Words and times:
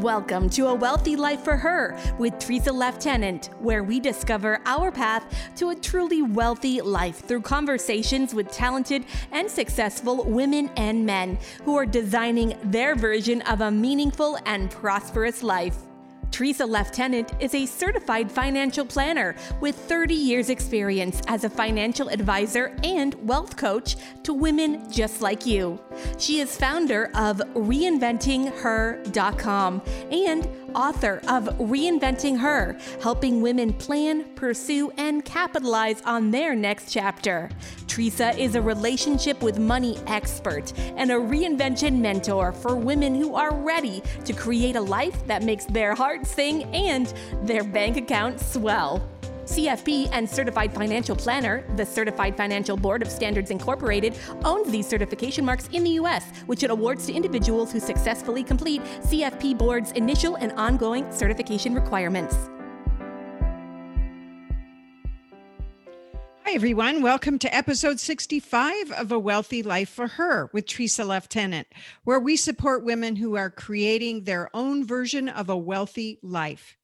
Welcome 0.00 0.50
to 0.50 0.66
A 0.66 0.74
Wealthy 0.74 1.14
Life 1.14 1.42
for 1.42 1.56
Her 1.56 1.96
with 2.18 2.34
Tresa 2.34 2.72
Leftenant, 2.72 3.50
where 3.60 3.84
we 3.84 4.00
discover 4.00 4.60
our 4.66 4.90
path 4.90 5.24
to 5.56 5.70
a 5.70 5.74
truly 5.74 6.20
wealthy 6.20 6.80
life 6.80 7.20
through 7.20 7.42
conversations 7.42 8.34
with 8.34 8.50
talented 8.50 9.04
and 9.30 9.48
successful 9.48 10.24
women 10.24 10.68
and 10.76 11.06
men 11.06 11.38
who 11.64 11.76
are 11.76 11.86
designing 11.86 12.58
their 12.64 12.96
version 12.96 13.40
of 13.42 13.60
a 13.60 13.70
meaningful 13.70 14.36
and 14.46 14.68
prosperous 14.68 15.44
life. 15.44 15.83
Tresa 16.34 16.68
Leftenant 16.68 17.40
is 17.40 17.54
a 17.54 17.64
certified 17.64 18.28
financial 18.28 18.84
planner 18.84 19.36
with 19.60 19.76
30 19.76 20.16
years' 20.16 20.50
experience 20.50 21.22
as 21.28 21.44
a 21.44 21.48
financial 21.48 22.08
advisor 22.08 22.76
and 22.82 23.14
wealth 23.24 23.56
coach 23.56 23.94
to 24.24 24.34
women 24.34 24.90
just 24.90 25.22
like 25.22 25.46
you. 25.46 25.78
She 26.18 26.40
is 26.40 26.56
founder 26.56 27.12
of 27.14 27.38
reinventingher.com 27.54 29.82
and 30.10 30.48
author 30.74 31.20
of 31.28 31.44
Reinventing 31.58 32.38
Her, 32.38 32.76
helping 33.00 33.40
women 33.40 33.72
plan, 33.72 34.24
pursue, 34.34 34.90
and 34.98 35.24
capitalize 35.24 36.02
on 36.02 36.30
their 36.30 36.54
next 36.54 36.92
chapter. 36.92 37.48
Tresa 37.86 38.36
is 38.36 38.56
a 38.56 38.62
relationship 38.62 39.42
with 39.42 39.58
money 39.58 39.98
expert 40.06 40.72
and 40.96 41.10
a 41.10 41.14
reinvention 41.14 42.00
mentor 42.00 42.52
for 42.52 42.74
women 42.74 43.14
who 43.14 43.36
are 43.36 43.54
ready 43.54 44.02
to 44.24 44.32
create 44.32 44.76
a 44.76 44.80
life 44.80 45.26
that 45.26 45.42
makes 45.42 45.64
their 45.66 45.94
heart 45.94 46.23
sing 46.24 46.64
and 46.74 47.12
their 47.42 47.64
bank 47.64 47.96
account 47.96 48.40
swell. 48.40 49.06
CFP 49.44 50.08
and 50.12 50.28
Certified 50.28 50.72
Financial 50.72 51.14
Planner, 51.14 51.64
the 51.76 51.84
Certified 51.84 52.36
Financial 52.36 52.76
Board 52.76 53.02
of 53.02 53.10
Standards 53.10 53.50
Incorporated, 53.50 54.16
owns 54.44 54.70
these 54.70 54.86
certification 54.86 55.44
marks 55.44 55.68
in 55.72 55.84
the 55.84 55.90
U.S., 55.90 56.24
which 56.46 56.62
it 56.62 56.70
awards 56.70 57.06
to 57.06 57.12
individuals 57.12 57.70
who 57.70 57.78
successfully 57.78 58.42
complete 58.42 58.82
CFP 59.02 59.58
Board's 59.58 59.92
initial 59.92 60.36
and 60.36 60.52
ongoing 60.52 61.10
certification 61.12 61.74
requirements. 61.74 62.48
Hi, 66.46 66.52
everyone. 66.52 67.00
Welcome 67.00 67.38
to 67.38 67.54
episode 67.54 67.98
65 67.98 68.92
of 68.92 69.10
A 69.10 69.18
Wealthy 69.18 69.62
Life 69.62 69.88
for 69.88 70.06
Her 70.06 70.50
with 70.52 70.66
Tresa 70.66 71.06
Leftenant, 71.06 71.64
where 72.04 72.20
we 72.20 72.36
support 72.36 72.84
women 72.84 73.16
who 73.16 73.34
are 73.34 73.48
creating 73.48 74.24
their 74.24 74.50
own 74.52 74.86
version 74.86 75.30
of 75.30 75.48
a 75.48 75.56
wealthy 75.56 76.18
life. 76.22 76.76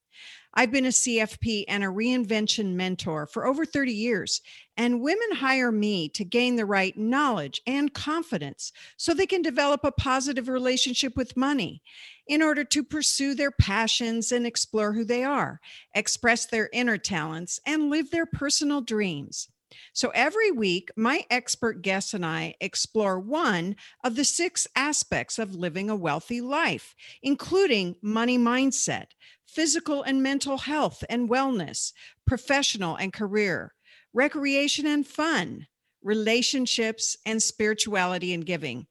I've 0.55 0.73
been 0.73 0.87
a 0.87 0.89
CFP 0.89 1.67
and 1.69 1.85
a 1.85 1.89
reinvention 1.89 2.73
mentor 2.73 3.27
for 3.27 3.47
over 3.47 3.67
30 3.67 3.93
years, 3.93 4.41
and 4.79 5.03
women 5.03 5.33
hire 5.35 5.71
me 5.71 6.09
to 6.09 6.25
gain 6.25 6.57
the 6.57 6.65
right 6.65 6.97
knowledge 6.97 7.61
and 7.67 7.93
confidence 7.93 8.73
so 8.97 9.13
they 9.13 9.27
can 9.27 9.43
develop 9.43 9.85
a 9.85 9.93
positive 9.93 10.49
relationship 10.49 11.17
with 11.17 11.37
money 11.37 11.83
in 12.31 12.43
order 12.43 12.63
to 12.63 12.85
pursue 12.85 13.35
their 13.35 13.51
passions 13.51 14.31
and 14.31 14.47
explore 14.47 14.93
who 14.93 15.05
they 15.05 15.25
are, 15.25 15.61
express 15.97 16.47
their 16.47 16.71
inner 16.73 16.97
talents, 16.97 17.59
and 17.67 17.91
live 17.91 18.13
their 18.13 18.25
personal 18.25 18.81
dreams. 18.81 19.49
So 19.95 20.11
every 20.11 20.53
week, 20.53 20.93
my 20.97 21.25
expert 21.29 21.83
guests 21.83 22.15
and 22.15 22.25
I 22.25 22.55
explore 22.61 23.19
one 23.19 23.75
of 24.05 24.15
the 24.15 24.25
six 24.25 24.69
aspects 24.77 25.41
of 25.41 25.57
living 25.57 25.91
a 25.91 25.97
wealthy 25.97 26.41
life, 26.41 26.95
including 27.21 27.97
money 28.01 28.39
mindset, 28.39 29.07
physical 29.45 30.05
and 30.05 30.23
mental 30.23 30.59
health 30.59 31.03
and 31.11 31.29
wellness, 31.29 31.93
professional 32.29 32.95
and 32.95 33.13
career, 33.13 33.75
recreation 34.13 34.87
and 34.87 35.05
fun, 35.05 35.67
relationships, 36.01 37.17
and 37.27 37.43
spirituality 37.43 38.33
and 38.33 38.47
giving. 38.47 38.87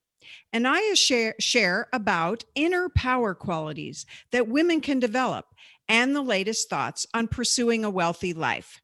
And 0.53 0.67
I 0.67 0.93
share, 0.93 1.87
about 1.93 2.43
inner 2.55 2.89
power 2.89 3.35
qualities 3.35 4.05
that 4.31 4.47
women 4.47 4.81
can 4.81 4.99
develop 4.99 5.45
and 5.87 6.15
the 6.15 6.21
latest 6.21 6.69
thoughts 6.69 7.05
on 7.13 7.27
pursuing 7.27 7.83
a 7.83 7.89
wealthy 7.89 8.33
life. 8.33 8.81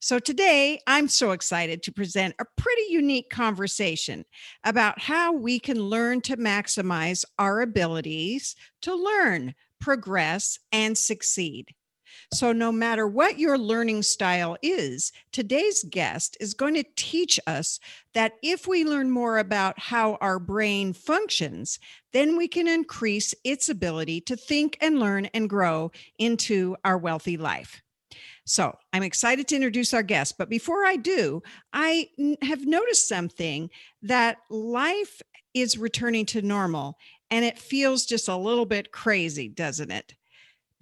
So, 0.00 0.18
today 0.18 0.80
I'm 0.88 1.06
so 1.06 1.30
excited 1.30 1.84
to 1.84 1.92
present 1.92 2.34
a 2.40 2.44
pretty 2.56 2.82
unique 2.88 3.30
conversation 3.30 4.24
about 4.64 5.00
how 5.00 5.32
we 5.32 5.60
can 5.60 5.80
learn 5.80 6.20
to 6.22 6.36
maximize 6.36 7.24
our 7.38 7.60
abilities 7.60 8.56
to 8.80 8.96
learn, 8.96 9.54
progress, 9.80 10.58
and 10.72 10.98
succeed. 10.98 11.72
So, 12.32 12.50
no 12.52 12.72
matter 12.72 13.06
what 13.06 13.38
your 13.38 13.58
learning 13.58 14.04
style 14.04 14.56
is, 14.62 15.12
today's 15.32 15.84
guest 15.84 16.34
is 16.40 16.54
going 16.54 16.72
to 16.74 16.84
teach 16.96 17.38
us 17.46 17.78
that 18.14 18.32
if 18.42 18.66
we 18.66 18.84
learn 18.86 19.10
more 19.10 19.36
about 19.36 19.78
how 19.78 20.14
our 20.14 20.38
brain 20.38 20.94
functions, 20.94 21.78
then 22.14 22.38
we 22.38 22.48
can 22.48 22.66
increase 22.66 23.34
its 23.44 23.68
ability 23.68 24.22
to 24.22 24.36
think 24.36 24.78
and 24.80 24.98
learn 24.98 25.26
and 25.34 25.50
grow 25.50 25.90
into 26.18 26.74
our 26.86 26.96
wealthy 26.96 27.36
life. 27.36 27.82
So, 28.46 28.78
I'm 28.94 29.02
excited 29.02 29.46
to 29.48 29.56
introduce 29.56 29.92
our 29.92 30.02
guest. 30.02 30.38
But 30.38 30.48
before 30.48 30.86
I 30.86 30.96
do, 30.96 31.42
I 31.74 32.08
have 32.40 32.64
noticed 32.64 33.08
something 33.08 33.68
that 34.00 34.38
life 34.48 35.20
is 35.52 35.76
returning 35.76 36.24
to 36.26 36.40
normal 36.40 36.96
and 37.30 37.44
it 37.44 37.58
feels 37.58 38.06
just 38.06 38.28
a 38.28 38.36
little 38.36 38.66
bit 38.66 38.90
crazy, 38.90 39.48
doesn't 39.48 39.90
it? 39.90 40.14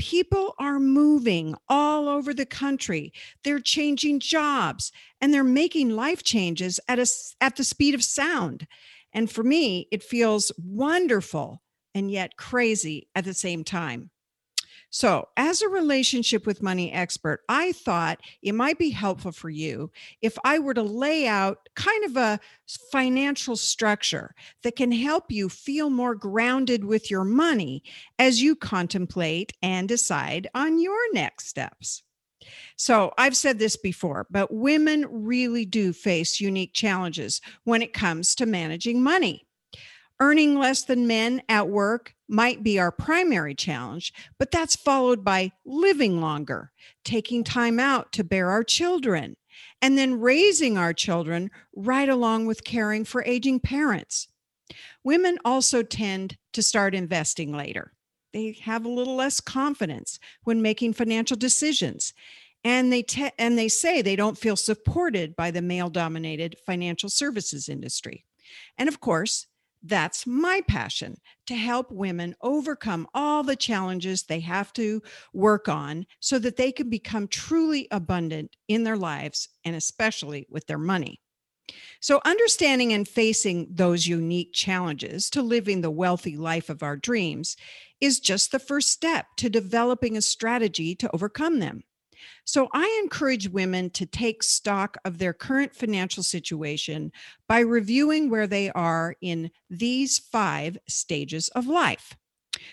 People 0.00 0.54
are 0.58 0.80
moving 0.80 1.54
all 1.68 2.08
over 2.08 2.32
the 2.32 2.46
country. 2.46 3.12
They're 3.44 3.60
changing 3.60 4.20
jobs 4.20 4.92
and 5.20 5.32
they're 5.32 5.44
making 5.44 5.90
life 5.90 6.22
changes 6.22 6.80
at 6.88 6.98
a, 6.98 7.06
at 7.42 7.56
the 7.56 7.64
speed 7.64 7.94
of 7.94 8.02
sound. 8.02 8.66
And 9.12 9.30
for 9.30 9.44
me, 9.44 9.88
it 9.92 10.02
feels 10.02 10.52
wonderful 10.56 11.60
and 11.94 12.10
yet 12.10 12.38
crazy 12.38 13.08
at 13.14 13.26
the 13.26 13.34
same 13.34 13.62
time. 13.62 14.08
So, 14.92 15.28
as 15.36 15.62
a 15.62 15.68
relationship 15.68 16.46
with 16.46 16.64
money 16.64 16.92
expert, 16.92 17.42
I 17.48 17.70
thought 17.70 18.20
it 18.42 18.56
might 18.56 18.76
be 18.76 18.90
helpful 18.90 19.30
for 19.30 19.48
you 19.48 19.92
if 20.20 20.36
I 20.44 20.58
were 20.58 20.74
to 20.74 20.82
lay 20.82 21.28
out 21.28 21.68
kind 21.76 22.04
of 22.04 22.16
a 22.16 22.40
financial 22.90 23.54
structure 23.54 24.34
that 24.64 24.74
can 24.74 24.90
help 24.90 25.30
you 25.30 25.48
feel 25.48 25.90
more 25.90 26.16
grounded 26.16 26.84
with 26.84 27.08
your 27.08 27.22
money 27.22 27.84
as 28.18 28.42
you 28.42 28.56
contemplate 28.56 29.52
and 29.62 29.88
decide 29.88 30.48
on 30.56 30.80
your 30.80 31.12
next 31.12 31.46
steps. 31.46 32.02
So, 32.76 33.12
I've 33.16 33.36
said 33.36 33.60
this 33.60 33.76
before, 33.76 34.26
but 34.28 34.52
women 34.52 35.06
really 35.08 35.66
do 35.66 35.92
face 35.92 36.40
unique 36.40 36.72
challenges 36.72 37.40
when 37.62 37.80
it 37.80 37.92
comes 37.92 38.34
to 38.36 38.46
managing 38.46 39.04
money. 39.04 39.46
Earning 40.22 40.58
less 40.58 40.82
than 40.82 41.06
men 41.06 41.40
at 41.48 41.68
work 41.68 42.14
might 42.28 42.62
be 42.62 42.78
our 42.78 42.92
primary 42.92 43.54
challenge, 43.54 44.12
but 44.38 44.50
that's 44.50 44.76
followed 44.76 45.24
by 45.24 45.52
living 45.64 46.20
longer, 46.20 46.72
taking 47.04 47.42
time 47.42 47.80
out 47.80 48.12
to 48.12 48.22
bear 48.22 48.50
our 48.50 48.62
children, 48.62 49.36
and 49.80 49.96
then 49.96 50.20
raising 50.20 50.76
our 50.76 50.92
children 50.92 51.50
right 51.74 52.08
along 52.08 52.44
with 52.44 52.64
caring 52.64 53.04
for 53.04 53.24
aging 53.24 53.60
parents. 53.60 54.28
Women 55.02 55.38
also 55.42 55.82
tend 55.82 56.36
to 56.52 56.62
start 56.62 56.94
investing 56.94 57.52
later. 57.52 57.92
They 58.34 58.58
have 58.62 58.84
a 58.84 58.90
little 58.90 59.16
less 59.16 59.40
confidence 59.40 60.20
when 60.44 60.60
making 60.60 60.92
financial 60.92 61.36
decisions. 61.36 62.12
And 62.62 62.92
they 62.92 63.02
te- 63.02 63.32
and 63.38 63.58
they 63.58 63.68
say 63.68 64.02
they 64.02 64.16
don't 64.16 64.36
feel 64.36 64.54
supported 64.54 65.34
by 65.34 65.50
the 65.50 65.62
male 65.62 65.88
dominated 65.88 66.56
financial 66.66 67.08
services 67.08 67.70
industry. 67.70 68.26
And 68.76 68.88
of 68.88 69.00
course, 69.00 69.46
that's 69.82 70.26
my 70.26 70.62
passion 70.68 71.16
to 71.46 71.54
help 71.54 71.90
women 71.90 72.34
overcome 72.42 73.06
all 73.14 73.42
the 73.42 73.56
challenges 73.56 74.22
they 74.22 74.40
have 74.40 74.72
to 74.74 75.02
work 75.32 75.68
on 75.68 76.06
so 76.20 76.38
that 76.38 76.56
they 76.56 76.72
can 76.72 76.90
become 76.90 77.28
truly 77.28 77.88
abundant 77.90 78.56
in 78.68 78.84
their 78.84 78.96
lives 78.96 79.48
and 79.64 79.74
especially 79.74 80.46
with 80.50 80.66
their 80.66 80.78
money. 80.78 81.20
So, 82.00 82.20
understanding 82.24 82.92
and 82.92 83.06
facing 83.06 83.68
those 83.70 84.06
unique 84.06 84.52
challenges 84.52 85.30
to 85.30 85.42
living 85.42 85.80
the 85.80 85.90
wealthy 85.90 86.36
life 86.36 86.68
of 86.68 86.82
our 86.82 86.96
dreams 86.96 87.56
is 88.00 88.20
just 88.20 88.50
the 88.50 88.58
first 88.58 88.90
step 88.90 89.26
to 89.36 89.50
developing 89.50 90.16
a 90.16 90.22
strategy 90.22 90.94
to 90.96 91.10
overcome 91.14 91.58
them. 91.58 91.82
So 92.44 92.68
I 92.72 93.00
encourage 93.02 93.48
women 93.48 93.90
to 93.90 94.06
take 94.06 94.42
stock 94.42 94.96
of 95.04 95.18
their 95.18 95.32
current 95.32 95.74
financial 95.74 96.22
situation 96.22 97.12
by 97.48 97.60
reviewing 97.60 98.30
where 98.30 98.46
they 98.46 98.70
are 98.70 99.14
in 99.20 99.50
these 99.68 100.18
five 100.18 100.78
stages 100.88 101.48
of 101.50 101.66
life. 101.66 102.16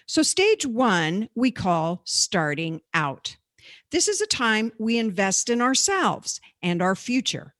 So, 0.05 0.23
stage 0.23 0.65
one, 0.65 1.29
we 1.35 1.51
call 1.51 2.01
starting 2.05 2.81
out. 2.93 3.37
This 3.91 4.07
is 4.07 4.21
a 4.21 4.27
time 4.27 4.71
we 4.79 4.97
invest 4.97 5.49
in 5.49 5.61
ourselves 5.61 6.41
and 6.61 6.81
our 6.81 6.95
future. 6.95 7.53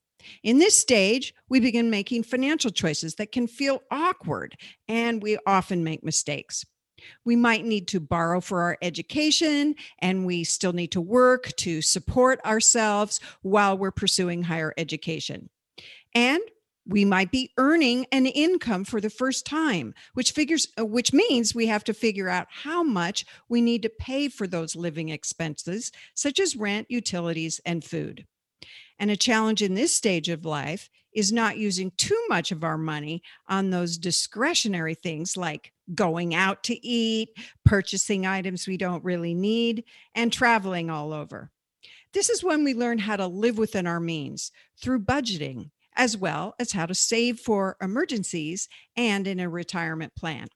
In 0.44 0.57
this 0.57 0.80
stage, 0.80 1.34
we 1.50 1.60
begin 1.60 1.89
making 1.89 2.24
financial 2.24 2.72
choices 2.72 3.16
that 3.16 3.31
can 3.31 3.48
feel 3.48 3.81
awkward, 3.92 4.56
and 4.88 5.22
we 5.22 5.38
often 5.45 5.84
make 5.84 6.04
mistakes. 6.04 6.66
We 7.25 7.36
might 7.36 7.65
need 7.65 7.88
to 7.89 8.00
borrow 8.00 8.42
for 8.42 8.62
our 8.62 8.77
education, 8.81 9.75
and 10.00 10.25
we 10.25 10.44
still 10.44 10.74
need 10.74 10.92
to 10.92 11.01
work 11.01 11.56
to 11.57 11.81
support 11.81 12.39
ourselves 12.45 13.19
while 13.42 13.77
we're 13.77 13.92
pursuing 13.92 14.44
higher 14.44 14.74
education. 14.77 15.50
And 16.15 16.42
we 16.88 17.04
might 17.04 17.31
be 17.31 17.51
earning 17.57 18.06
an 18.12 18.25
income 18.25 18.86
for 18.86 19.01
the 19.01 19.09
first 19.09 19.45
time 19.45 19.94
which 20.13 20.31
figures 20.31 20.68
uh, 20.80 20.86
which 20.86 21.13
means 21.13 21.54
we 21.54 21.68
have 21.68 21.83
to 21.83 21.94
figure 21.94 22.30
out 22.30 22.48
how 22.50 22.81
much 22.81 23.25
we 23.50 23.62
need 23.62 23.81
to 23.81 23.89
pay 23.89 24.30
for 24.30 24.48
those 24.48 24.75
living 24.75 25.10
expenses 25.10 25.92
such 26.13 26.39
as 26.39 26.56
rent 26.56 26.88
utilities 26.89 27.60
and 27.65 27.83
food 27.83 28.25
and 29.00 29.12
a 29.12 29.18
challenge 29.18 29.62
in 29.62 29.74
this 29.74 29.94
stage 29.94 30.30
of 30.30 30.45
life 30.45 30.89
is 31.13 31.31
not 31.31 31.57
using 31.57 31.92
too 31.98 32.21
much 32.30 32.51
of 32.51 32.63
our 32.63 32.77
money 32.77 33.21
on 33.48 33.69
those 33.69 33.98
discretionary 33.98 34.95
things 34.95 35.36
like 35.36 35.74
going 35.95 36.36
out 36.36 36.63
to 36.63 36.86
eat 36.86 37.30
purchasing 37.66 38.25
items 38.25 38.68
we 38.68 38.78
don't 38.78 39.04
really 39.04 39.34
need 39.34 39.84
and 40.16 40.34
traveling 40.34 40.89
all 40.89 41.13
over 41.13 41.50
this 42.13 42.30
is 42.30 42.44
when 42.44 42.63
we 42.63 42.74
learn 42.74 42.98
how 42.98 43.16
to 43.16 43.28
live 43.28 43.57
within 43.57 43.88
our 43.88 44.00
means 44.00 44.51
through 44.81 45.00
budgeting 45.00 45.69
as 45.98 46.16
well 46.16 46.56
as 46.60 46.72
how 46.72 46.86
to 46.86 46.94
save 46.94 47.39
for 47.39 47.75
emergencies 47.81 48.69
and 48.95 49.28
in 49.28 49.39
a 49.39 49.50
retirement 49.50 50.16
plan. 50.16 50.48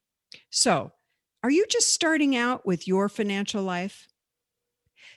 So, 0.49 0.93
are 1.43 1.49
you 1.49 1.65
just 1.67 1.89
starting 1.89 2.35
out 2.35 2.65
with 2.65 2.87
your 2.87 3.09
financial 3.09 3.63
life? 3.63 4.07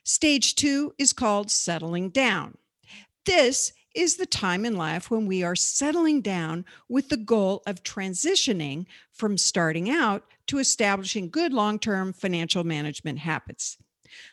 Stage 0.04 0.54
two 0.54 0.94
is 0.98 1.12
called 1.12 1.50
settling 1.50 2.08
down. 2.08 2.56
This 3.26 3.72
is 3.94 4.16
the 4.16 4.26
time 4.26 4.64
in 4.64 4.76
life 4.76 5.10
when 5.10 5.26
we 5.26 5.42
are 5.42 5.56
settling 5.56 6.20
down 6.20 6.64
with 6.88 7.08
the 7.08 7.16
goal 7.16 7.62
of 7.66 7.82
transitioning 7.82 8.86
from 9.12 9.38
starting 9.38 9.90
out 9.90 10.24
to 10.46 10.58
establishing 10.58 11.30
good 11.30 11.52
long 11.52 11.78
term 11.78 12.12
financial 12.12 12.64
management 12.64 13.18
habits. 13.18 13.78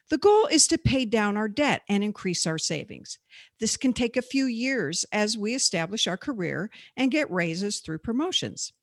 The 0.09 0.17
goal 0.17 0.47
is 0.47 0.67
to 0.67 0.77
pay 0.77 1.05
down 1.05 1.37
our 1.37 1.47
debt 1.47 1.81
and 1.89 2.03
increase 2.03 2.45
our 2.45 2.57
savings. 2.57 3.17
This 3.59 3.77
can 3.77 3.93
take 3.93 4.17
a 4.17 4.21
few 4.21 4.45
years 4.45 5.05
as 5.11 5.37
we 5.37 5.55
establish 5.55 6.07
our 6.07 6.17
career 6.17 6.69
and 6.97 7.11
get 7.11 7.31
raises 7.31 7.79
through 7.79 7.99
promotions. 7.99 8.73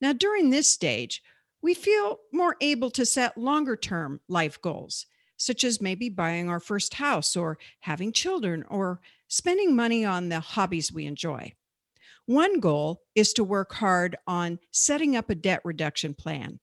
Now, 0.00 0.12
during 0.12 0.50
this 0.50 0.68
stage, 0.68 1.22
we 1.62 1.74
feel 1.74 2.20
more 2.32 2.56
able 2.60 2.90
to 2.92 3.06
set 3.06 3.36
longer 3.36 3.76
term 3.76 4.20
life 4.28 4.60
goals, 4.60 5.06
such 5.36 5.62
as 5.62 5.80
maybe 5.80 6.08
buying 6.08 6.48
our 6.48 6.60
first 6.60 6.94
house 6.94 7.36
or 7.36 7.58
having 7.80 8.12
children 8.12 8.64
or 8.68 9.00
spending 9.30 9.74
money 9.74 10.04
on 10.04 10.28
the 10.28 10.40
hobbies 10.40 10.92
we 10.92 11.06
enjoy. 11.06 11.54
One 12.26 12.60
goal 12.60 13.02
is 13.14 13.32
to 13.34 13.44
work 13.44 13.72
hard 13.72 14.16
on 14.26 14.58
setting 14.72 15.16
up 15.16 15.30
a 15.30 15.34
debt 15.34 15.60
reduction 15.64 16.14
plan 16.14 16.60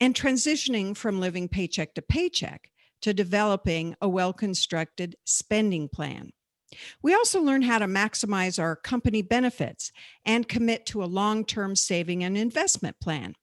and 0.00 0.14
transitioning 0.14 0.96
from 0.96 1.20
living 1.20 1.48
paycheck 1.48 1.94
to 1.94 2.02
paycheck 2.02 2.70
to 3.02 3.12
developing 3.12 3.94
a 4.00 4.08
well 4.08 4.32
constructed 4.32 5.16
spending 5.24 5.88
plan. 5.88 6.30
We 7.02 7.14
also 7.14 7.40
learn 7.40 7.62
how 7.62 7.78
to 7.78 7.86
maximize 7.86 8.60
our 8.60 8.76
company 8.76 9.22
benefits 9.22 9.92
and 10.24 10.48
commit 10.48 10.86
to 10.86 11.02
a 11.02 11.06
long 11.06 11.44
term 11.44 11.76
saving 11.76 12.24
and 12.24 12.36
investment 12.36 12.98
plan. 13.00 13.34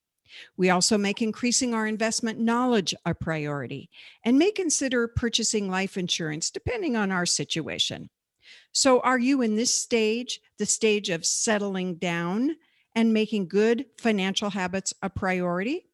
We 0.57 0.69
also 0.69 0.97
make 0.97 1.21
increasing 1.21 1.73
our 1.73 1.85
investment 1.85 2.39
knowledge 2.39 2.93
a 3.05 3.13
priority 3.13 3.89
and 4.23 4.39
may 4.39 4.51
consider 4.51 5.07
purchasing 5.07 5.69
life 5.69 5.97
insurance 5.97 6.49
depending 6.49 6.95
on 6.95 7.11
our 7.11 7.25
situation. 7.25 8.09
So, 8.71 8.99
are 9.01 9.19
you 9.19 9.41
in 9.41 9.55
this 9.55 9.73
stage, 9.73 10.41
the 10.57 10.65
stage 10.65 11.09
of 11.09 11.25
settling 11.25 11.95
down 11.95 12.55
and 12.95 13.13
making 13.13 13.47
good 13.47 13.85
financial 13.99 14.49
habits 14.49 14.93
a 15.01 15.09
priority? 15.09 15.85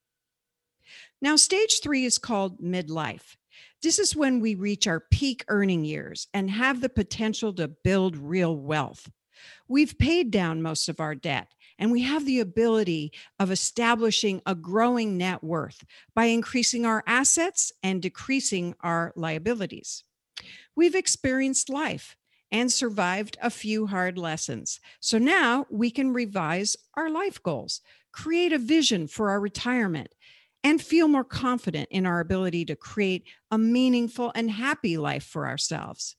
Now, 1.21 1.35
stage 1.35 1.81
three 1.81 2.06
is 2.06 2.17
called 2.17 2.61
midlife. 2.61 3.35
This 3.81 4.00
is 4.00 4.15
when 4.15 4.39
we 4.39 4.56
reach 4.56 4.88
our 4.88 5.00
peak 5.00 5.45
earning 5.47 5.85
years 5.85 6.27
and 6.33 6.50
have 6.50 6.81
the 6.81 6.89
potential 6.89 7.53
to 7.53 7.67
build 7.67 8.17
real 8.17 8.56
wealth. 8.56 9.09
We've 9.67 9.97
paid 9.97 10.31
down 10.31 10.62
most 10.62 10.89
of 10.89 11.00
our 11.00 11.15
debt 11.15 11.47
and 11.77 11.91
we 11.91 12.01
have 12.01 12.25
the 12.25 12.41
ability 12.41 13.13
of 13.39 13.51
establishing 13.51 14.41
a 14.45 14.53
growing 14.53 15.17
net 15.17 15.44
worth 15.44 15.83
by 16.13 16.25
increasing 16.25 16.85
our 16.85 17.03
assets 17.07 17.71
and 17.81 18.01
decreasing 18.01 18.75
our 18.81 19.13
liabilities. 19.15 20.03
We've 20.75 20.95
experienced 20.95 21.69
life 21.69 22.17
and 22.51 22.72
survived 22.72 23.38
a 23.42 23.50
few 23.50 23.88
hard 23.88 24.18
lessons. 24.18 24.80
So 25.00 25.18
now 25.18 25.66
we 25.69 25.92
can 25.92 26.13
revise 26.13 26.75
our 26.96 27.10
life 27.10 27.42
goals, 27.42 27.81
create 28.12 28.54
a 28.54 28.57
vision 28.57 29.07
for 29.07 29.30
our 29.30 29.40
retirement, 29.40 30.13
and 30.63 30.81
feel 30.81 31.07
more 31.07 31.24
confident 31.24 31.88
in 31.92 32.06
our 32.06 32.19
ability 32.19 32.66
to 32.66 32.75
create 32.75 33.24
a 33.51 33.57
meaningful 33.57 34.31
and 34.36 34.51
happy 34.51 34.98
life 34.98 35.24
for 35.24 35.48
ourselves. 35.48 36.16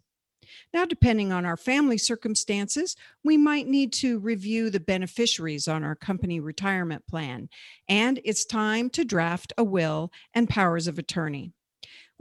Now, 0.73 0.85
depending 0.85 1.32
on 1.32 1.44
our 1.44 1.56
family 1.56 1.99
circumstances, 1.99 2.97
we 3.23 3.37
might 3.37 3.69
need 3.69 3.93
to 3.94 4.19
review 4.19 4.71
the 4.71 4.81
beneficiaries 4.81 5.69
on 5.69 5.85
our 5.85 5.94
company 5.94 6.41
retirement 6.41 7.06
plan, 7.06 7.49
and 7.88 8.21
it's 8.25 8.44
time 8.44 8.91
to 8.91 9.05
draft 9.05 9.53
a 9.59 9.65
will 9.65 10.11
and 10.35 10.49
powers 10.49 10.88
of 10.88 10.99
attorney. 10.99 11.53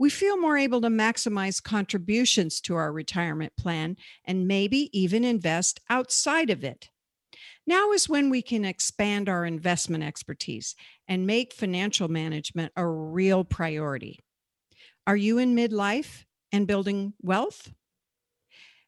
We 0.00 0.08
feel 0.08 0.38
more 0.38 0.56
able 0.56 0.80
to 0.80 0.88
maximize 0.88 1.62
contributions 1.62 2.62
to 2.62 2.74
our 2.74 2.90
retirement 2.90 3.52
plan 3.58 3.98
and 4.24 4.48
maybe 4.48 4.88
even 4.98 5.24
invest 5.24 5.78
outside 5.90 6.48
of 6.48 6.64
it. 6.64 6.88
Now 7.66 7.92
is 7.92 8.08
when 8.08 8.30
we 8.30 8.40
can 8.40 8.64
expand 8.64 9.28
our 9.28 9.44
investment 9.44 10.02
expertise 10.02 10.74
and 11.06 11.26
make 11.26 11.52
financial 11.52 12.08
management 12.08 12.72
a 12.76 12.86
real 12.86 13.44
priority. 13.44 14.18
Are 15.06 15.18
you 15.18 15.36
in 15.36 15.54
midlife 15.54 16.24
and 16.50 16.66
building 16.66 17.12
wealth? 17.20 17.70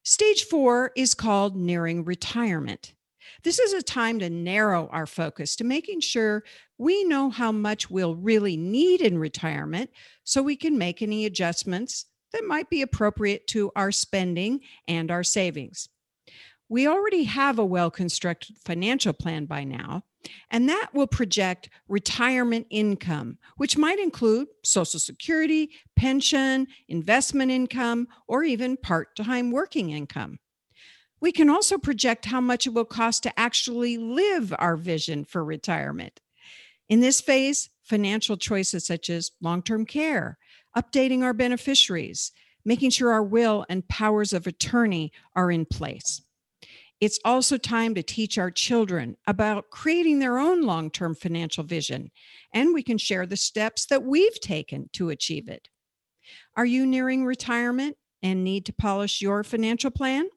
Stage 0.02 0.44
four 0.44 0.92
is 0.96 1.12
called 1.12 1.58
nearing 1.58 2.06
retirement. 2.06 2.94
This 3.42 3.58
is 3.58 3.72
a 3.72 3.82
time 3.82 4.18
to 4.20 4.30
narrow 4.30 4.88
our 4.88 5.06
focus 5.06 5.56
to 5.56 5.64
making 5.64 6.00
sure 6.00 6.44
we 6.78 7.04
know 7.04 7.30
how 7.30 7.52
much 7.52 7.90
we'll 7.90 8.16
really 8.16 8.56
need 8.56 9.00
in 9.00 9.18
retirement 9.18 9.90
so 10.24 10.42
we 10.42 10.56
can 10.56 10.78
make 10.78 11.02
any 11.02 11.26
adjustments 11.26 12.06
that 12.32 12.44
might 12.46 12.70
be 12.70 12.82
appropriate 12.82 13.46
to 13.48 13.70
our 13.76 13.92
spending 13.92 14.60
and 14.88 15.10
our 15.10 15.22
savings. 15.22 15.88
We 16.68 16.86
already 16.86 17.24
have 17.24 17.58
a 17.58 17.64
well 17.64 17.90
constructed 17.90 18.56
financial 18.64 19.12
plan 19.12 19.44
by 19.44 19.64
now, 19.64 20.04
and 20.50 20.68
that 20.68 20.88
will 20.94 21.06
project 21.06 21.68
retirement 21.86 22.66
income, 22.70 23.36
which 23.58 23.76
might 23.76 23.98
include 23.98 24.48
Social 24.64 24.98
Security, 24.98 25.70
pension, 25.96 26.66
investment 26.88 27.50
income, 27.50 28.08
or 28.26 28.42
even 28.42 28.78
part 28.78 29.14
time 29.16 29.50
working 29.50 29.90
income. 29.90 30.38
We 31.22 31.30
can 31.30 31.48
also 31.48 31.78
project 31.78 32.24
how 32.24 32.40
much 32.40 32.66
it 32.66 32.74
will 32.74 32.84
cost 32.84 33.22
to 33.22 33.38
actually 33.38 33.96
live 33.96 34.52
our 34.58 34.76
vision 34.76 35.24
for 35.24 35.44
retirement. 35.44 36.20
In 36.88 36.98
this 36.98 37.20
phase, 37.20 37.70
financial 37.84 38.36
choices 38.36 38.84
such 38.84 39.08
as 39.08 39.30
long 39.40 39.62
term 39.62 39.86
care, 39.86 40.36
updating 40.76 41.22
our 41.22 41.32
beneficiaries, 41.32 42.32
making 42.64 42.90
sure 42.90 43.12
our 43.12 43.22
will 43.22 43.64
and 43.68 43.86
powers 43.86 44.32
of 44.32 44.48
attorney 44.48 45.12
are 45.36 45.52
in 45.52 45.64
place. 45.64 46.22
It's 47.00 47.20
also 47.24 47.56
time 47.56 47.94
to 47.94 48.02
teach 48.02 48.36
our 48.36 48.50
children 48.50 49.16
about 49.24 49.70
creating 49.70 50.18
their 50.18 50.38
own 50.38 50.62
long 50.62 50.90
term 50.90 51.14
financial 51.14 51.62
vision, 51.62 52.10
and 52.52 52.74
we 52.74 52.82
can 52.82 52.98
share 52.98 53.26
the 53.26 53.36
steps 53.36 53.86
that 53.86 54.02
we've 54.02 54.40
taken 54.40 54.90
to 54.94 55.10
achieve 55.10 55.48
it. 55.48 55.68
Are 56.56 56.66
you 56.66 56.84
nearing 56.84 57.24
retirement 57.24 57.96
and 58.24 58.42
need 58.42 58.66
to 58.66 58.72
polish 58.72 59.22
your 59.22 59.44
financial 59.44 59.92
plan? 59.92 60.28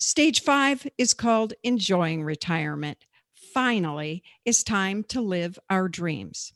Stage 0.00 0.42
five 0.42 0.86
is 0.96 1.12
called 1.12 1.54
enjoying 1.64 2.22
retirement. 2.22 2.98
Finally, 3.52 4.22
it's 4.44 4.62
time 4.62 5.02
to 5.02 5.20
live 5.20 5.58
our 5.68 5.88
dreams. 5.88 6.52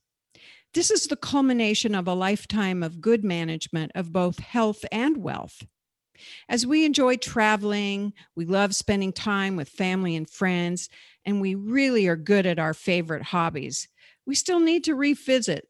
This 0.74 0.92
is 0.92 1.08
the 1.08 1.16
culmination 1.16 1.94
of 1.96 2.06
a 2.06 2.14
lifetime 2.14 2.84
of 2.84 3.00
good 3.00 3.24
management 3.24 3.90
of 3.96 4.12
both 4.12 4.38
health 4.38 4.84
and 4.92 5.16
wealth. 5.16 5.66
As 6.48 6.64
we 6.64 6.84
enjoy 6.84 7.16
traveling, 7.16 8.12
we 8.36 8.44
love 8.44 8.76
spending 8.76 9.12
time 9.12 9.56
with 9.56 9.68
family 9.68 10.14
and 10.14 10.30
friends, 10.30 10.88
and 11.24 11.40
we 11.40 11.56
really 11.56 12.06
are 12.06 12.14
good 12.14 12.46
at 12.46 12.60
our 12.60 12.74
favorite 12.74 13.24
hobbies. 13.24 13.88
We 14.24 14.36
still 14.36 14.60
need 14.60 14.84
to 14.84 14.94
revisit 14.94 15.66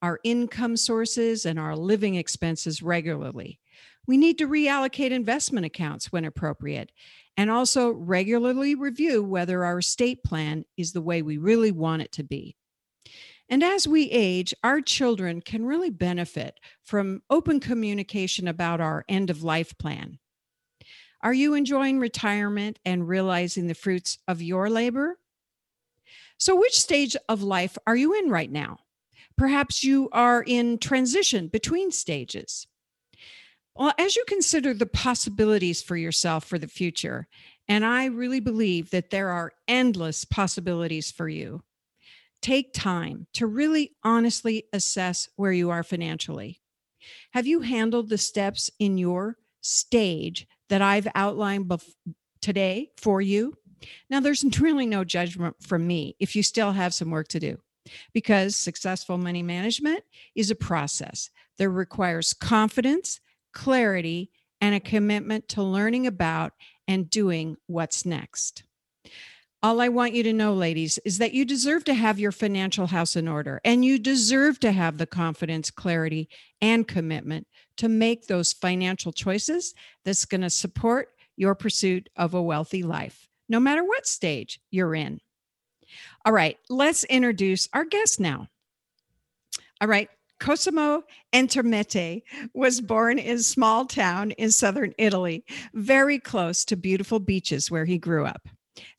our 0.00 0.20
income 0.22 0.76
sources 0.76 1.44
and 1.44 1.58
our 1.58 1.74
living 1.74 2.14
expenses 2.14 2.82
regularly. 2.82 3.58
We 4.06 4.16
need 4.16 4.38
to 4.38 4.46
reallocate 4.48 5.10
investment 5.10 5.66
accounts 5.66 6.12
when 6.12 6.24
appropriate 6.24 6.92
and 7.36 7.50
also 7.50 7.90
regularly 7.90 8.74
review 8.74 9.22
whether 9.22 9.64
our 9.64 9.78
estate 9.78 10.22
plan 10.22 10.64
is 10.76 10.92
the 10.92 11.02
way 11.02 11.22
we 11.22 11.38
really 11.38 11.72
want 11.72 12.02
it 12.02 12.12
to 12.12 12.22
be. 12.22 12.56
And 13.48 13.62
as 13.62 13.86
we 13.86 14.10
age, 14.10 14.54
our 14.64 14.80
children 14.80 15.40
can 15.40 15.66
really 15.66 15.90
benefit 15.90 16.58
from 16.82 17.22
open 17.30 17.60
communication 17.60 18.48
about 18.48 18.80
our 18.80 19.04
end 19.08 19.30
of 19.30 19.44
life 19.44 19.76
plan. 19.78 20.18
Are 21.22 21.34
you 21.34 21.54
enjoying 21.54 21.98
retirement 21.98 22.78
and 22.84 23.08
realizing 23.08 23.66
the 23.66 23.74
fruits 23.74 24.18
of 24.26 24.42
your 24.42 24.68
labor? 24.68 25.18
So, 26.38 26.54
which 26.54 26.78
stage 26.78 27.16
of 27.28 27.42
life 27.42 27.78
are 27.86 27.96
you 27.96 28.14
in 28.14 28.30
right 28.30 28.50
now? 28.50 28.78
Perhaps 29.38 29.84
you 29.84 30.08
are 30.12 30.42
in 30.42 30.78
transition 30.78 31.48
between 31.48 31.90
stages. 31.90 32.66
Well, 33.76 33.92
as 33.98 34.16
you 34.16 34.24
consider 34.26 34.72
the 34.72 34.86
possibilities 34.86 35.82
for 35.82 35.96
yourself 35.96 36.44
for 36.44 36.58
the 36.58 36.68
future 36.68 37.28
And 37.68 37.84
I 37.84 38.04
really 38.04 38.38
believe 38.38 38.90
that 38.90 39.10
there 39.10 39.30
are 39.30 39.52
endless 39.66 40.24
possibilities 40.24 41.10
for 41.10 41.28
you. 41.28 41.64
Take 42.40 42.72
time 42.72 43.26
to 43.34 43.46
really 43.46 43.96
honestly 44.04 44.64
assess 44.72 45.28
where 45.36 45.52
you 45.52 45.70
are 45.70 45.82
financially. 45.82 46.60
Have 47.32 47.46
you 47.46 47.60
handled 47.60 48.08
the 48.08 48.18
steps 48.18 48.70
in 48.78 48.98
your 48.98 49.36
stage 49.62 50.46
that 50.68 50.82
I've 50.82 51.08
outlined 51.14 51.66
bef- 51.66 51.94
today 52.40 52.90
for 52.98 53.20
you? 53.20 53.54
Now, 54.10 54.20
there's 54.20 54.44
really 54.60 54.86
no 54.86 55.04
judgment 55.04 55.56
from 55.60 55.86
me 55.86 56.16
if 56.20 56.36
you 56.36 56.42
still 56.42 56.72
have 56.72 56.94
some 56.94 57.10
work 57.10 57.28
to 57.28 57.40
do 57.40 57.58
because 58.12 58.56
successful 58.56 59.18
money 59.18 59.42
management 59.42 60.02
is 60.34 60.50
a 60.50 60.56
process 60.56 61.30
that 61.58 61.68
requires 61.70 62.32
confidence, 62.32 63.20
clarity, 63.56 64.30
and 64.60 64.74
a 64.74 64.80
commitment 64.80 65.48
to 65.48 65.62
learning 65.62 66.06
about 66.06 66.52
and 66.86 67.08
doing 67.08 67.56
what's 67.66 68.04
next. 68.04 68.62
All 69.62 69.80
I 69.80 69.88
want 69.88 70.12
you 70.12 70.22
to 70.24 70.32
know, 70.34 70.52
ladies, 70.52 70.98
is 71.06 71.16
that 71.18 71.32
you 71.32 71.46
deserve 71.46 71.82
to 71.84 71.94
have 71.94 72.20
your 72.20 72.32
financial 72.32 72.86
house 72.86 73.16
in 73.16 73.26
order 73.26 73.60
and 73.64 73.82
you 73.82 73.98
deserve 73.98 74.60
to 74.60 74.72
have 74.72 74.98
the 74.98 75.06
confidence, 75.06 75.70
clarity, 75.70 76.28
and 76.60 76.86
commitment 76.86 77.46
to 77.78 77.88
make 77.88 78.26
those 78.26 78.52
financial 78.52 79.10
choices 79.10 79.74
that's 80.04 80.26
going 80.26 80.42
to 80.42 80.50
support 80.50 81.08
your 81.36 81.54
pursuit 81.54 82.10
of 82.14 82.34
a 82.34 82.42
wealthy 82.42 82.82
life, 82.82 83.26
no 83.48 83.58
matter 83.58 83.82
what 83.82 84.06
stage 84.06 84.60
you're 84.70 84.94
in. 84.94 85.18
All 86.26 86.32
right, 86.32 86.58
let's 86.68 87.04
introduce 87.04 87.68
our 87.72 87.84
guest 87.84 88.20
now. 88.20 88.48
All 89.80 89.88
right, 89.88 90.10
Cosimo 90.38 91.02
Intermite 91.32 92.22
was 92.52 92.80
born 92.80 93.18
in 93.18 93.36
a 93.36 93.40
small 93.40 93.86
town 93.86 94.32
in 94.32 94.50
southern 94.50 94.92
Italy, 94.98 95.44
very 95.74 96.18
close 96.18 96.64
to 96.66 96.76
beautiful 96.76 97.18
beaches 97.18 97.70
where 97.70 97.84
he 97.84 97.98
grew 97.98 98.26
up. 98.26 98.48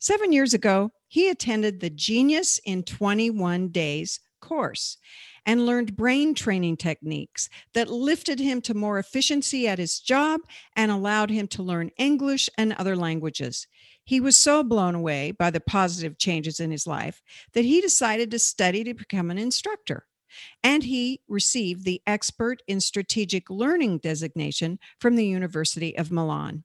Seven 0.00 0.32
years 0.32 0.54
ago, 0.54 0.90
he 1.06 1.28
attended 1.30 1.80
the 1.80 1.90
Genius 1.90 2.60
in 2.64 2.82
21 2.82 3.68
Days 3.68 4.20
course 4.40 4.98
and 5.46 5.64
learned 5.64 5.96
brain 5.96 6.34
training 6.34 6.76
techniques 6.76 7.48
that 7.72 7.88
lifted 7.88 8.38
him 8.38 8.60
to 8.60 8.74
more 8.74 8.98
efficiency 8.98 9.66
at 9.66 9.78
his 9.78 10.00
job 10.00 10.40
and 10.76 10.90
allowed 10.90 11.30
him 11.30 11.46
to 11.48 11.62
learn 11.62 11.90
English 11.96 12.50
and 12.58 12.72
other 12.74 12.96
languages. 12.96 13.66
He 14.04 14.20
was 14.20 14.36
so 14.36 14.62
blown 14.62 14.94
away 14.94 15.30
by 15.32 15.50
the 15.50 15.60
positive 15.60 16.18
changes 16.18 16.60
in 16.60 16.70
his 16.70 16.86
life 16.86 17.22
that 17.52 17.64
he 17.64 17.80
decided 17.80 18.30
to 18.30 18.38
study 18.38 18.84
to 18.84 18.94
become 18.94 19.30
an 19.30 19.38
instructor. 19.38 20.06
And 20.62 20.82
he 20.82 21.20
received 21.28 21.84
the 21.84 22.02
Expert 22.06 22.62
in 22.66 22.80
Strategic 22.80 23.50
Learning 23.50 23.98
designation 23.98 24.78
from 25.00 25.16
the 25.16 25.26
University 25.26 25.96
of 25.96 26.10
Milan. 26.10 26.64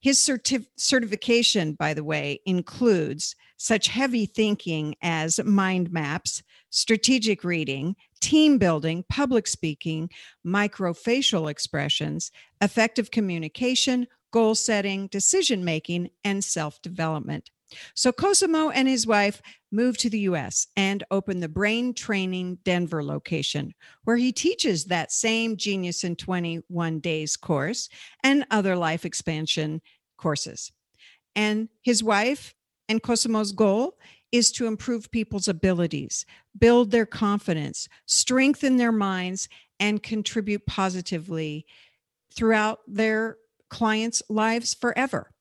His 0.00 0.18
certif- 0.18 0.66
certification, 0.76 1.72
by 1.72 1.94
the 1.94 2.04
way, 2.04 2.40
includes 2.46 3.34
such 3.56 3.88
heavy 3.88 4.26
thinking 4.26 4.94
as 5.02 5.42
mind 5.42 5.90
maps, 5.90 6.42
strategic 6.70 7.42
reading, 7.42 7.96
team 8.20 8.58
building, 8.58 9.04
public 9.08 9.46
speaking, 9.46 10.10
microfacial 10.46 11.50
expressions, 11.50 12.30
effective 12.60 13.10
communication, 13.10 14.06
goal 14.30 14.54
setting, 14.54 15.06
decision 15.08 15.64
making, 15.64 16.10
and 16.24 16.44
self 16.44 16.80
development. 16.82 17.50
So 17.94 18.12
Cosimo 18.12 18.70
and 18.70 18.86
his 18.86 19.06
wife 19.06 19.42
moved 19.72 20.00
to 20.00 20.10
the 20.10 20.20
US 20.20 20.68
and 20.76 21.02
opened 21.10 21.42
the 21.42 21.48
Brain 21.48 21.94
Training 21.94 22.58
Denver 22.64 23.02
location, 23.02 23.74
where 24.04 24.16
he 24.16 24.32
teaches 24.32 24.84
that 24.84 25.12
same 25.12 25.56
Genius 25.56 26.04
in 26.04 26.16
21 26.16 27.00
Days 27.00 27.36
course 27.36 27.88
and 28.22 28.46
other 28.50 28.76
life 28.76 29.04
expansion 29.04 29.80
courses. 30.16 30.72
And 31.34 31.68
his 31.82 32.02
wife 32.02 32.54
and 32.88 33.02
Cosimo's 33.02 33.52
goal 33.52 33.98
is 34.32 34.52
to 34.52 34.66
improve 34.66 35.10
people's 35.10 35.48
abilities, 35.48 36.24
build 36.58 36.90
their 36.90 37.06
confidence, 37.06 37.88
strengthen 38.06 38.76
their 38.76 38.92
minds, 38.92 39.48
and 39.78 40.02
contribute 40.02 40.66
positively 40.66 41.66
throughout 42.34 42.80
their 42.86 43.36
clients' 43.68 44.22
lives 44.28 44.74
forever. 44.74 45.32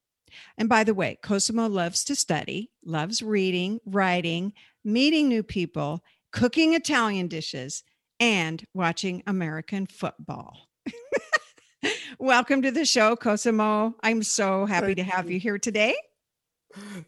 And 0.58 0.70
by 0.70 0.84
the 0.84 0.94
way, 0.94 1.18
Cosimo 1.22 1.68
loves 1.68 2.04
to 2.06 2.16
study, 2.16 2.72
loves 2.84 3.22
reading, 3.22 3.80
writing, 3.86 4.54
meeting 4.84 5.28
new 5.28 5.44
people, 5.44 6.04
cooking 6.32 6.74
Italian 6.74 7.28
dishes, 7.28 7.84
and 8.20 8.64
watching 8.74 9.24
American 9.28 9.86
football. 9.86 10.70
Welcome 12.20 12.62
to 12.62 12.72
the 12.72 12.86
show, 12.86 13.16
Cosimo. 13.16 13.96
I'm 14.02 14.24
so 14.24 14.66
happy 14.66 14.96
to 14.96 15.04
have 15.04 15.28
you. 15.28 15.36
you 15.36 15.40
here 15.40 15.60
today. 15.60 15.96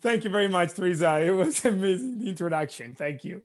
Thank 0.01 0.23
you 0.23 0.29
very 0.29 0.47
much, 0.47 0.69
Tresa. 0.69 1.25
It 1.25 1.31
was 1.31 1.63
an 1.65 1.73
amazing 1.79 2.27
introduction. 2.27 2.95
Thank 2.95 3.23
you 3.23 3.41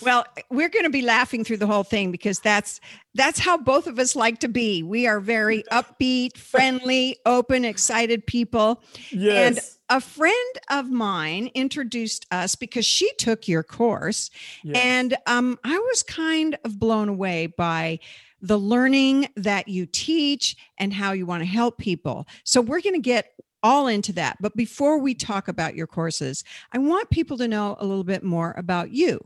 well 0.00 0.24
we're 0.50 0.68
going 0.68 0.84
to 0.84 0.90
be 0.90 1.02
laughing 1.02 1.44
through 1.44 1.56
the 1.56 1.66
whole 1.66 1.84
thing 1.84 2.10
because 2.10 2.38
that's 2.40 2.80
that's 3.14 3.38
how 3.38 3.56
both 3.56 3.86
of 3.86 3.98
us 3.98 4.16
like 4.16 4.38
to 4.38 4.48
be 4.48 4.82
we 4.82 5.06
are 5.06 5.20
very 5.20 5.62
upbeat 5.72 6.36
friendly 6.36 7.16
open 7.26 7.64
excited 7.64 8.26
people 8.26 8.82
yes. 9.10 9.56
and 9.56 9.60
a 9.88 10.00
friend 10.00 10.54
of 10.70 10.90
mine 10.90 11.50
introduced 11.54 12.26
us 12.30 12.54
because 12.54 12.86
she 12.86 13.10
took 13.14 13.48
your 13.48 13.62
course 13.62 14.30
yes. 14.62 14.76
and 14.76 15.16
um, 15.26 15.58
i 15.64 15.78
was 15.78 16.02
kind 16.02 16.58
of 16.64 16.78
blown 16.78 17.08
away 17.08 17.46
by 17.46 17.98
the 18.42 18.58
learning 18.58 19.28
that 19.36 19.68
you 19.68 19.84
teach 19.84 20.56
and 20.78 20.94
how 20.94 21.12
you 21.12 21.26
want 21.26 21.42
to 21.42 21.48
help 21.48 21.78
people 21.78 22.26
so 22.44 22.60
we're 22.60 22.80
going 22.80 22.94
to 22.94 23.00
get 23.00 23.32
all 23.62 23.86
into 23.86 24.12
that. 24.14 24.36
But 24.40 24.56
before 24.56 24.98
we 24.98 25.14
talk 25.14 25.48
about 25.48 25.74
your 25.74 25.86
courses, 25.86 26.44
I 26.72 26.78
want 26.78 27.10
people 27.10 27.38
to 27.38 27.48
know 27.48 27.76
a 27.78 27.86
little 27.86 28.04
bit 28.04 28.22
more 28.22 28.54
about 28.56 28.90
you. 28.90 29.20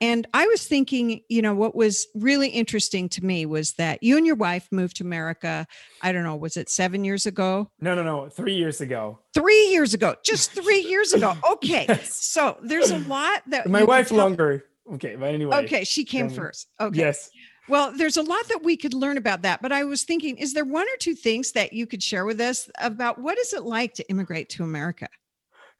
And 0.00 0.26
I 0.34 0.46
was 0.46 0.66
thinking, 0.66 1.22
you 1.28 1.40
know, 1.40 1.54
what 1.54 1.74
was 1.74 2.06
really 2.14 2.48
interesting 2.48 3.08
to 3.10 3.24
me 3.24 3.46
was 3.46 3.72
that 3.74 4.02
you 4.02 4.16
and 4.18 4.26
your 4.26 4.36
wife 4.36 4.68
moved 4.70 4.96
to 4.96 5.04
America. 5.04 5.66
I 6.02 6.12
don't 6.12 6.22
know, 6.22 6.36
was 6.36 6.56
it 6.56 6.68
seven 6.68 7.02
years 7.02 7.24
ago? 7.24 7.70
No, 7.80 7.94
no, 7.94 8.02
no, 8.02 8.28
three 8.28 8.56
years 8.56 8.80
ago. 8.82 9.18
Three 9.32 9.68
years 9.70 9.94
ago, 9.94 10.14
just 10.22 10.52
three 10.52 10.80
years 10.88 11.14
ago. 11.14 11.34
Okay. 11.52 11.86
yes. 11.88 12.14
So 12.14 12.58
there's 12.62 12.90
a 12.90 12.98
lot 12.98 13.42
that 13.46 13.68
my 13.68 13.84
wife 13.84 14.10
longer. 14.10 14.66
Okay. 14.94 15.16
But 15.16 15.34
anyway. 15.34 15.64
Okay. 15.64 15.84
She 15.84 16.04
came 16.04 16.26
um, 16.26 16.32
first. 16.32 16.68
Okay. 16.78 16.98
Yes. 16.98 17.30
Well, 17.68 17.92
there's 17.92 18.16
a 18.16 18.22
lot 18.22 18.46
that 18.48 18.62
we 18.62 18.76
could 18.76 18.94
learn 18.94 19.16
about 19.16 19.42
that, 19.42 19.60
but 19.60 19.72
I 19.72 19.84
was 19.84 20.04
thinking, 20.04 20.36
is 20.36 20.54
there 20.54 20.64
one 20.64 20.86
or 20.86 20.96
two 20.98 21.14
things 21.14 21.52
that 21.52 21.72
you 21.72 21.86
could 21.86 22.02
share 22.02 22.24
with 22.24 22.40
us 22.40 22.70
about 22.78 23.18
what 23.18 23.38
is 23.38 23.52
it 23.52 23.64
like 23.64 23.94
to 23.94 24.08
immigrate 24.08 24.48
to 24.50 24.62
America? 24.62 25.08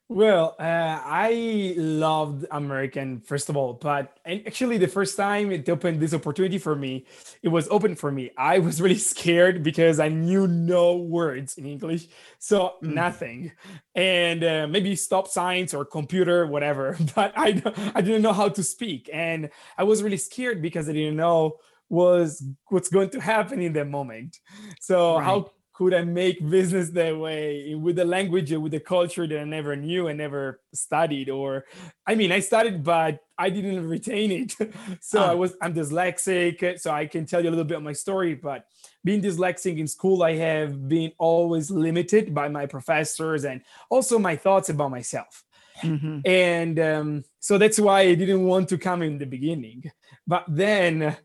Well, 0.08 0.54
uh, 0.60 0.62
I 1.04 1.74
loved 1.76 2.46
American 2.52 3.18
first 3.22 3.48
of 3.48 3.56
all, 3.56 3.72
but 3.72 4.16
actually 4.24 4.78
the 4.78 4.86
first 4.86 5.16
time 5.16 5.50
it 5.50 5.68
opened 5.68 5.98
this 5.98 6.14
opportunity 6.14 6.58
for 6.58 6.76
me, 6.76 7.06
it 7.42 7.48
was 7.48 7.66
open 7.70 7.96
for 7.96 8.12
me. 8.12 8.30
I 8.38 8.58
was 8.60 8.80
really 8.80 8.98
scared 8.98 9.64
because 9.64 9.98
I 9.98 10.08
knew 10.08 10.46
no 10.46 10.96
words 10.96 11.58
in 11.58 11.66
English, 11.66 12.06
so 12.38 12.74
mm. 12.84 12.94
nothing, 12.94 13.50
and 13.96 14.44
uh, 14.44 14.68
maybe 14.68 14.94
stop 14.94 15.26
signs 15.26 15.74
or 15.74 15.84
computer, 15.84 16.46
whatever. 16.46 16.96
But 17.16 17.32
I 17.36 17.60
I 17.94 18.00
didn't 18.00 18.22
know 18.22 18.32
how 18.32 18.48
to 18.48 18.62
speak, 18.62 19.10
and 19.12 19.50
I 19.76 19.82
was 19.82 20.04
really 20.04 20.18
scared 20.18 20.62
because 20.62 20.88
I 20.88 20.92
didn't 20.92 21.16
know 21.16 21.58
was 21.88 22.44
what's 22.68 22.88
going 22.88 23.10
to 23.10 23.20
happen 23.20 23.60
in 23.60 23.72
that 23.74 23.88
moment. 23.88 24.38
So 24.80 25.16
right. 25.16 25.24
how 25.24 25.50
could 25.76 25.92
I 25.92 26.04
make 26.04 26.48
business 26.48 26.88
that 26.90 27.18
way 27.18 27.74
with 27.74 27.96
the 27.96 28.04
language 28.04 28.50
with 28.50 28.72
the 28.72 28.80
culture 28.80 29.26
that 29.26 29.38
I 29.38 29.44
never 29.44 29.76
knew 29.76 30.08
and 30.08 30.16
never 30.16 30.60
studied? 30.72 31.28
Or, 31.28 31.66
I 32.06 32.14
mean, 32.14 32.32
I 32.32 32.40
studied, 32.40 32.82
but 32.82 33.20
I 33.36 33.50
didn't 33.50 33.86
retain 33.86 34.32
it. 34.32 34.56
so 35.02 35.22
I 35.22 35.32
ah. 35.32 35.36
was, 35.36 35.54
I'm 35.60 35.74
dyslexic. 35.74 36.80
So 36.80 36.90
I 36.90 37.04
can 37.04 37.26
tell 37.26 37.42
you 37.42 37.50
a 37.50 37.52
little 37.52 37.66
bit 37.66 37.76
of 37.76 37.82
my 37.82 37.92
story. 37.92 38.34
But 38.34 38.64
being 39.04 39.20
dyslexic 39.20 39.78
in 39.78 39.86
school, 39.86 40.22
I 40.22 40.36
have 40.36 40.88
been 40.88 41.12
always 41.18 41.70
limited 41.70 42.34
by 42.34 42.48
my 42.48 42.64
professors 42.64 43.44
and 43.44 43.60
also 43.90 44.18
my 44.18 44.34
thoughts 44.34 44.70
about 44.70 44.90
myself. 44.90 45.44
Mm-hmm. 45.82 46.20
And 46.24 46.80
um, 46.80 47.24
so 47.38 47.58
that's 47.58 47.78
why 47.78 48.00
I 48.00 48.14
didn't 48.14 48.44
want 48.44 48.70
to 48.70 48.78
come 48.78 49.02
in 49.02 49.18
the 49.18 49.26
beginning. 49.26 49.84
But 50.26 50.44
then 50.48 51.16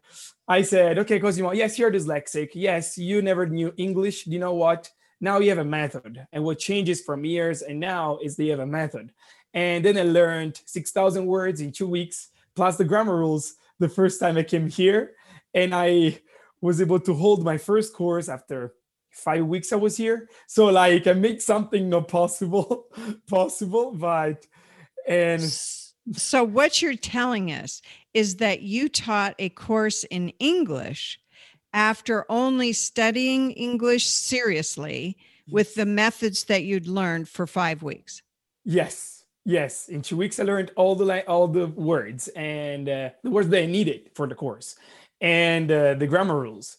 I 0.52 0.64
said, 0.64 1.00
okay, 1.00 1.18
Cosimo, 1.18 1.54
yes, 1.54 1.80
you're 1.80 1.90
dyslexic. 1.90 2.50
Yes, 2.56 2.98
you 2.98 3.22
never 3.22 3.46
knew 3.46 3.74
English. 3.78 4.26
Do 4.26 4.32
you 4.32 4.40
know 4.40 4.54
what? 4.54 4.92
Now 5.22 5.40
you 5.40 5.48
have 5.48 5.60
a 5.60 5.64
method. 5.64 6.28
And 6.34 6.44
what 6.44 6.60
changes 6.60 7.00
from 7.00 7.24
years 7.24 7.62
and 7.62 7.80
now 7.80 8.20
is 8.22 8.36
they 8.36 8.48
have 8.48 8.60
a 8.60 8.66
method. 8.66 9.14
And 9.54 9.86
then 9.86 9.98
I 9.98 10.02
learned 10.02 10.60
6,000 10.66 11.26
words 11.26 11.62
in 11.62 11.72
two 11.72 11.88
weeks, 11.88 12.32
plus 12.54 12.76
the 12.76 12.84
grammar 12.84 13.16
rules 13.16 13.54
the 13.80 13.88
first 13.88 14.20
time 14.20 14.38
I 14.38 14.44
came 14.44 14.68
here. 14.68 15.14
And 15.54 15.74
I 15.74 16.20
was 16.60 16.82
able 16.82 17.00
to 17.00 17.14
hold 17.14 17.46
my 17.46 17.58
first 17.58 17.94
course 17.94 18.28
after 18.28 18.74
five 19.10 19.46
weeks 19.46 19.72
I 19.72 19.78
was 19.78 19.96
here. 19.96 20.28
So 20.48 20.66
like 20.66 21.08
I 21.08 21.14
made 21.14 21.42
something 21.42 21.88
not 21.88 22.10
possible 22.10 22.88
possible, 23.30 23.94
but 23.94 24.46
and 25.08 25.42
so 26.14 26.44
what 26.44 26.82
you're 26.82 26.96
telling 26.96 27.52
us 27.52 27.82
is 28.14 28.38
that 28.38 28.62
you 28.62 28.90
taught 28.90 29.36
a 29.40 29.50
course 29.50 30.04
in 30.06 30.30
English 30.40 31.20
after 31.74 32.26
only 32.30 32.74
studying 32.74 33.52
English 33.52 34.08
seriously 34.08 35.18
with 35.50 35.76
the 35.76 35.86
methods 35.86 36.46
that 36.46 36.64
you'd 36.64 36.88
learned 36.88 37.30
for 37.30 37.48
five 37.48 37.84
weeks. 37.84 38.22
Yes, 38.66 39.24
yes. 39.46 39.88
In 39.90 40.02
two 40.02 40.18
weeks, 40.18 40.40
I 40.40 40.44
learned 40.44 40.72
all 40.76 40.96
the 40.96 41.26
all 41.28 41.48
the 41.48 41.68
words 41.68 42.28
and 42.30 42.88
uh, 42.90 43.10
the 43.24 43.32
words 43.32 43.50
that 43.50 43.64
I 43.64 43.66
needed 43.66 44.12
for 44.16 44.28
the 44.28 44.36
course, 44.36 44.76
and 45.20 45.72
uh, 45.72 45.94
the 45.96 46.08
grammar 46.08 46.40
rules. 46.40 46.78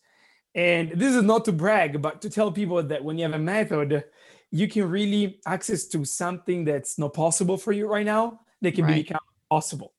And 0.55 0.91
this 0.91 1.15
is 1.15 1.23
not 1.23 1.47
to 1.47 1.53
brag, 1.53 2.03
but 2.03 2.21
to 2.23 2.31
tell 2.31 2.53
people 2.53 2.83
that 2.83 3.03
when 3.03 3.17
you 3.17 3.25
have 3.25 3.35
a 3.35 3.39
method, 3.39 4.05
you 4.51 4.69
can 4.69 4.89
really 4.91 5.41
access 5.47 5.87
to 5.87 6.05
something 6.05 6.65
that's 6.65 6.99
not 6.99 7.15
possible 7.15 7.57
for 7.57 7.73
you 7.73 7.89
right 7.89 8.05
now. 8.05 8.41
They 8.63 8.73
can 8.73 8.85
right. 8.85 9.07
become 9.07 9.21
possible. 9.51 9.93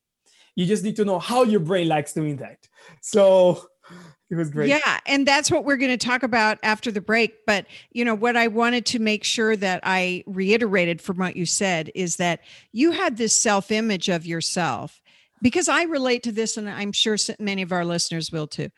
You 0.56 0.66
just 0.66 0.82
need 0.82 0.96
to 0.96 1.04
know 1.04 1.18
how 1.18 1.44
your 1.44 1.60
brain 1.60 1.88
likes 1.88 2.12
doing 2.12 2.36
that. 2.36 2.66
So 3.00 3.68
it 4.30 4.34
was 4.34 4.50
great. 4.50 4.68
Yeah, 4.68 5.00
and 5.06 5.26
that's 5.26 5.50
what 5.50 5.64
we're 5.64 5.76
going 5.76 5.96
to 5.96 6.06
talk 6.06 6.22
about 6.22 6.58
after 6.62 6.90
the 6.90 7.00
break. 7.00 7.44
But 7.46 7.66
you 7.92 8.04
know 8.04 8.14
what 8.14 8.36
I 8.36 8.48
wanted 8.48 8.86
to 8.86 8.98
make 8.98 9.22
sure 9.22 9.54
that 9.56 9.80
I 9.84 10.24
reiterated 10.26 11.00
from 11.00 11.18
what 11.18 11.36
you 11.36 11.46
said 11.46 11.90
is 11.94 12.16
that 12.16 12.40
you 12.72 12.92
had 12.92 13.16
this 13.16 13.40
self-image 13.40 14.08
of 14.08 14.26
yourself 14.26 15.00
because 15.42 15.68
I 15.68 15.82
relate 15.82 16.22
to 16.22 16.32
this, 16.32 16.56
and 16.56 16.70
I'm 16.70 16.92
sure 16.92 17.16
many 17.38 17.62
of 17.62 17.70
our 17.70 17.84
listeners 17.84 18.32
will 18.32 18.46
too. 18.46 18.70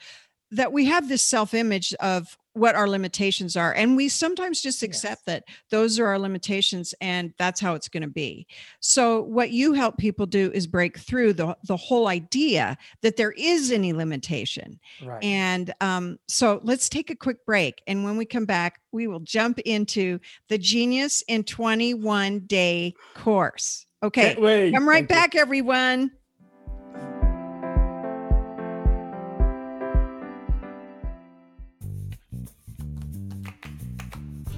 That 0.52 0.72
we 0.72 0.84
have 0.86 1.08
this 1.08 1.22
self-image 1.22 1.94
of 1.94 2.36
what 2.56 2.74
our 2.74 2.88
limitations 2.88 3.54
are 3.54 3.74
and 3.74 3.96
we 3.96 4.08
sometimes 4.08 4.62
just 4.62 4.82
accept 4.82 5.20
yes. 5.20 5.24
that 5.26 5.44
those 5.70 5.98
are 5.98 6.06
our 6.06 6.18
limitations 6.18 6.94
and 7.02 7.34
that's 7.38 7.60
how 7.60 7.74
it's 7.74 7.86
going 7.86 8.02
to 8.02 8.08
be 8.08 8.46
so 8.80 9.20
what 9.24 9.50
you 9.50 9.74
help 9.74 9.98
people 9.98 10.24
do 10.24 10.50
is 10.54 10.66
break 10.66 10.98
through 10.98 11.34
the, 11.34 11.54
the 11.64 11.76
whole 11.76 12.08
idea 12.08 12.74
that 13.02 13.16
there 13.16 13.32
is 13.32 13.70
any 13.70 13.92
limitation 13.92 14.80
right. 15.04 15.22
and 15.22 15.74
um, 15.82 16.18
so 16.28 16.58
let's 16.62 16.88
take 16.88 17.10
a 17.10 17.16
quick 17.16 17.44
break 17.44 17.82
and 17.86 18.04
when 18.04 18.16
we 18.16 18.24
come 18.24 18.46
back 18.46 18.80
we 18.90 19.06
will 19.06 19.20
jump 19.20 19.58
into 19.60 20.18
the 20.48 20.56
genius 20.56 21.22
in 21.28 21.44
21 21.44 22.38
day 22.46 22.94
course 23.14 23.84
okay 24.02 24.34
come 24.72 24.88
right 24.88 25.06
Thank 25.06 25.08
back 25.08 25.34
you. 25.34 25.40
everyone 25.40 26.10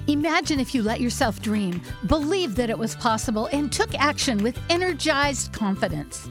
Imagine 0.09 0.59
if 0.59 0.73
you 0.73 0.81
let 0.81 1.01
yourself 1.01 1.39
dream, 1.39 1.83
believed 2.07 2.55
that 2.55 2.71
it 2.71 2.79
was 2.79 2.95
possible, 2.95 3.45
and 3.51 3.71
took 3.71 3.93
action 3.93 4.41
with 4.41 4.57
energized 4.67 5.53
confidence. 5.53 6.27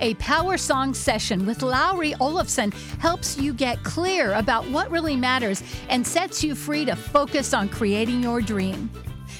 A 0.00 0.14
power 0.14 0.56
song 0.56 0.94
session 0.94 1.44
with 1.44 1.60
Lowry 1.60 2.14
Olafson 2.20 2.70
helps 3.00 3.36
you 3.36 3.52
get 3.52 3.82
clear 3.82 4.32
about 4.34 4.70
what 4.70 4.92
really 4.92 5.16
matters 5.16 5.60
and 5.88 6.06
sets 6.06 6.44
you 6.44 6.54
free 6.54 6.84
to 6.84 6.94
focus 6.94 7.52
on 7.52 7.68
creating 7.68 8.22
your 8.22 8.40
dream. 8.40 8.88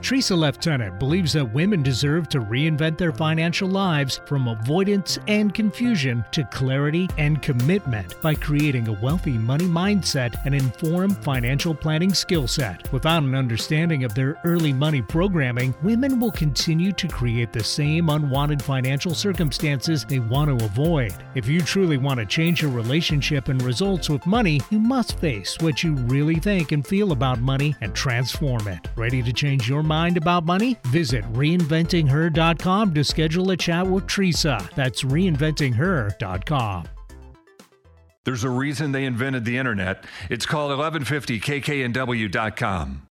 Tresa 0.00 0.38
Leftenant 0.38 0.98
believes 0.98 1.32
that 1.32 1.52
women 1.52 1.82
deserve 1.82 2.28
to 2.28 2.40
reinvent 2.40 2.96
their 2.96 3.12
financial 3.12 3.68
lives 3.68 4.20
from 4.26 4.46
avoidance 4.46 5.18
and 5.26 5.52
confusion 5.52 6.24
to 6.30 6.44
clarity 6.44 7.08
and 7.18 7.42
commitment 7.42 8.18
by 8.22 8.34
creating 8.34 8.88
a 8.88 8.98
wealthy 9.02 9.32
money 9.32 9.66
mindset 9.66 10.36
and 10.46 10.54
informed 10.54 11.22
financial 11.22 11.74
planning 11.74 12.14
skill 12.14 12.46
set. 12.46 12.90
Without 12.92 13.24
an 13.24 13.34
understanding 13.34 14.04
of 14.04 14.14
their 14.14 14.40
early 14.44 14.72
money 14.72 15.02
programming, 15.02 15.74
women 15.82 16.20
will 16.20 16.30
continue 16.30 16.92
to 16.92 17.08
create 17.08 17.52
the 17.52 17.62
same 17.62 18.08
unwanted 18.08 18.62
financial 18.62 19.14
circumstances 19.14 20.04
they 20.04 20.20
want 20.20 20.56
to 20.56 20.64
avoid. 20.64 21.12
If 21.34 21.48
you 21.48 21.60
truly 21.60 21.98
want 21.98 22.20
to 22.20 22.24
change 22.26 22.62
your 22.62 22.70
relationship 22.70 23.48
and 23.48 23.60
results 23.60 24.08
with 24.08 24.26
money, 24.26 24.60
you 24.70 24.78
must 24.78 25.18
face 25.18 25.58
what 25.60 25.82
you 25.82 25.94
really 25.94 26.36
think 26.36 26.70
and 26.72 26.86
feel 26.86 27.12
about 27.12 27.40
money 27.40 27.74
and 27.80 27.94
transform 27.94 28.68
it. 28.68 28.88
Ready 28.96 29.22
to 29.24 29.32
change 29.32 29.68
your 29.68 29.82
mind? 29.88 30.16
about 30.16 30.44
money? 30.44 30.76
Visit 30.86 31.24
reinventingher.com 31.32 32.94
to 32.94 33.02
schedule 33.02 33.50
a 33.50 33.56
chat 33.56 33.84
with 33.86 34.06
Teresa. 34.06 34.68
That's 34.76 35.02
reinventingher.com. 35.02 36.84
There's 38.24 38.44
a 38.44 38.50
reason 38.50 38.92
they 38.92 39.06
invented 39.06 39.46
the 39.46 39.56
internet. 39.56 40.04
It's 40.28 40.44
called 40.44 40.70
1150kknw.com. 40.78 43.07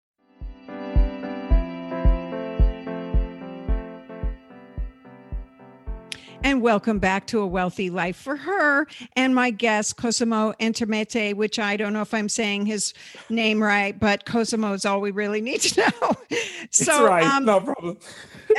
And 6.43 6.62
welcome 6.62 7.00
back 7.00 7.28
to 7.28 7.39
A 7.41 7.47
Wealthy 7.47 7.89
Life 7.89 8.15
for 8.15 8.36
Her 8.36 8.88
and 9.15 9.36
my 9.36 9.50
guest, 9.50 9.97
Cosimo 9.97 10.54
Intermite, 10.60 11.36
which 11.36 11.60
I 11.60 11.76
don't 11.76 11.93
know 11.93 12.02
if 12.02 12.13
I'm 12.13 12.30
saying 12.30 12.67
his 12.67 12.93
name 13.30 13.62
right, 13.62 14.00
but 14.00 14.26
Cosimo 14.26 14.73
is 14.73 14.86
all 14.86 15.02
we 15.02 15.12
really 15.12 15.41
need 15.41 15.62
to 15.62 15.93
know. 16.02 16.38
so, 16.69 17.06
right. 17.06 17.26
Um, 17.26 17.45
no 17.45 17.60
problem 17.60 17.97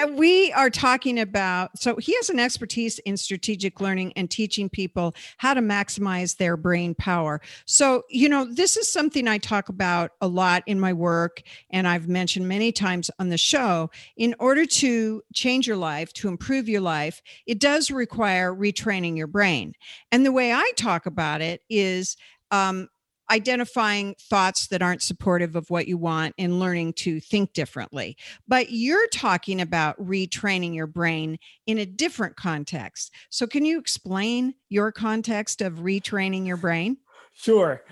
we 0.07 0.53
are 0.53 0.71
talking 0.71 1.19
about 1.19 1.77
so 1.79 1.97
he 1.97 2.15
has 2.17 2.31
an 2.31 2.39
expertise 2.39 2.99
in 3.01 3.17
strategic 3.17 3.81
learning 3.81 4.13
and 4.15 4.31
teaching 4.31 4.69
people 4.69 5.15
how 5.39 5.55
to 5.55 5.61
maximize 5.61 6.37
their 6.37 6.57
brain 6.57 6.95
power. 6.95 7.41
So 7.67 8.05
you 8.09 8.29
know 8.29 8.45
this 8.45 8.77
is 8.77 8.91
something 8.91 9.29
i 9.29 9.39
talk 9.39 9.69
about 9.69 10.13
a 10.21 10.29
lot 10.29 10.63
in 10.67 10.79
my 10.79 10.93
work 10.93 11.43
and 11.71 11.87
i've 11.89 12.09
mentioned 12.09 12.49
many 12.49 12.73
times 12.73 13.11
on 13.19 13.29
the 13.29 13.39
show. 13.39 13.91
In 14.17 14.35
order 14.39 14.67
to 14.67 15.23
change 15.35 15.67
your 15.67 15.77
life 15.77 16.13
to 16.15 16.29
improve 16.29 16.69
your 16.69 16.81
life 16.81 17.21
it 17.47 17.59
does 17.59 17.91
require 17.91 18.55
retraining 18.55 19.17
your 19.17 19.27
brain. 19.27 19.75
And 20.13 20.25
the 20.25 20.33
way 20.33 20.53
i 20.53 20.73
talk 20.77 21.07
about 21.07 21.41
it 21.41 21.63
is 21.69 22.17
um, 22.51 22.89
identifying 23.31 24.15
thoughts 24.21 24.69
that 24.69 24.83
aren't 24.83 25.03
supportive 25.03 25.57
of 25.57 25.71
what 25.71 25.89
you 25.89 25.99
want 25.99 26.35
and 26.39 26.61
learning 26.61 26.95
to 26.95 27.21
think 27.21 27.53
differently. 27.53 28.17
But 28.47 28.71
you're 28.71 29.09
talking 29.09 29.61
about 29.61 29.99
retraining 29.99 30.75
your 30.75 30.87
brain 30.87 31.39
in 31.67 31.79
a 31.79 31.87
different 31.87 32.37
context. 32.37 33.13
So, 33.31 33.47
can 33.47 33.65
you 33.65 33.79
explain 33.79 34.55
your 34.69 34.93
context 34.93 35.63
of 35.63 35.75
retraining 35.75 36.47
your 36.47 36.57
brain? 36.57 36.99
Sure. 37.35 37.85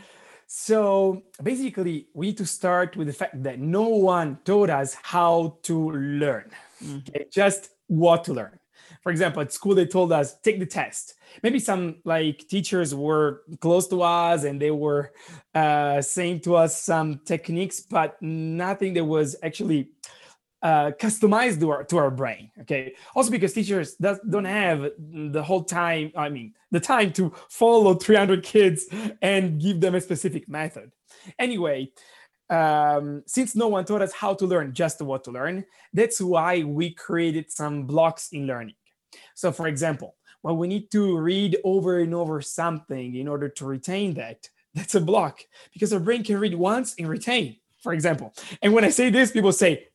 So 0.47 1.25
basically, 1.43 2.07
we 2.15 2.27
need 2.27 2.39
to 2.39 2.47
start 2.47 2.97
with 2.97 3.09
the 3.09 3.13
fact 3.13 3.43
that 3.43 3.59
no 3.59 3.89
one 3.89 4.39
taught 4.45 4.71
us 4.71 4.95
how 4.95 5.59
to 5.63 5.91
learn, 5.91 6.51
mm-hmm. 6.83 6.99
okay? 6.99 7.27
just 7.33 7.71
what 7.89 8.25
to 8.25 8.35
learn. 8.35 8.59
For 9.07 9.13
example, 9.13 9.41
at 9.43 9.53
school, 9.53 9.77
they 9.77 9.87
told 9.87 10.11
us 10.11 10.41
take 10.41 10.59
the 10.59 10.67
test 10.67 11.15
maybe 11.43 11.59
some 11.59 11.97
like 12.05 12.47
teachers 12.49 12.95
were 12.95 13.43
close 13.61 13.89
to 13.89 14.03
us 14.03 14.45
and 14.45 14.61
they 14.61 14.71
were 14.71 15.13
uh, 15.55 16.01
saying 16.01 16.41
to 16.41 16.57
us 16.57 16.83
some 16.83 17.21
techniques, 17.25 17.81
but 17.81 18.21
nothing 18.21 18.95
that 18.95 19.05
was 19.05 19.37
actually 19.43 19.91
uh, 20.63 20.91
customized 20.99 21.61
to 21.61 21.71
our, 21.71 21.85
to 21.85 21.97
our 21.99 22.11
brain. 22.11 22.51
Okay. 22.63 22.95
Also 23.15 23.31
because 23.31 23.53
teachers 23.53 23.95
does, 23.95 24.19
don't 24.29 24.45
have 24.45 24.91
the 24.99 25.43
whole 25.43 25.65
time, 25.65 26.13
I 26.17 26.29
mean, 26.29 26.55
the 26.71 26.81
time 26.81 27.13
to 27.15 27.33
follow 27.49 27.95
300 27.95 28.43
kids 28.43 28.87
and 29.23 29.61
give 29.61 29.81
them 29.81 29.95
a 29.95 30.01
specific 30.01 30.49
method. 30.49 30.91
Anyway, 31.39 31.93
um, 32.49 33.23
since 33.27 33.57
no 33.57 33.69
one 33.69 33.85
taught 33.85 34.03
us 34.03 34.13
how 34.13 34.35
to 34.35 34.47
learn, 34.47 34.73
just 34.73 35.03
what 35.03 35.25
to 35.25 35.33
learn, 35.33 35.65
that's 35.93 36.21
why 36.21 36.63
we 36.63 36.93
created 36.95 37.51
some 37.51 37.85
blocks 37.85 38.29
in 38.33 38.47
learning. 38.47 38.75
So, 39.35 39.53
for 39.53 39.67
example, 39.69 40.17
when 40.43 40.59
we 40.59 40.69
need 40.69 40.91
to 40.93 41.19
read 41.19 41.57
over 41.65 41.99
and 41.99 42.15
over 42.15 42.41
something 42.41 43.15
in 43.15 43.27
order 43.29 43.49
to 43.49 43.65
retain 43.65 44.15
that. 44.15 44.49
That's 44.75 44.95
a 44.95 45.01
block 45.01 45.41
because 45.73 45.93
our 45.93 46.01
brain 46.01 46.23
can 46.23 46.39
read 46.39 46.55
once 46.55 46.95
and 46.99 47.09
retain, 47.09 47.57
for 47.83 47.95
example. 47.95 48.35
And 48.61 48.75
when 48.75 48.85
I 48.85 48.91
say 48.91 49.09
this, 49.09 49.33
people 49.33 49.53
say, 49.53 49.89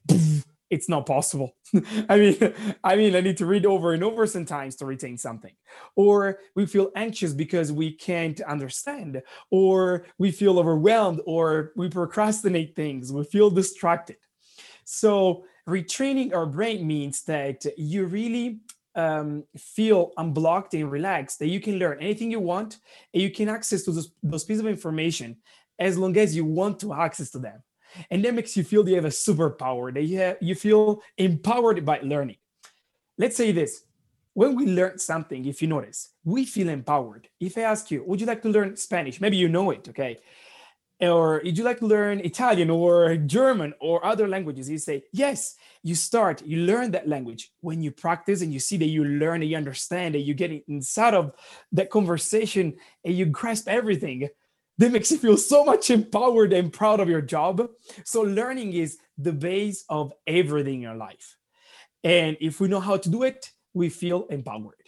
it's 0.71 0.89
not 0.89 1.05
possible. 1.05 1.55
I 2.09 2.17
mean, 2.17 2.53
I 2.83 2.95
mean, 2.95 3.15
I 3.15 3.21
need 3.21 3.37
to 3.37 3.45
read 3.45 3.65
over 3.65 3.93
and 3.93 4.03
over 4.03 4.25
sometimes 4.25 4.75
to 4.77 4.85
retain 4.85 5.17
something. 5.17 5.53
Or 5.95 6.39
we 6.55 6.65
feel 6.65 6.91
anxious 6.95 7.33
because 7.33 7.71
we 7.71 7.91
can't 7.91 8.41
understand, 8.41 9.21
or 9.51 10.07
we 10.17 10.31
feel 10.31 10.57
overwhelmed, 10.57 11.21
or 11.25 11.73
we 11.75 11.89
procrastinate 11.89 12.75
things, 12.75 13.13
we 13.13 13.23
feel 13.25 13.49
distracted. 13.49 14.17
So 14.85 15.43
retraining 15.67 16.33
our 16.33 16.45
brain 16.45 16.87
means 16.87 17.23
that 17.23 17.65
you 17.77 18.05
really 18.05 18.61
um, 18.95 19.43
feel 19.57 20.11
unblocked 20.17 20.73
and 20.73 20.91
relaxed 20.91 21.39
that 21.39 21.47
you 21.47 21.59
can 21.59 21.77
learn 21.77 21.99
anything 21.99 22.31
you 22.31 22.39
want 22.39 22.77
and 23.13 23.23
you 23.23 23.31
can 23.31 23.49
access 23.49 23.83
to 23.83 23.91
those, 23.91 24.11
those 24.21 24.43
pieces 24.43 24.61
of 24.61 24.67
information 24.67 25.37
as 25.79 25.97
long 25.97 26.15
as 26.17 26.35
you 26.35 26.45
want 26.45 26.79
to 26.79 26.93
access 26.93 27.31
to 27.31 27.39
them. 27.39 27.63
And 28.09 28.23
that 28.23 28.33
makes 28.33 28.55
you 28.55 28.63
feel 28.63 28.87
you 28.87 28.95
have 28.95 29.05
a 29.05 29.09
superpower 29.09 29.93
that 29.93 30.03
you 30.03 30.17
have 30.19 30.37
you 30.39 30.55
feel 30.55 31.01
empowered 31.17 31.83
by 31.85 31.99
learning. 32.03 32.37
Let's 33.17 33.35
say 33.35 33.51
this. 33.51 33.83
When 34.33 34.55
we 34.55 34.65
learn 34.65 34.97
something 34.97 35.45
if 35.45 35.61
you 35.61 35.67
notice 35.67 36.11
we 36.23 36.45
feel 36.45 36.69
empowered. 36.69 37.27
If 37.39 37.57
i 37.57 37.61
ask 37.61 37.91
you 37.91 38.03
would 38.05 38.21
you 38.21 38.27
like 38.27 38.41
to 38.43 38.49
learn 38.49 38.77
spanish? 38.77 39.19
Maybe 39.19 39.35
you 39.35 39.49
know 39.49 39.71
it 39.71 39.89
okay? 39.89 40.19
Or 41.01 41.41
would 41.43 41.57
you 41.57 41.65
like 41.65 41.79
to 41.79 41.87
learn 41.87 42.21
italian 42.21 42.69
or 42.69 43.17
german 43.17 43.73
or 43.81 44.05
other 44.05 44.27
languages? 44.29 44.69
You 44.69 44.77
say 44.77 45.03
yes 45.11 45.57
you 45.83 45.95
start 45.95 46.43
you 46.45 46.65
learn 46.65 46.91
that 46.91 47.07
language. 47.07 47.51
When 47.61 47.81
you 47.81 47.91
practice 47.91 48.41
and 48.41 48.53
you 48.53 48.59
see 48.59 48.77
that 48.77 48.85
you 48.85 49.03
learn 49.03 49.41
and 49.41 49.49
you 49.49 49.57
understand 49.57 50.15
that 50.15 50.19
you 50.19 50.33
get 50.33 50.63
inside 50.67 51.13
of 51.13 51.33
that 51.71 51.89
conversation 51.89 52.75
and 53.03 53.15
you 53.15 53.25
grasp 53.25 53.67
everything 53.67 54.29
that 54.77 54.91
makes 54.91 55.11
you 55.11 55.17
feel 55.17 55.37
so 55.37 55.63
much 55.63 55.89
empowered 55.89 56.53
and 56.53 56.73
proud 56.73 56.99
of 56.99 57.09
your 57.09 57.21
job. 57.21 57.67
So 58.03 58.21
learning 58.21 58.73
is 58.73 58.97
the 59.17 59.33
base 59.33 59.83
of 59.89 60.13
everything 60.25 60.75
in 60.75 60.81
your 60.81 60.95
life. 60.95 61.37
And 62.03 62.37
if 62.41 62.59
we 62.59 62.67
know 62.67 62.79
how 62.79 62.97
to 62.97 63.09
do 63.09 63.23
it 63.23 63.51
we 63.73 63.89
feel 63.89 64.25
empowered 64.29 64.80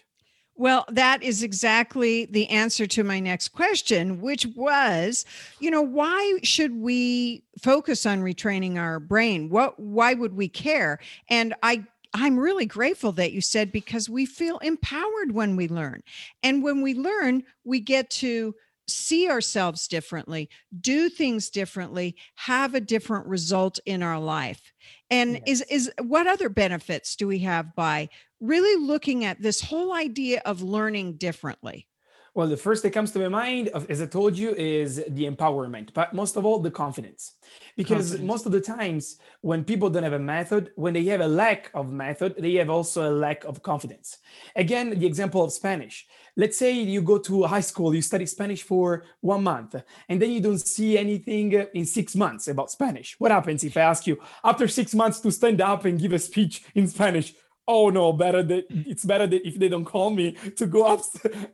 well, 0.63 0.86
that 0.88 1.21
is 1.21 1.43
exactly 1.43 2.23
the 2.23 2.47
answer 2.47 2.88
to 2.88 3.04
my 3.04 3.19
next 3.19 3.49
question, 3.49 4.21
which 4.21 4.45
was, 4.56 5.26
you 5.60 5.69
know, 5.69 5.82
why 5.82 6.39
should 6.41 6.73
we 6.73 7.43
focus 7.62 8.06
on 8.06 8.21
retraining 8.21 8.78
our 8.78 9.02
brain? 9.02 9.49
What 9.49 9.78
why 9.78 10.13
would 10.13 10.38
we 10.38 10.47
care? 10.47 10.99
And 11.28 11.54
I 11.63 11.84
I'm 12.13 12.39
really 12.39 12.65
grateful 12.65 13.12
that 13.12 13.34
you 13.34 13.41
said 13.41 13.73
because 13.73 14.10
we 14.10 14.26
feel 14.26 14.58
empowered 14.60 15.34
when 15.34 15.58
we 15.58 15.67
learn. 15.67 16.02
And 16.43 16.63
when 16.63 16.82
we 16.82 16.93
learn, 16.93 17.43
we 17.65 17.82
get 17.82 18.10
to 18.12 18.56
see 18.88 19.30
ourselves 19.30 19.86
differently, 19.89 20.49
do 20.80 21.10
things 21.10 21.49
differently, 21.49 22.15
have 22.36 22.73
a 22.73 22.80
different 22.80 23.28
result 23.28 23.80
in 23.86 24.02
our 24.02 24.19
life. 24.19 24.71
And 25.12 25.34
yes. 25.34 25.43
is 25.45 25.62
is 25.69 25.91
what 26.02 26.26
other 26.26 26.47
benefits 26.47 27.17
do 27.17 27.28
we 27.28 27.39
have 27.39 27.76
by 27.76 28.08
really 28.43 28.86
looking 28.86 29.23
at 29.23 29.41
this 29.41 29.62
whole 29.62 29.93
idea 29.93 30.41
of 30.45 30.62
learning 30.62 31.13
differently? 31.13 31.88
Well, 32.36 32.47
the 32.47 32.58
first 32.58 32.82
that 32.82 32.89
comes 32.89 33.12
to 33.12 33.19
my 33.19 33.27
mind, 33.27 33.69
as 33.89 34.01
I 34.01 34.08
told 34.08 34.36
you, 34.36 34.56
is 34.56 34.95
the 35.08 35.29
empowerment, 35.29 35.93
but 35.93 36.15
most 36.15 36.36
of 36.36 36.45
all, 36.45 36.58
the 36.58 36.71
confidence. 36.71 37.34
Because 37.77 38.08
confidence. 38.08 38.27
most 38.27 38.45
of 38.47 38.51
the 38.51 38.60
times, 38.60 39.19
when 39.41 39.63
people 39.63 39.88
don't 39.88 40.01
have 40.01 40.13
a 40.13 40.19
method, 40.19 40.71
when 40.75 40.95
they 40.95 41.03
have 41.06 41.21
a 41.21 41.27
lack 41.27 41.69
of 41.75 41.91
method, 41.91 42.34
they 42.39 42.56
have 42.56 42.71
also 42.71 43.08
a 43.08 43.13
lack 43.13 43.43
of 43.43 43.62
confidence. 43.62 44.17
Again, 44.56 44.97
the 44.97 45.06
example 45.06 45.43
of 45.43 45.53
Spanish. 45.53 46.08
Let's 46.36 46.58
say 46.58 46.71
you 46.71 47.03
go 47.03 47.19
to 47.19 47.43
high 47.43 47.60
school, 47.60 47.93
you 47.93 48.01
study 48.01 48.25
Spanish 48.25 48.63
for 48.63 49.03
one 49.21 49.43
month, 49.43 49.75
and 50.10 50.19
then 50.19 50.32
you 50.32 50.41
don't 50.41 50.58
see 50.58 50.97
anything 50.97 51.51
in 51.75 51.86
six 51.86 52.15
months 52.15 52.47
about 52.47 52.71
Spanish. 52.71 53.15
What 53.19 53.29
happens 53.29 53.63
if 53.63 53.77
I 53.77 53.82
ask 53.82 54.08
you 54.08 54.17
after 54.43 54.67
six 54.67 54.95
months 54.95 55.19
to 55.19 55.32
stand 55.32 55.62
up 55.62 55.86
and 55.86 55.99
give 55.99 56.13
a 56.13 56.17
speech 56.17 56.63
in 56.73 56.88
Spanish? 56.88 57.36
Oh 57.67 57.89
no, 57.89 58.13
better 58.13 58.43
that 58.43 58.65
it's 58.69 59.06
better 59.06 59.28
that 59.28 59.47
if 59.47 59.60
they 59.60 59.69
don't 59.69 59.86
call 59.86 60.10
me 60.10 60.34
to 60.56 60.65
go 60.65 60.86
up 60.86 61.02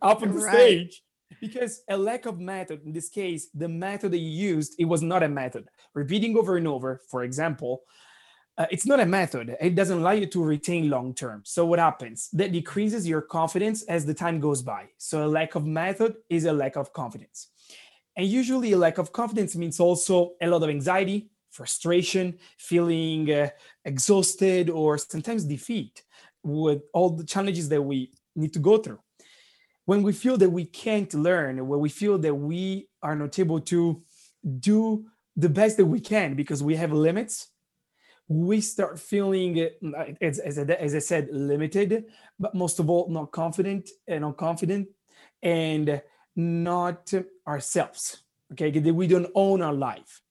up 0.02 0.22
on 0.22 0.36
the 0.36 0.42
right. 0.42 0.54
stage. 0.54 1.04
Because 1.40 1.84
a 1.88 1.96
lack 1.96 2.26
of 2.26 2.40
method, 2.40 2.82
in 2.86 2.92
this 2.92 3.08
case, 3.08 3.50
the 3.54 3.70
method 3.70 4.12
that 4.12 4.18
you 4.18 4.30
used, 4.30 4.76
it 4.78 4.86
was 4.86 5.02
not 5.02 5.24
a 5.24 5.30
method. 5.30 5.70
Repeating 5.94 6.36
over 6.36 6.58
and 6.58 6.68
over, 6.68 7.02
for 7.10 7.24
example, 7.24 7.84
uh, 8.58 8.66
it's 8.72 8.86
not 8.86 9.00
a 9.00 9.06
method. 9.06 9.56
It 9.62 9.74
doesn't 9.74 10.00
allow 10.00 10.12
you 10.12 10.26
to 10.26 10.44
retain 10.44 10.90
long 10.90 11.14
term. 11.14 11.44
So 11.46 11.66
what 11.66 11.80
happens? 11.80 12.30
That 12.34 12.52
decreases 12.52 13.08
your 13.08 13.22
confidence 13.22 13.84
as 13.84 14.06
the 14.06 14.14
time 14.14 14.42
goes 14.42 14.62
by. 14.62 14.88
So 14.98 15.26
a 15.26 15.30
lack 15.30 15.56
of 15.56 15.66
method 15.66 16.16
is 16.30 16.44
a 16.44 16.52
lack 16.52 16.76
of 16.76 16.92
confidence. 16.92 17.48
And 18.18 18.28
usually 18.28 18.74
a 18.74 18.78
lack 18.78 18.98
of 18.98 19.14
confidence 19.14 19.56
means 19.56 19.80
also 19.80 20.34
a 20.42 20.48
lot 20.48 20.62
of 20.62 20.70
anxiety, 20.70 21.30
frustration, 21.52 22.38
feeling 22.58 23.32
uh, 23.32 23.50
exhausted, 23.86 24.70
or 24.70 24.98
sometimes 24.98 25.44
defeat 25.44 26.04
with 26.44 26.82
all 26.94 27.10
the 27.10 27.24
challenges 27.24 27.70
that 27.70 27.82
we 27.82 28.12
need 28.36 28.54
to 28.54 28.60
go 28.60 28.78
through. 28.78 29.00
When 29.86 30.04
we 30.04 30.14
feel 30.14 30.38
that 30.38 30.50
we 30.50 30.66
can't 30.66 31.14
learn, 31.14 31.68
when 31.68 31.80
we 31.80 31.90
feel 31.90 32.18
that 32.20 32.34
we 32.34 32.88
are 33.02 33.16
not 33.16 33.38
able 33.40 33.60
to 33.62 34.02
do 34.60 35.06
the 35.36 35.50
best 35.50 35.78
that 35.78 35.86
we 35.86 36.00
can 36.00 36.36
because 36.36 36.62
we 36.62 36.76
have 36.76 36.92
limits, 36.92 37.48
we 38.28 38.62
start 38.62 39.00
feeling, 39.00 39.70
uh, 39.98 40.06
as, 40.22 40.38
as, 40.38 40.60
I, 40.60 40.64
as 40.64 40.94
I 40.94 41.00
said, 41.00 41.30
limited, 41.32 42.06
but 42.40 42.54
most 42.54 42.80
of 42.80 42.90
all, 42.90 43.10
not 43.10 43.32
confident 43.32 43.90
and 44.08 44.24
unconfident 44.24 44.88
and 45.42 46.02
not 46.36 47.12
ourselves. 47.48 48.24
Okay, 48.52 48.70
that 48.72 48.94
we 48.94 49.08
don't 49.08 49.32
own 49.34 49.62
our 49.62 49.74
life. 49.74 50.22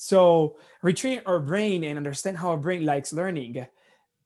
So 0.00 0.56
retrain 0.82 1.20
our 1.26 1.38
brain 1.40 1.84
and 1.84 1.98
understand 1.98 2.38
how 2.38 2.48
our 2.52 2.56
brain 2.56 2.86
likes 2.86 3.12
learning. 3.12 3.66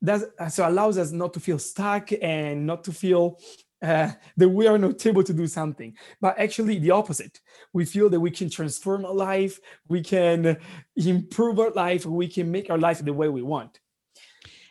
That 0.03 0.21
so 0.53 0.69
allows 0.69 0.99
us 0.99 1.11
not 1.11 1.35
to 1.35 1.41
feel 1.41 1.59
stuck 1.59 2.11
and 2.23 2.65
not 2.65 2.85
to 2.85 2.93
feel 2.93 3.41
uh, 3.83 4.13
that 4.37 4.49
we 4.49 4.69
are 4.69 4.79
not 4.79 5.05
able 5.05 5.25
to 5.25 5.33
do 5.33 5.49
something, 5.49 5.97
but 6.21 6.39
actually 6.39 6.79
the 6.79 6.93
opposite. 6.93 7.41
We 7.73 7.85
feel 7.87 8.09
that 8.11 8.21
we 8.21 8.31
can 8.31 8.49
transform 8.51 9.05
our 9.05 9.13
life, 9.13 9.59
we 9.89 10.01
can 10.01 10.59
improve 10.95 11.59
our 11.59 11.71
life, 11.71 12.07
we 12.07 12.29
can 12.29 12.53
make 12.53 12.71
our 12.71 12.79
life 12.79 13.05
the 13.05 13.13
way 13.13 13.29
we 13.29 13.43
want. 13.43 13.81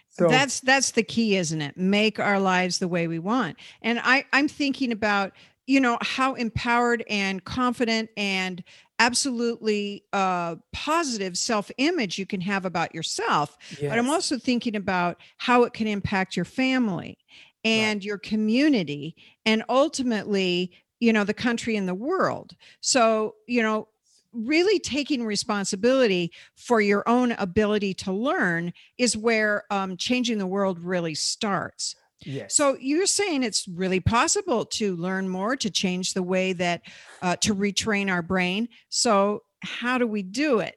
So 0.08 0.30
that's 0.30 0.62
that's 0.62 0.92
the 0.92 1.04
key, 1.04 1.36
isn't 1.36 1.62
it? 1.62 1.76
Make 1.76 2.18
our 2.18 2.39
lives 2.39 2.80
the 2.80 2.88
way 2.88 3.08
we 3.08 3.20
want. 3.20 3.58
And 3.82 4.00
I 4.02 4.24
I'm 4.32 4.48
thinking 4.48 4.94
about 4.94 5.34
you 5.68 5.82
know 5.82 5.98
how 6.00 6.36
empowered 6.36 7.04
and 7.10 7.44
confident 7.44 8.10
and 8.16 8.63
absolutely 9.04 10.04
uh, 10.13 10.56
positive 10.72 11.38
self 11.38 11.70
image 11.78 12.18
you 12.18 12.26
can 12.26 12.42
have 12.42 12.66
about 12.66 12.96
yourself. 12.96 13.58
Yes. 13.72 13.89
But 13.89 14.00
I'm 14.00 14.10
also 14.10 14.38
thinking 14.38 14.76
about 14.76 15.18
how 15.38 15.63
it 15.63 15.74
can 15.74 15.88
impact 15.88 16.36
your 16.36 16.46
family 16.46 17.18
and 17.66 18.00
right. 18.00 18.06
your 18.06 18.18
community 18.18 19.16
and 19.46 19.63
ultimately, 19.70 20.72
you 21.00 21.12
know, 21.12 21.24
the 21.24 21.34
country 21.34 21.76
and 21.76 21.88
the 21.88 21.94
world. 21.94 22.56
So, 22.82 23.36
you 23.48 23.62
know, 23.62 23.89
really 24.32 24.80
taking 24.80 25.24
responsibility 25.26 26.32
for 26.56 26.82
your 26.82 27.08
own 27.08 27.34
ability 27.34 27.94
to 27.94 28.12
learn 28.12 28.74
is 28.98 29.16
where 29.16 29.63
um, 29.70 29.96
changing 29.98 30.39
the 30.39 30.48
world 30.48 30.80
really 30.80 31.13
starts. 31.13 31.96
Yes. 32.26 32.56
So 32.56 32.78
you're 32.80 33.06
saying 33.06 33.44
it's 33.44 33.68
really 33.68 34.00
possible 34.00 34.66
to 34.66 34.96
learn 34.96 35.30
more, 35.30 35.56
to 35.58 35.70
change 35.70 36.14
the 36.14 36.24
way 36.24 36.54
that, 36.54 36.82
uh, 37.22 37.36
to 37.38 37.56
retrain 37.56 38.10
our 38.10 38.22
brain. 38.22 38.70
So 38.90 39.44
how 39.62 39.98
do 39.98 40.08
we 40.08 40.24
do 40.24 40.60
it? 40.60 40.76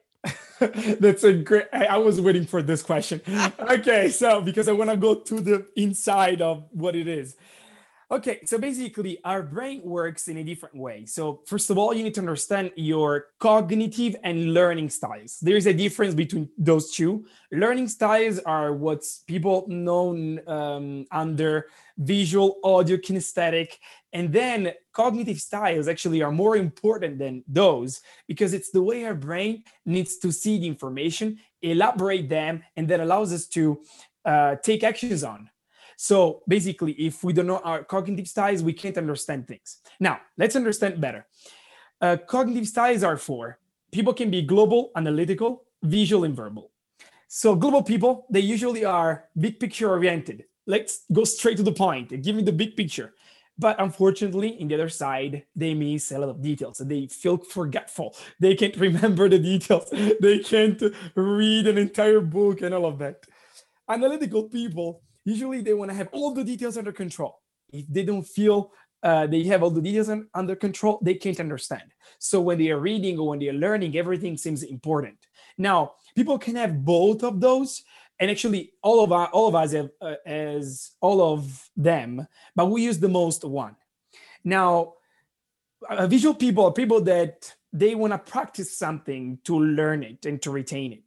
That's 0.99 1.23
a 1.23 1.33
great. 1.33 1.65
I 1.71 1.97
was 1.97 2.19
waiting 2.19 2.45
for 2.45 2.61
this 2.61 2.81
question. 2.81 3.21
okay, 3.59 4.09
so 4.09 4.41
because 4.41 4.67
I 4.67 4.71
want 4.71 4.89
to 4.89 4.97
go 4.97 5.15
to 5.15 5.39
the 5.39 5.67
inside 5.75 6.41
of 6.41 6.65
what 6.71 6.95
it 6.95 7.07
is. 7.07 7.35
Okay, 8.09 8.39
so 8.45 8.57
basically, 8.57 9.19
our 9.25 9.43
brain 9.43 9.81
works 9.83 10.29
in 10.29 10.37
a 10.37 10.43
different 10.43 10.75
way. 10.75 11.05
So, 11.05 11.41
first 11.45 11.69
of 11.69 11.77
all, 11.77 11.93
you 11.93 12.05
need 12.05 12.13
to 12.13 12.21
understand 12.21 12.71
your 12.77 13.25
cognitive 13.37 14.15
and 14.23 14.53
learning 14.53 14.91
styles. 14.91 15.39
There 15.41 15.57
is 15.57 15.67
a 15.67 15.73
difference 15.73 16.15
between 16.15 16.47
those 16.57 16.95
two. 16.95 17.25
Learning 17.51 17.89
styles 17.89 18.39
are 18.39 18.71
what 18.71 19.03
people 19.27 19.65
know 19.67 20.39
um, 20.47 21.05
under 21.11 21.67
visual, 21.97 22.59
audio, 22.63 22.95
kinesthetic, 22.95 23.73
and 24.13 24.31
then 24.31 24.71
cognitive 24.93 25.41
styles 25.41 25.89
actually 25.89 26.21
are 26.21 26.31
more 26.31 26.55
important 26.55 27.19
than 27.19 27.43
those 27.45 27.99
because 28.25 28.53
it's 28.53 28.71
the 28.71 28.81
way 28.81 29.03
our 29.03 29.15
brain 29.15 29.65
needs 29.85 30.17
to 30.19 30.31
see 30.31 30.57
the 30.57 30.67
information, 30.67 31.39
elaborate 31.61 32.29
them, 32.29 32.63
and 32.77 32.87
that 32.87 33.01
allows 33.01 33.33
us 33.33 33.47
to 33.47 33.81
uh, 34.23 34.55
take 34.63 34.85
actions 34.85 35.25
on. 35.25 35.49
So 35.97 36.43
basically, 36.47 36.93
if 36.93 37.23
we 37.23 37.33
don't 37.33 37.47
know 37.47 37.57
our 37.57 37.83
cognitive 37.83 38.27
styles, 38.27 38.61
we 38.61 38.71
can't 38.71 38.97
understand 38.97 39.47
things. 39.47 39.81
Now, 39.99 40.21
let's 40.37 40.55
understand 40.55 41.01
better. 41.01 41.25
Uh, 41.99 42.17
cognitive 42.17 42.67
styles 42.67 43.03
are 43.03 43.17
for 43.17 43.57
people 43.91 44.13
can 44.13 44.29
be 44.29 44.43
global, 44.43 44.91
analytical, 44.95 45.63
visual, 45.81 46.23
and 46.23 46.35
verbal. 46.35 46.71
So 47.27 47.55
global 47.55 47.81
people, 47.81 48.27
they 48.29 48.39
usually 48.39 48.85
are 48.85 49.25
big 49.37 49.59
picture 49.59 49.89
oriented. 49.89 50.45
Let's 50.67 51.01
go 51.11 51.23
straight 51.23 51.57
to 51.57 51.63
the 51.63 51.71
point. 51.71 52.21
Give 52.21 52.35
me 52.35 52.43
the 52.43 52.53
big 52.53 52.75
picture. 52.75 53.13
But 53.59 53.81
unfortunately, 53.81 54.61
in 54.61 54.67
the 54.67 54.75
other 54.75 54.89
side, 54.89 55.43
they 55.55 55.73
miss 55.73 56.11
a 56.11 56.19
lot 56.19 56.29
of 56.29 56.41
details. 56.41 56.77
They 56.77 57.07
feel 57.07 57.37
forgetful. 57.37 58.15
They 58.39 58.55
can't 58.55 58.77
remember 58.87 59.27
the 59.29 59.39
details. 59.39 59.89
They 60.21 60.39
can't 60.39 60.81
read 61.15 61.67
an 61.67 61.77
entire 61.79 62.21
book 62.21 62.61
and 62.61 62.75
all 62.75 62.85
of 62.85 62.99
that. 62.99 63.25
Analytical 63.89 64.43
people, 64.43 65.01
usually 65.27 65.61
they 65.61 65.73
want 65.73 65.91
to 65.91 65.97
have 65.97 66.09
all 66.11 66.33
the 66.33 66.43
details 66.43 66.77
under 66.77 66.91
control. 66.91 67.39
If 67.71 67.85
they 67.87 68.03
don't 68.03 68.23
feel 68.23 68.71
uh, 69.03 69.27
they 69.27 69.43
have 69.43 69.61
all 69.61 69.69
the 69.69 69.81
details 69.81 70.09
under 70.33 70.55
control, 70.55 70.99
they 71.03 71.13
can't 71.13 71.39
understand. 71.39 71.83
So 72.17 72.41
when 72.41 72.57
they 72.57 72.71
are 72.71 72.79
reading 72.79 73.19
or 73.19 73.27
when 73.29 73.39
they 73.39 73.49
are 73.49 73.53
learning, 73.53 73.95
everything 73.95 74.37
seems 74.37 74.63
important. 74.63 75.17
Now, 75.57 75.93
people 76.15 76.39
can 76.39 76.55
have 76.55 76.83
both 76.83 77.23
of 77.23 77.39
those, 77.39 77.83
and 78.19 78.31
actually, 78.31 78.73
all 78.81 79.03
of 79.03 79.11
our, 79.11 79.27
all 79.27 79.47
of 79.47 79.55
us 79.55 79.73
have 79.73 79.89
uh, 80.01 80.15
as 80.25 80.91
all 80.99 81.21
of 81.33 81.69
them, 81.75 82.27
but 82.55 82.65
we 82.67 82.83
use 82.83 82.97
the 82.97 83.09
most 83.09 83.43
one. 83.43 83.75
Now, 84.43 84.93
uh, 85.87 86.07
visual 86.07 86.33
people 86.33 86.65
are 86.65 86.73
people 86.73 87.01
that 87.01 87.53
they 87.71 87.93
want 87.93 88.13
to 88.13 88.17
practice 88.17 88.75
something 88.75 89.37
to 89.43 89.59
learn 89.59 90.01
it 90.01 90.25
and 90.25 90.41
to 90.41 90.49
retain 90.49 90.93
it 90.93 91.06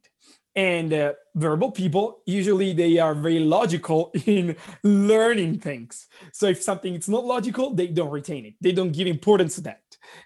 and 0.55 0.93
uh, 0.93 1.13
verbal 1.35 1.71
people 1.71 2.19
usually 2.25 2.73
they 2.73 2.97
are 2.99 3.15
very 3.15 3.39
logical 3.39 4.11
in 4.25 4.55
learning 4.83 5.59
things. 5.59 6.07
So 6.33 6.47
if 6.47 6.61
something 6.61 6.93
is 6.95 7.07
not 7.09 7.23
logical 7.25 7.73
they 7.73 7.87
don't 7.87 8.11
retain 8.11 8.45
it. 8.45 8.55
They 8.61 8.71
don't 8.73 8.91
give 8.91 9.07
importance 9.07 9.55
to 9.55 9.61
that. 9.61 9.81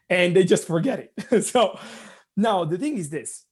And 0.10 0.36
they 0.36 0.44
just 0.44 0.66
forget 0.68 1.00
it. 1.00 1.44
So 1.44 1.78
now 2.36 2.66
the 2.66 2.78
thing 2.78 2.98
is 2.98 3.10
this. 3.10 3.46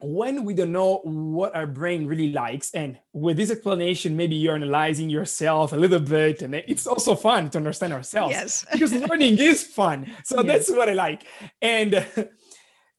When 0.00 0.44
we 0.44 0.52
don't 0.52 0.72
know 0.72 0.96
what 1.04 1.54
our 1.54 1.66
brain 1.66 2.06
really 2.06 2.30
likes 2.32 2.72
and 2.74 2.98
with 3.14 3.36
this 3.38 3.50
explanation 3.50 4.16
maybe 4.16 4.34
you're 4.36 4.56
analyzing 4.56 5.08
yourself 5.08 5.72
a 5.72 5.76
little 5.76 6.00
bit 6.00 6.42
and 6.42 6.54
it's 6.56 6.86
also 6.86 7.14
fun 7.14 7.48
to 7.50 7.58
understand 7.58 7.92
ourselves 7.92 8.32
Yes. 8.32 8.66
because 8.70 8.92
learning 9.08 9.38
is 9.38 9.62
fun. 9.64 10.10
So 10.24 10.36
Yes. 10.42 10.46
that's 10.46 10.70
what 10.76 10.88
i 10.90 10.92
like. 10.92 11.22
And 11.62 11.94
uh, 11.94 12.02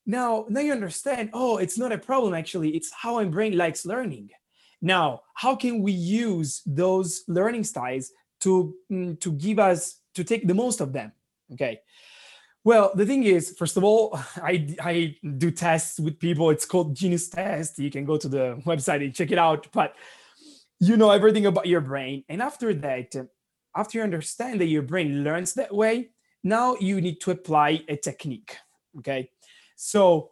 now 0.06 0.46
now 0.50 0.62
you 0.62 0.72
understand 0.72 1.32
oh 1.34 1.58
it's 1.58 1.78
not 1.78 1.91
a 1.91 1.98
problem 1.98 2.34
actually. 2.34 2.70
It's 2.70 2.91
how 2.91 3.15
my 3.15 3.26
brain 3.26 3.58
likes 3.58 3.86
learning. 3.86 4.30
Now 4.82 5.22
how 5.34 5.56
can 5.56 5.82
we 5.82 5.91
use 5.91 6.62
those 6.65 7.24
learning 7.28 7.63
styles 7.63 8.12
to 8.41 8.76
mm, 8.91 9.20
to 9.20 9.32
give 9.32 9.60
us 9.60 10.00
to 10.13 10.24
take 10.24 10.48
the 10.48 10.54
most 10.54 10.80
of 10.82 10.94
them? 10.94 11.12
Okay. 11.54 11.82
Well 12.63 12.91
the 12.94 13.06
thing 13.06 13.24
is 13.24 13.56
first 13.58 13.78
of 13.78 13.84
all 13.84 14.20
i 14.44 14.76
i 14.82 15.15
do 15.38 15.52
tests 15.52 16.00
with 16.00 16.20
people. 16.20 16.50
It's 16.52 16.65
called 16.65 16.96
genius 16.96 17.30
test. 17.30 17.80
You 17.80 17.89
can 17.89 18.06
go 18.06 18.18
to 18.18 18.30
the 18.30 18.62
website 18.65 19.04
and 19.04 19.13
check 19.13 19.32
it 19.32 19.39
out. 19.39 19.68
But 19.72 19.96
you 20.80 20.98
know 20.98 21.10
everything 21.10 21.46
about 21.46 21.68
your 21.68 21.82
brain. 21.82 22.24
And 22.30 22.41
after 22.41 22.74
that 22.76 23.15
after 23.76 23.98
you 23.98 24.04
understand 24.04 24.62
that 24.62 24.68
your 24.68 24.84
brain 24.84 25.24
learns 25.24 25.54
that 25.56 25.74
way 25.74 26.10
now 26.44 26.76
you 26.80 27.02
need 27.02 27.20
to 27.22 27.32
apply 27.32 27.84
a 27.89 27.96
technique. 27.96 28.56
Okay 29.00 29.32
so 29.75 30.31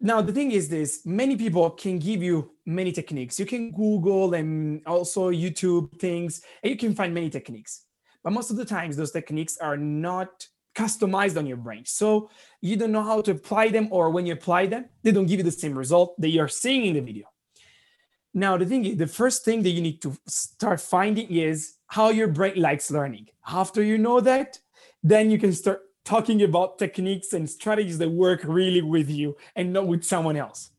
now 0.00 0.20
the 0.20 0.32
thing 0.32 0.52
is 0.52 0.68
this 0.68 1.04
many 1.06 1.36
people 1.36 1.70
can 1.70 1.98
give 1.98 2.22
you 2.22 2.50
many 2.66 2.92
techniques. 2.92 3.38
You 3.38 3.46
can 3.46 3.72
google 3.72 4.34
and 4.34 4.82
also 4.86 5.30
youtube 5.30 5.98
things 5.98 6.42
and 6.62 6.70
you 6.70 6.76
can 6.76 6.94
find 6.94 7.14
many 7.14 7.30
techniques. 7.30 7.86
But 8.22 8.32
most 8.32 8.50
of 8.50 8.56
the 8.56 8.64
times 8.64 8.96
those 8.96 9.12
techniques 9.12 9.56
are 9.58 9.76
not 9.76 10.46
customized 10.74 11.38
on 11.38 11.46
your 11.46 11.56
brain. 11.56 11.84
So 11.84 12.30
you 12.60 12.76
don't 12.76 12.92
know 12.92 13.02
how 13.02 13.22
to 13.22 13.30
apply 13.30 13.68
them 13.68 13.88
or 13.90 14.10
when 14.10 14.26
you 14.26 14.32
apply 14.32 14.66
them 14.66 14.86
they 15.02 15.12
don't 15.12 15.26
give 15.26 15.38
you 15.38 15.44
the 15.44 15.50
same 15.52 15.76
result 15.76 16.14
that 16.20 16.28
you're 16.28 16.48
seeing 16.48 16.86
in 16.86 16.94
the 16.94 17.00
video. 17.00 17.26
Now 18.34 18.56
the 18.56 18.66
thing 18.66 18.84
is 18.84 18.96
the 18.98 19.06
first 19.06 19.44
thing 19.44 19.62
that 19.62 19.70
you 19.70 19.80
need 19.80 20.02
to 20.02 20.16
start 20.26 20.80
finding 20.80 21.28
is 21.30 21.76
how 21.86 22.10
your 22.10 22.28
brain 22.28 22.60
likes 22.60 22.90
learning. 22.90 23.28
After 23.46 23.82
you 23.82 23.96
know 23.96 24.20
that 24.20 24.58
then 25.02 25.30
you 25.30 25.38
can 25.38 25.52
start 25.52 25.80
talking 26.04 26.42
about 26.42 26.78
techniques 26.78 27.32
and 27.32 27.48
strategies 27.48 27.98
that 27.98 28.10
work 28.10 28.40
really 28.44 28.82
with 28.82 29.08
you 29.10 29.36
and 29.56 29.72
not 29.72 29.86
with 29.86 30.04
someone 30.04 30.36
else 30.36 30.70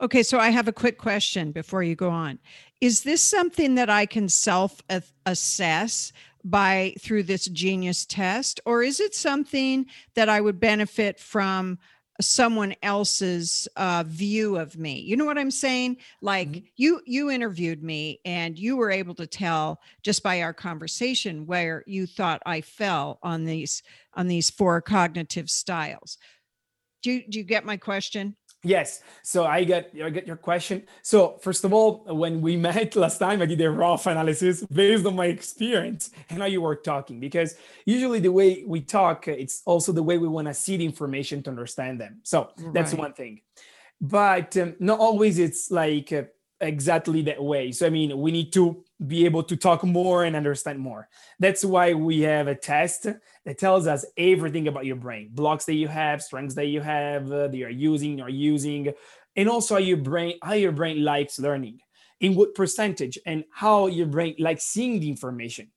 Okay, 0.00 0.22
so 0.22 0.38
I 0.38 0.50
have 0.50 0.68
a 0.68 0.72
quick 0.72 0.96
question 0.98 1.50
before 1.50 1.82
you 1.82 1.96
go 1.96 2.10
on. 2.10 2.38
Is 2.80 3.02
this 3.02 3.22
something 3.22 3.74
that 3.74 3.90
I 3.90 4.06
can 4.06 4.28
self 4.28 4.80
assess 5.26 6.12
by 6.44 6.94
through 7.00 7.24
this 7.24 7.46
genius 7.46 8.06
test 8.06 8.60
or 8.64 8.82
is 8.82 9.00
it 9.00 9.14
something 9.14 9.86
that 10.14 10.28
I 10.28 10.40
would 10.40 10.60
benefit 10.60 11.18
from 11.18 11.78
someone 12.20 12.74
else's 12.82 13.68
uh, 13.76 14.02
view 14.06 14.56
of 14.56 14.76
me. 14.76 15.00
You 15.00 15.16
know 15.16 15.24
what 15.24 15.38
i'm 15.38 15.50
saying? 15.52 15.98
Like 16.20 16.48
Mhm. 16.48 16.64
you 16.76 17.00
you 17.06 17.30
interviewed 17.30 17.82
me 17.82 18.20
and 18.24 18.58
you 18.58 18.76
were 18.76 18.90
able 18.90 19.14
to 19.16 19.26
tell 19.26 19.80
just 20.02 20.22
by 20.22 20.42
our 20.42 20.52
conversation 20.52 21.46
where 21.46 21.84
you 21.86 22.06
thought 22.06 22.42
i 22.46 22.60
fell 22.60 23.18
on 23.22 23.44
these 23.44 23.82
on 24.14 24.26
these 24.26 24.50
four 24.50 24.80
cognitive 24.80 25.48
styles. 25.48 26.18
Do 27.02 27.12
you, 27.12 27.22
do 27.28 27.38
you 27.38 27.44
get 27.44 27.64
my 27.64 27.76
question 27.76 28.36
Yes. 28.64 29.02
So 29.22 29.44
I 29.44 29.62
get 29.64 29.92
I 30.04 30.10
get 30.10 30.26
your 30.26 30.36
question. 30.36 30.82
So 31.02 31.38
first 31.40 31.64
of 31.64 31.72
all, 31.72 32.04
when 32.08 32.40
we 32.40 32.56
met 32.68 32.96
last 32.96 33.18
time, 33.18 33.40
I 33.40 33.46
did 33.46 33.60
a 33.60 33.70
rough 33.70 34.06
analysis 34.06 34.62
based 34.64 35.06
on 35.06 35.14
my 35.14 35.26
experience 35.26 36.10
and 36.28 36.40
how 36.40 36.46
you 36.46 36.60
were 36.60 36.76
talking. 36.76 37.20
Because 37.20 37.54
usually 37.86 38.18
the 38.18 38.32
way 38.32 38.64
we 38.66 38.80
talk, 38.80 39.28
it's 39.28 39.62
also 39.64 39.92
the 39.92 40.02
way 40.02 40.18
we 40.18 40.28
want 40.28 40.48
to 40.48 40.54
see 40.54 40.76
the 40.76 40.84
information 40.84 41.42
to 41.44 41.50
understand 41.50 42.00
them. 42.00 42.20
So 42.24 42.50
that's 42.72 42.92
Right. 42.92 43.00
one 43.00 43.12
thing. 43.12 43.42
But 44.00 44.56
um, 44.56 44.74
not 44.80 44.98
always 44.98 45.38
it's 45.38 45.70
like 45.70 46.12
uh, 46.12 46.24
exactly 46.60 47.22
that 47.22 47.42
way. 47.42 47.72
So 47.72 47.86
I 47.86 47.90
mean, 47.90 48.18
we 48.18 48.32
need 48.32 48.52
to 48.54 48.84
be 49.06 49.24
able 49.24 49.42
to 49.44 49.56
talk 49.56 49.84
more 49.84 50.24
and 50.24 50.34
understand 50.34 50.78
more. 50.78 51.08
That's 51.38 51.64
why 51.64 51.94
we 51.94 52.20
have 52.22 52.48
a 52.48 52.54
test 52.54 53.06
that 53.44 53.58
tells 53.58 53.86
us 53.86 54.04
everything 54.16 54.66
about 54.66 54.86
your 54.86 54.96
brain, 54.96 55.30
blocks 55.32 55.64
that 55.66 55.74
you 55.74 55.88
have, 55.88 56.22
strengths 56.22 56.54
that 56.56 56.66
you 56.66 56.80
have, 56.80 57.30
uh, 57.30 57.48
that 57.48 57.56
you're 57.56 57.70
using, 57.70 58.18
you're 58.18 58.28
using, 58.28 58.92
and 59.36 59.48
also 59.48 59.74
how 59.74 59.80
your 59.80 59.98
brain, 59.98 60.38
how 60.42 60.54
your 60.54 60.72
brain 60.72 61.04
likes 61.04 61.38
learning, 61.38 61.78
in 62.20 62.34
what 62.34 62.54
percentage, 62.54 63.18
and 63.24 63.44
how 63.52 63.86
your 63.86 64.06
brain 64.06 64.34
likes 64.38 64.64
seeing 64.64 64.98
the 64.98 65.08
information. 65.08 65.70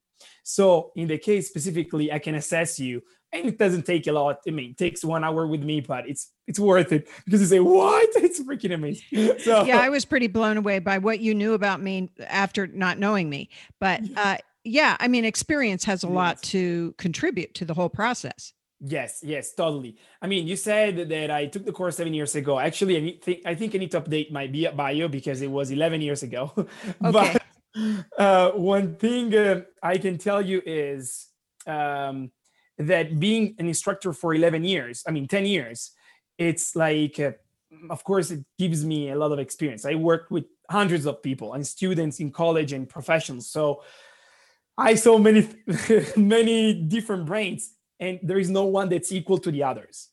So 0.44 0.92
in 0.96 1.08
the 1.08 1.18
case 1.18 1.48
specifically, 1.48 2.12
I 2.12 2.20
can 2.20 2.36
assess 2.36 2.80
you, 2.80 3.04
and 3.34 3.48
it 3.48 3.58
doesn't 3.58 3.86
take 3.86 4.08
a 4.08 4.12
lot. 4.12 4.40
I 4.48 4.52
mean, 4.52 4.72
it 4.72 4.78
takes 4.78 5.04
one 5.04 5.24
hour 5.24 5.48
with 5.48 5.64
me, 5.64 5.82
but 5.82 6.08
it's 6.08 6.32
it's 6.48 6.60
worth 6.60 6.92
it 6.92 7.08
because 7.26 7.42
you 7.42 7.48
say, 7.48 7.60
"What? 7.60 8.10
It's 8.16 8.40
freaking 8.42 8.74
amazing!" 8.74 9.40
So 9.40 9.66
yeah 9.66 9.80
i 9.80 9.90
was 9.90 10.06
pretty 10.06 10.28
blown 10.28 10.58
away 10.58 10.80
by 10.80 10.98
what 10.98 11.20
you 11.20 11.34
knew 11.34 11.54
about 11.54 11.82
me 11.82 12.10
after 12.28 12.68
not 12.68 12.98
knowing 12.98 13.30
me 13.30 13.50
but 13.80 14.02
uh 14.16 14.38
yeah 14.64 14.96
i 15.00 15.08
mean 15.08 15.26
experience 15.26 15.84
has 15.86 16.04
a 16.04 16.08
lot 16.08 16.42
to 16.44 16.94
contribute 16.98 17.54
to 17.56 17.66
the 17.66 17.74
whole 17.74 17.90
process 17.90 18.54
Yes, 18.84 19.20
yes, 19.22 19.54
totally. 19.54 19.96
I 20.24 20.26
mean, 20.26 20.48
you 20.48 20.56
said 20.56 21.08
that 21.08 21.30
I 21.30 21.46
took 21.46 21.66
the 21.66 21.72
course 21.72 21.98
seven 21.98 22.16
years 22.16 22.34
ago. 22.34 22.58
Actually, 22.58 22.98
I 22.98 23.18
think 23.24 23.42
I 23.46 23.54
think 23.54 23.76
I 23.76 23.78
need 23.78 23.92
to 23.92 24.02
update 24.02 24.32
my 24.32 24.48
bi- 24.48 24.72
bio 24.72 25.08
because 25.08 25.44
it 25.44 25.52
was 25.52 25.70
eleven 25.70 26.02
years 26.02 26.24
ago. 26.24 26.52
Okay. 26.58 26.68
but 27.00 27.44
uh, 28.18 28.52
one 28.58 28.96
thing 28.96 29.36
uh, 29.36 29.62
I 29.84 30.00
can 30.00 30.18
tell 30.18 30.42
you 30.42 30.64
is 30.66 31.28
um, 31.68 32.32
that 32.78 33.20
being 33.20 33.56
an 33.60 33.68
instructor 33.68 34.14
for 34.14 34.34
eleven 34.34 34.64
years, 34.64 35.04
I 35.08 35.12
mean 35.12 35.28
ten 35.28 35.46
years, 35.46 35.92
it's 36.38 36.76
like, 36.76 37.20
uh, 37.20 37.32
of 37.90 38.04
course, 38.04 38.32
it 38.32 38.44
gives 38.58 38.84
me 38.86 39.10
a 39.10 39.16
lot 39.16 39.32
of 39.32 39.40
experience. 39.40 39.86
I 39.86 39.96
worked 39.96 40.32
with 40.32 40.46
hundreds 40.70 41.06
of 41.06 41.22
people 41.22 41.54
and 41.54 41.66
students 41.66 42.20
in 42.20 42.32
college 42.32 42.74
and 42.74 42.88
professionals, 42.88 43.50
so 43.50 43.84
I 44.78 44.96
saw 44.96 45.18
many 45.18 45.48
many 46.16 46.74
different 46.74 47.26
brains 47.26 47.74
and 48.02 48.20
there 48.24 48.40
is 48.40 48.50
no 48.50 48.66
one 48.66 48.90
that's 48.90 49.12
equal 49.12 49.38
to 49.38 49.52
the 49.52 49.64
others. 49.64 50.10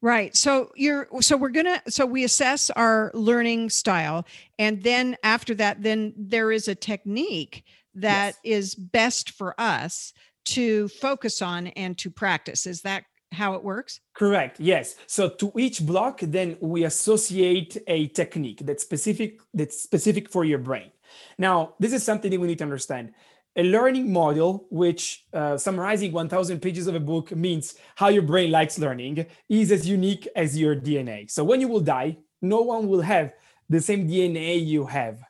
right 0.00 0.34
so 0.34 0.70
you're 0.76 1.08
so 1.20 1.36
we're 1.36 1.50
gonna 1.50 1.82
so 1.88 2.06
we 2.06 2.24
assess 2.24 2.70
our 2.70 3.10
learning 3.12 3.68
style 3.68 4.24
and 4.58 4.82
then 4.82 5.16
after 5.22 5.54
that 5.54 5.82
then 5.82 6.14
there 6.16 6.50
is 6.52 6.68
a 6.68 6.74
technique 6.74 7.64
that 7.94 8.36
is 8.44 8.74
best 8.74 9.32
for 9.32 9.54
us 9.60 10.14
to 10.50 10.88
focus 10.88 11.42
on 11.42 11.68
and 11.68 11.96
to 11.98 12.10
practice 12.10 12.66
is 12.66 12.82
that 12.82 13.04
how 13.32 13.54
it 13.54 13.62
works 13.62 14.00
Correct. 14.12 14.60
Yes. 14.60 14.96
So 15.06 15.28
to 15.28 15.52
each 15.56 15.86
block, 15.86 16.20
then 16.20 16.58
we 16.60 16.84
associate 16.84 17.78
a 17.86 18.08
technique 18.08 18.60
that's 18.64 18.82
specific 18.82 19.40
that's 19.54 19.80
specific 19.80 20.28
for 20.28 20.44
your 20.44 20.58
brain. 20.58 20.90
Now, 21.38 21.74
this 21.78 21.92
is 21.92 22.02
something 22.02 22.30
that 22.30 22.40
we 22.40 22.48
need 22.48 22.58
to 22.58 22.64
understand. 22.64 23.12
A 23.56 23.64
learning 23.64 24.12
model, 24.12 24.66
which 24.70 25.24
uh, 25.32 25.56
summarizing 25.56 26.12
1,000 26.12 26.60
pages 26.60 26.86
of 26.86 26.94
a 26.94 27.00
book 27.00 27.34
means 27.34 27.74
how 27.96 28.08
your 28.08 28.22
brain 28.22 28.50
likes 28.50 28.78
learning, 28.78 29.26
is 29.48 29.72
as 29.72 29.88
unique 29.88 30.28
as 30.36 30.58
your 30.58 30.76
DNA. 30.76 31.30
So 31.30 31.42
when 31.42 31.60
you 31.60 31.68
will 31.68 31.80
die, 31.80 32.18
no 32.42 32.60
one 32.60 32.88
will 32.88 33.00
have 33.00 33.32
the 33.68 33.80
same 33.80 34.06
DNA 34.06 34.64
you 34.64 34.86
have. 34.86 35.20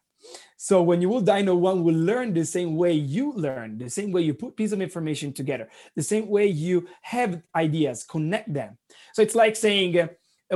So 0.62 0.82
when 0.82 1.00
you 1.00 1.08
will 1.08 1.22
die, 1.22 1.40
no 1.40 1.56
one 1.56 1.82
will 1.82 1.94
learn 1.94 2.34
the 2.34 2.44
same 2.44 2.76
way 2.76 2.92
you 2.92 3.32
learn, 3.32 3.78
the 3.78 3.88
same 3.88 4.12
way 4.12 4.20
you 4.20 4.34
put 4.34 4.56
piece 4.56 4.72
of 4.72 4.82
information 4.82 5.32
together, 5.32 5.70
the 5.96 6.02
same 6.02 6.28
way 6.28 6.48
you 6.48 6.86
have 7.00 7.40
ideas, 7.56 8.04
connect 8.04 8.52
them. 8.52 8.76
So 9.14 9.22
it's 9.22 9.34
like 9.34 9.56
saying, 9.56 9.98
uh, 9.98 10.08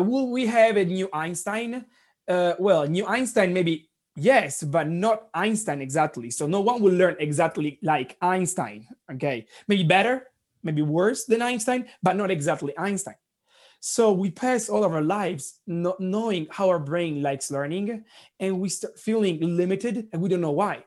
will 0.02 0.30
we 0.30 0.44
have 0.44 0.76
a 0.76 0.84
new 0.84 1.08
Einstein? 1.10 1.86
Uh, 2.28 2.52
well, 2.58 2.86
new 2.86 3.06
Einstein 3.06 3.54
maybe 3.54 3.88
yes, 4.14 4.62
but 4.62 4.90
not 4.90 5.28
Einstein 5.32 5.80
exactly. 5.80 6.28
So 6.28 6.46
no 6.46 6.60
one 6.60 6.82
will 6.82 6.92
learn 6.92 7.16
exactly 7.18 7.78
like 7.80 8.18
Einstein. 8.20 8.86
Okay, 9.10 9.46
maybe 9.68 9.84
better, 9.84 10.26
maybe 10.62 10.82
worse 10.82 11.24
than 11.24 11.40
Einstein, 11.40 11.88
but 12.02 12.14
not 12.14 12.30
exactly 12.30 12.76
Einstein. 12.76 13.16
So 13.86 14.12
we 14.12 14.30
pass 14.30 14.70
all 14.70 14.82
of 14.82 14.94
our 14.94 15.02
lives 15.02 15.60
not 15.66 16.00
knowing 16.00 16.46
how 16.50 16.70
our 16.70 16.78
brain 16.78 17.20
likes 17.20 17.50
learning, 17.50 18.02
and 18.40 18.58
we 18.58 18.70
start 18.70 18.98
feeling 18.98 19.38
limited, 19.42 20.08
and 20.10 20.22
we 20.22 20.30
don't 20.30 20.40
know 20.40 20.52
why, 20.52 20.82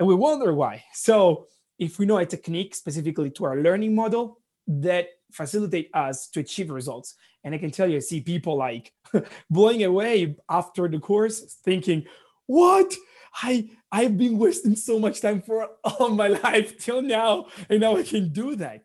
and 0.00 0.08
we 0.08 0.16
wonder 0.16 0.52
why. 0.52 0.82
So 0.92 1.46
if 1.78 2.00
we 2.00 2.06
know 2.06 2.18
a 2.18 2.26
technique 2.26 2.74
specifically 2.74 3.30
to 3.30 3.44
our 3.44 3.62
learning 3.62 3.94
model 3.94 4.40
that 4.66 5.10
facilitate 5.30 5.90
us 5.94 6.28
to 6.30 6.40
achieve 6.40 6.70
results, 6.70 7.14
and 7.44 7.54
I 7.54 7.58
can 7.58 7.70
tell 7.70 7.88
you, 7.88 7.98
I 7.98 8.00
see 8.00 8.20
people 8.20 8.56
like 8.56 8.92
blowing 9.48 9.84
away 9.84 10.34
after 10.50 10.88
the 10.88 10.98
course, 10.98 11.56
thinking, 11.64 12.04
"What? 12.46 12.92
I 13.44 13.70
I've 13.92 14.18
been 14.18 14.38
wasting 14.38 14.74
so 14.74 14.98
much 14.98 15.20
time 15.20 15.40
for 15.40 15.68
all 15.84 16.08
my 16.08 16.26
life 16.26 16.78
till 16.78 17.00
now, 17.00 17.46
and 17.70 17.78
now 17.78 17.96
I 17.96 18.02
can 18.02 18.32
do 18.32 18.56
that." 18.56 18.82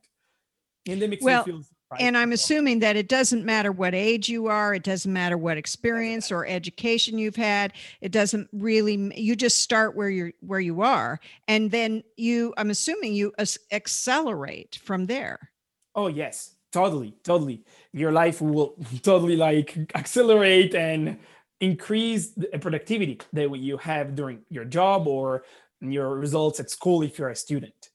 And 0.87 1.01
that 1.01 1.09
makes 1.09 1.23
Well, 1.23 1.43
me 1.47 1.51
feel 1.51 1.63
Right? 1.91 2.01
And 2.01 2.15
I'm 2.15 2.33
assuming 2.33 2.79
that 2.79 2.95
it 2.95 3.07
doesn't 3.07 3.43
matter 3.45 3.71
what 3.71 3.95
age 3.95 4.29
you 4.29 4.45
are, 4.45 4.75
it 4.75 4.83
doesn't 4.83 5.11
matter 5.11 5.37
what 5.37 5.57
experience 5.57 6.31
or 6.31 6.45
education 6.45 7.17
you've 7.17 7.35
had. 7.35 7.73
It 8.01 8.11
doesn't 8.11 8.47
really 8.53 9.11
you 9.19 9.35
just 9.35 9.61
start 9.61 9.95
where 9.95 10.09
you're 10.09 10.33
where 10.41 10.59
you 10.59 10.81
are 10.81 11.19
and 11.47 11.71
then 11.71 12.03
you 12.15 12.53
I'm 12.57 12.69
assuming 12.69 13.13
you 13.13 13.33
accelerate 13.71 14.79
from 14.83 15.07
there. 15.07 15.51
Oh 15.95 16.07
yes, 16.07 16.55
totally, 16.71 17.15
totally. 17.23 17.63
Your 17.91 18.11
life 18.11 18.39
will 18.39 18.75
totally 19.01 19.35
like 19.35 19.75
accelerate 19.95 20.75
and 20.75 21.17
increase 21.59 22.29
the 22.31 22.47
productivity 22.59 23.19
that 23.33 23.49
you 23.57 23.77
have 23.77 24.15
during 24.15 24.41
your 24.49 24.65
job 24.65 25.07
or 25.07 25.43
your 25.81 26.15
results 26.15 26.59
at 26.59 26.69
school 26.69 27.01
if 27.01 27.17
you're 27.17 27.29
a 27.29 27.35
student. 27.35 27.89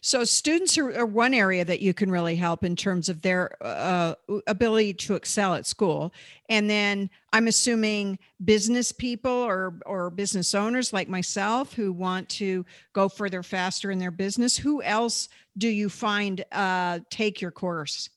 So 0.00 0.24
students 0.24 0.76
are, 0.78 0.98
are 0.98 1.06
one 1.06 1.32
area 1.32 1.64
that 1.64 1.80
you 1.80 1.94
can 1.94 2.10
really 2.10 2.34
help 2.34 2.64
in 2.64 2.74
terms 2.74 3.08
of 3.08 3.22
their 3.22 3.56
uh, 3.60 4.14
ability 4.46 4.94
to 4.94 5.14
excel 5.14 5.54
at 5.54 5.66
school. 5.66 6.12
And 6.48 6.68
then 6.68 7.08
I'm 7.32 7.46
assuming 7.46 8.18
business 8.44 8.90
people 8.90 9.30
or 9.30 9.74
or 9.86 10.10
business 10.10 10.54
owners 10.54 10.92
like 10.92 11.08
myself 11.08 11.72
who 11.74 11.92
want 11.92 12.28
to 12.30 12.64
go 12.92 13.08
further 13.08 13.42
faster 13.42 13.90
in 13.90 13.98
their 13.98 14.10
business. 14.10 14.56
Who 14.56 14.82
else 14.82 15.28
do 15.56 15.68
you 15.68 15.88
find 15.88 16.44
uh, 16.50 17.00
take 17.10 17.40
your 17.40 17.52
course? 17.52 18.10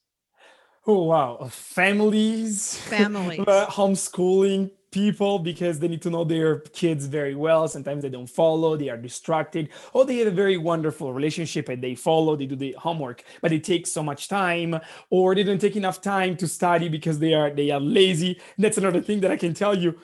Oh 0.85 1.03
wow, 1.03 1.47
families, 1.49 2.75
Families. 2.89 3.39
uh, 3.47 3.67
homeschooling 3.67 4.71
people 4.93 5.39
because 5.39 5.79
they 5.79 5.88
need 5.88 6.01
to 6.03 6.10
know 6.10 6.23
their 6.23 6.60
kids 6.60 7.08
very 7.08 7.36
well. 7.36 7.67
Sometimes 7.67 8.03
they 8.03 8.10
don't 8.10 8.29
follow, 8.29 8.77
they 8.77 8.89
are 8.89 8.97
distracted, 8.97 9.69
or 9.91 10.06
they 10.06 10.17
have 10.19 10.27
a 10.27 10.32
very 10.32 10.58
wonderful 10.58 11.12
relationship 11.13 11.67
and 11.69 11.84
they 11.84 11.95
follow, 11.95 12.36
they 12.36 12.45
do 12.45 12.56
the 12.56 12.73
homework, 12.77 13.23
but 13.41 13.51
it 13.51 13.63
takes 13.63 13.91
so 13.91 14.03
much 14.03 14.29
time, 14.29 14.79
or 15.10 15.36
they 15.36 15.43
don't 15.43 15.60
take 15.60 15.75
enough 15.75 15.99
time 15.99 16.38
to 16.38 16.47
study 16.47 16.88
because 16.88 17.19
they 17.19 17.34
are 17.34 17.49
they 17.49 17.71
are 17.71 17.79
lazy. 17.79 18.39
And 18.56 18.63
That's 18.63 18.77
another 18.77 19.01
thing 19.01 19.19
that 19.21 19.32
I 19.32 19.38
can 19.38 19.53
tell 19.53 19.77
you. 19.77 19.97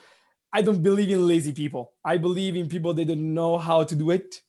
I 0.52 0.62
don't 0.62 0.82
believe 0.82 1.10
in 1.10 1.26
lazy 1.28 1.52
people. 1.52 1.92
I 2.04 2.16
believe 2.16 2.56
in 2.56 2.68
people 2.68 2.92
that 2.94 3.06
don't 3.06 3.34
know 3.34 3.56
how 3.56 3.84
to 3.84 3.94
do 3.94 4.10
it, 4.10 4.40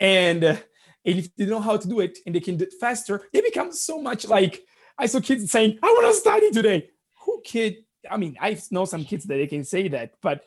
and 0.00 0.42
and 0.44 1.18
if 1.20 1.34
they 1.36 1.46
know 1.46 1.60
how 1.60 1.76
to 1.76 1.88
do 1.88 2.00
it 2.00 2.18
and 2.26 2.34
they 2.34 2.40
can 2.40 2.56
do 2.56 2.64
it 2.64 2.74
faster, 2.80 3.28
they 3.32 3.40
become 3.40 3.72
so 3.72 4.00
much 4.00 4.26
like 4.26 4.62
I 4.98 5.06
saw 5.06 5.20
kids 5.20 5.50
saying, 5.50 5.78
"I 5.82 5.86
want 5.86 6.06
to 6.08 6.20
study 6.20 6.50
today." 6.50 6.90
Who 7.24 7.40
kid? 7.44 7.83
I 8.10 8.16
mean, 8.16 8.36
I 8.40 8.60
know 8.70 8.84
some 8.84 9.04
kids 9.04 9.24
that 9.24 9.34
they 9.34 9.46
can 9.46 9.64
say 9.64 9.88
that, 9.88 10.14
but 10.20 10.44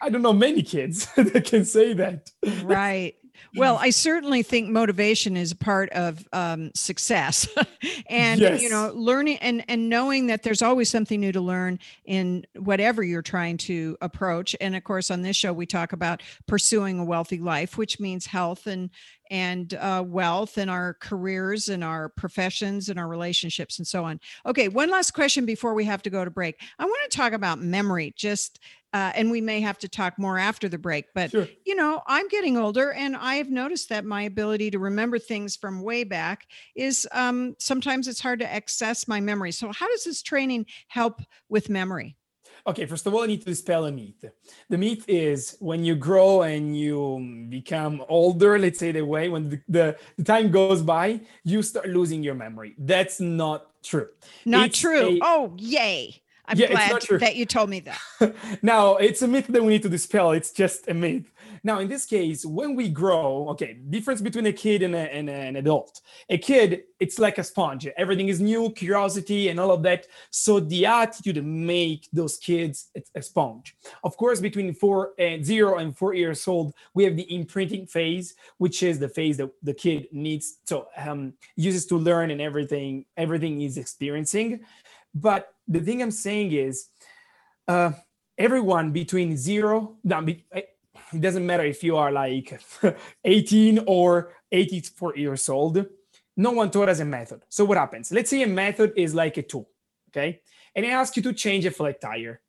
I 0.00 0.10
don't 0.10 0.22
know 0.22 0.32
many 0.32 0.62
kids 0.62 1.06
that 1.16 1.44
can 1.44 1.64
say 1.64 1.92
that. 1.94 2.30
right 2.62 3.14
well 3.56 3.78
i 3.80 3.90
certainly 3.90 4.42
think 4.42 4.68
motivation 4.68 5.36
is 5.36 5.52
a 5.52 5.56
part 5.56 5.90
of 5.90 6.24
um, 6.32 6.70
success. 6.74 7.48
And 8.08 8.40
you 8.40 8.70
know 8.70 8.92
learning 8.94 9.38
and 9.38 9.64
and 9.68 9.88
knowing 9.88 10.28
that 10.28 10.42
there's 10.42 10.62
always 10.62 10.88
something 10.88 11.20
new 11.20 11.32
to 11.32 11.40
learn 11.40 11.78
in 12.04 12.46
whatever 12.56 13.02
you're 13.02 13.22
trying 13.22 13.56
to 13.58 13.96
approach. 14.00 14.56
And 14.60 14.74
of 14.74 14.84
course 14.84 15.10
on 15.10 15.22
this 15.22 15.36
show 15.36 15.52
we 15.52 15.66
talk 15.66 15.92
about 15.92 16.22
pursuing 16.46 16.98
a 16.98 17.04
wealthy 17.04 17.38
life 17.38 17.76
which 17.76 18.00
means 18.00 18.26
health 18.26 18.66
and 18.66 18.90
and 19.30 19.74
uh, 19.74 20.02
wealth 20.06 20.58
and 20.58 20.70
our 20.70 20.94
careers 20.94 21.68
and 21.68 21.82
our 21.82 22.08
professions 22.10 22.88
and 22.88 22.98
our 22.98 23.08
relationships 23.08 23.78
and 23.78 23.86
so 23.86 24.04
on. 24.04 24.20
Okay 24.46 24.68
one 24.68 24.90
last 24.90 25.10
question 25.10 25.44
before 25.44 25.74
we 25.74 25.84
have 25.84 26.02
to 26.02 26.10
go 26.10 26.24
to 26.24 26.30
break. 26.30 26.60
I 26.78 26.84
want 26.84 27.10
to 27.10 27.16
talk 27.16 27.32
about 27.32 27.60
memory 27.60 28.14
just 28.16 28.60
uh, 28.94 29.12
and 29.14 29.30
we 29.30 29.40
may 29.42 29.60
have 29.60 29.76
to 29.78 29.88
talk 29.88 30.18
more 30.18 30.38
after 30.38 30.66
the 30.68 30.78
break 30.78 31.04
but 31.14 31.30
Sure. 31.30 31.48
you 31.66 31.74
know, 31.74 32.00
I'm 32.06 32.28
getting 32.28 32.56
older 32.56 32.92
and 32.92 33.16
I 33.16 33.34
have 33.36 33.50
noticed 33.50 33.88
that 33.90 34.04
my 34.04 34.22
ability 34.22 34.70
to 34.70 34.78
remember 34.78 35.18
things 35.18 35.56
from 35.56 35.82
way 35.82 36.04
back 36.04 36.46
is 36.74 37.06
um, 37.12 37.54
sometimes 37.58 38.08
it's 38.08 38.20
hard 38.20 38.38
to 38.40 38.50
access 38.60 39.06
my 39.08 39.20
memory. 39.20 39.52
So, 39.52 39.72
how 39.72 39.88
does 39.88 40.04
this 40.04 40.22
training 40.22 40.66
help 40.88 41.20
with 41.48 41.68
memory? 41.68 42.16
Okay, 42.66 42.86
first 42.86 43.06
of 43.06 43.12
all, 43.14 43.22
I 43.22 43.26
need 43.26 43.40
to 43.40 43.46
dispel 43.46 43.84
a 43.84 43.92
myth. 43.92 44.24
The 44.70 44.78
myth 44.78 45.04
is 45.08 45.56
when 45.60 45.84
you 45.84 45.94
grow 45.96 46.42
and 46.42 46.78
you 46.78 47.46
become 47.50 48.02
older, 48.08 48.58
let's 48.58 48.78
say 48.78 48.90
the 48.92 49.04
way, 49.04 49.28
when 49.28 49.50
the, 49.50 49.60
the, 49.68 49.96
the 50.16 50.24
time 50.24 50.50
goes 50.50 50.80
by, 50.82 51.20
you 51.44 51.62
start 51.62 51.88
losing 51.88 52.22
your 52.22 52.34
memory. 52.34 52.74
That's 52.78 53.20
not 53.20 53.66
true. 53.82 54.08
Not 54.46 54.68
It's 54.68 54.78
true. 54.78 55.16
a- 55.16 55.20
oh, 55.22 55.54
yay. 55.58 56.22
I'm 56.46 56.58
Yeah, 56.58 56.68
glad 56.68 57.02
that 57.20 57.36
you 57.36 57.46
told 57.46 57.70
me 57.70 57.80
that. 57.80 58.00
now 58.62 58.96
it's 58.96 59.22
a 59.22 59.28
myth 59.28 59.46
that 59.48 59.62
we 59.62 59.68
need 59.70 59.82
to 59.82 59.88
dispel. 59.88 60.32
It's 60.32 60.50
just 60.52 60.88
a 60.88 60.94
myth. 60.94 61.30
Now 61.62 61.78
in 61.78 61.88
this 61.88 62.04
case 62.04 62.44
when 62.44 62.74
we 62.74 62.90
grow 62.90 63.48
okay 63.50 63.74
difference 63.88 64.20
between 64.20 64.44
a 64.46 64.52
kid 64.52 64.82
and, 64.82 64.94
a, 64.94 65.14
and 65.14 65.30
a- 65.30 65.32
an 65.32 65.56
adult. 65.56 66.02
A 66.28 66.36
kid 66.36 66.84
it's 67.00 67.18
like 67.18 67.38
a 67.38 67.44
sponge. 67.44 67.86
Everything 67.96 68.28
is 68.28 68.40
new 68.40 68.70
curiosity 68.70 69.48
and 69.48 69.58
all 69.58 69.70
of 69.70 69.82
that. 69.84 70.06
So 70.30 70.60
the 70.60 70.84
attitude 70.86 71.42
make 71.44 72.08
those 72.12 72.36
kids 72.36 72.88
a- 72.96 73.18
a 73.18 73.22
sponge. 73.22 73.74
Of 74.02 74.16
course 74.18 74.40
between 74.40 74.74
four 74.74 75.12
and 75.18 75.42
zero 75.44 75.78
and 75.78 75.96
four 75.96 76.12
years 76.12 76.46
old 76.46 76.74
we 76.92 77.04
have 77.04 77.16
the 77.16 77.34
imprinting 77.34 77.86
phase 77.86 78.34
which 78.58 78.82
is 78.82 78.98
the 78.98 79.08
phase 79.08 79.38
that 79.38 79.50
the 79.62 79.72
kid 79.74 80.08
needs 80.12 80.58
so 80.64 80.88
um 80.98 81.32
uses 81.56 81.86
to 81.86 81.96
learn 81.96 82.30
and 82.30 82.40
everything 82.42 83.06
everything 83.16 83.62
is 83.62 83.78
experiencing 83.78 84.60
but 85.14 85.54
the 85.68 85.80
thing 85.80 86.02
i'm 86.02 86.10
saying 86.10 86.52
is 86.52 86.88
uh 87.68 87.92
everyone 88.36 88.90
between 88.90 89.36
zero 89.36 89.96
no, 90.04 90.24
eh, 90.52 90.62
it 91.12 91.20
doesn't 91.20 91.46
matter 91.46 91.64
if 91.64 91.82
you 91.84 91.96
are 91.96 92.10
like 92.10 92.60
18 93.24 93.84
or 93.86 94.32
84 94.50 95.16
years 95.16 95.48
old 95.48 95.86
no 96.36 96.50
one 96.50 96.68
taught 96.68 96.88
us 96.88 96.98
a 96.98 97.04
method. 97.04 97.42
So 97.48 97.64
what 97.64 97.78
happens? 97.78 98.10
Let's 98.10 98.28
say 98.28 98.42
a 98.42 98.48
method 98.48 98.92
is 98.96 99.14
like 99.14 99.36
a 99.36 99.42
tool 99.42 99.68
okay? 100.10 100.40
And 100.74 100.84
i 100.84 100.90
ask 100.90 101.16
you 101.16 101.22
to 101.22 101.32
change 101.32 101.64
a 101.66 101.70
flat 101.70 102.00
tire. 102.00 102.40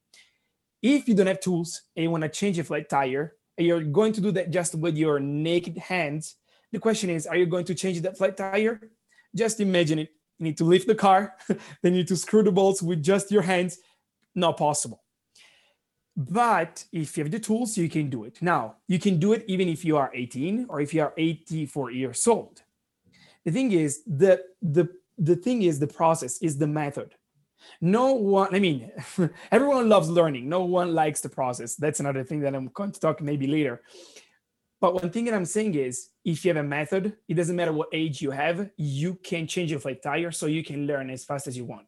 If 0.82 1.08
you 1.08 1.16
don't 1.16 1.28
have 1.28 1.40
tools 1.40 1.82
and 1.96 2.04
you 2.04 2.12
want 2.12 2.24
to 2.24 2.30
change 2.30 2.60
a 2.60 2.64
flat 2.64 2.90
tire 2.90 3.36
and 3.58 3.66
you're 3.66 3.82
going 3.82 4.14
to 4.14 4.22
do 4.22 4.32
that 4.32 4.52
just 4.52 4.76
with 4.76 4.98
your 4.98 5.20
naked 5.20 5.78
hands 5.78 6.36
the 6.72 6.80
question 6.80 7.10
is 7.10 7.26
are 7.26 7.38
you 7.38 7.46
going 7.46 7.66
to 7.66 7.76
change 7.76 8.02
that 8.02 8.18
flat 8.18 8.36
tire? 8.38 8.82
Just 9.36 9.60
imagine 9.60 10.00
it 10.00 10.10
you 10.40 10.44
need 10.44 10.58
to 10.58 10.66
lift 10.66 10.88
the 10.88 10.96
car 10.96 11.36
then 11.48 11.94
you 11.94 12.00
need 12.00 12.08
to 12.08 12.16
screw 12.16 12.44
the 12.44 12.52
bolts 12.52 12.82
with 12.82 13.02
just 13.02 13.32
your 13.32 13.42
hands 13.42 13.80
not 14.36 14.58
possible 14.58 15.02
but 16.18 16.86
if 16.94 17.18
you 17.18 17.24
have 17.24 17.32
the 17.32 17.40
tools, 17.40 17.78
you 17.78 17.90
can 17.90 18.10
do 18.10 18.24
it. 18.24 18.42
Now, 18.42 18.78
you 18.88 19.00
can 19.00 19.20
do 19.20 19.34
it 19.34 19.44
even 19.48 19.68
if 19.68 19.84
you 19.84 19.98
are 19.98 20.12
18 20.14 20.68
or 20.70 20.80
if 20.80 20.94
you 20.94 21.02
are 21.02 21.14
84 21.18 21.92
years 21.92 22.26
old. 22.28 22.62
The 23.44 23.52
thing 23.52 23.74
is, 23.74 24.02
the 24.08 24.42
the 24.62 24.90
the 25.18 25.36
thing 25.36 25.62
is 25.64 25.78
the 25.78 25.88
process 25.88 26.42
is 26.42 26.58
the 26.58 26.68
method. 26.68 27.16
No 27.82 28.14
one, 28.14 28.54
I 28.56 28.60
mean, 28.60 28.92
everyone 29.52 29.90
loves 29.90 30.10
learning. 30.10 30.48
No 30.48 30.66
one 30.66 30.94
likes 30.94 31.22
the 31.22 31.30
process. 31.30 31.76
That's 31.76 32.00
another 32.00 32.24
thing 32.24 32.40
that 32.42 32.56
I'm 32.56 32.68
going 32.74 32.92
to 32.92 33.00
talk 33.00 33.22
maybe 33.22 33.48
later. 33.48 33.82
But 34.82 34.96
one 34.96 35.10
thing 35.10 35.26
that 35.26 35.34
I'm 35.34 35.46
saying 35.46 35.76
is 35.76 36.10
if 36.26 36.44
you 36.44 36.50
have 36.50 36.64
a 36.64 36.68
method, 36.68 37.16
it 37.28 37.36
doesn't 37.36 37.56
matter 37.56 37.72
what 37.72 37.90
age 37.94 38.22
you 38.22 38.32
have, 38.32 38.70
you 38.78 39.14
can 39.24 39.46
change 39.46 39.70
your 39.70 39.80
flat 39.80 40.02
tire 40.02 40.32
so 40.32 40.48
you 40.48 40.64
can 40.64 40.88
learn 40.88 41.10
as 41.12 41.24
fast 41.24 41.48
as 41.48 41.56
you 41.56 41.66
want. 41.66 41.86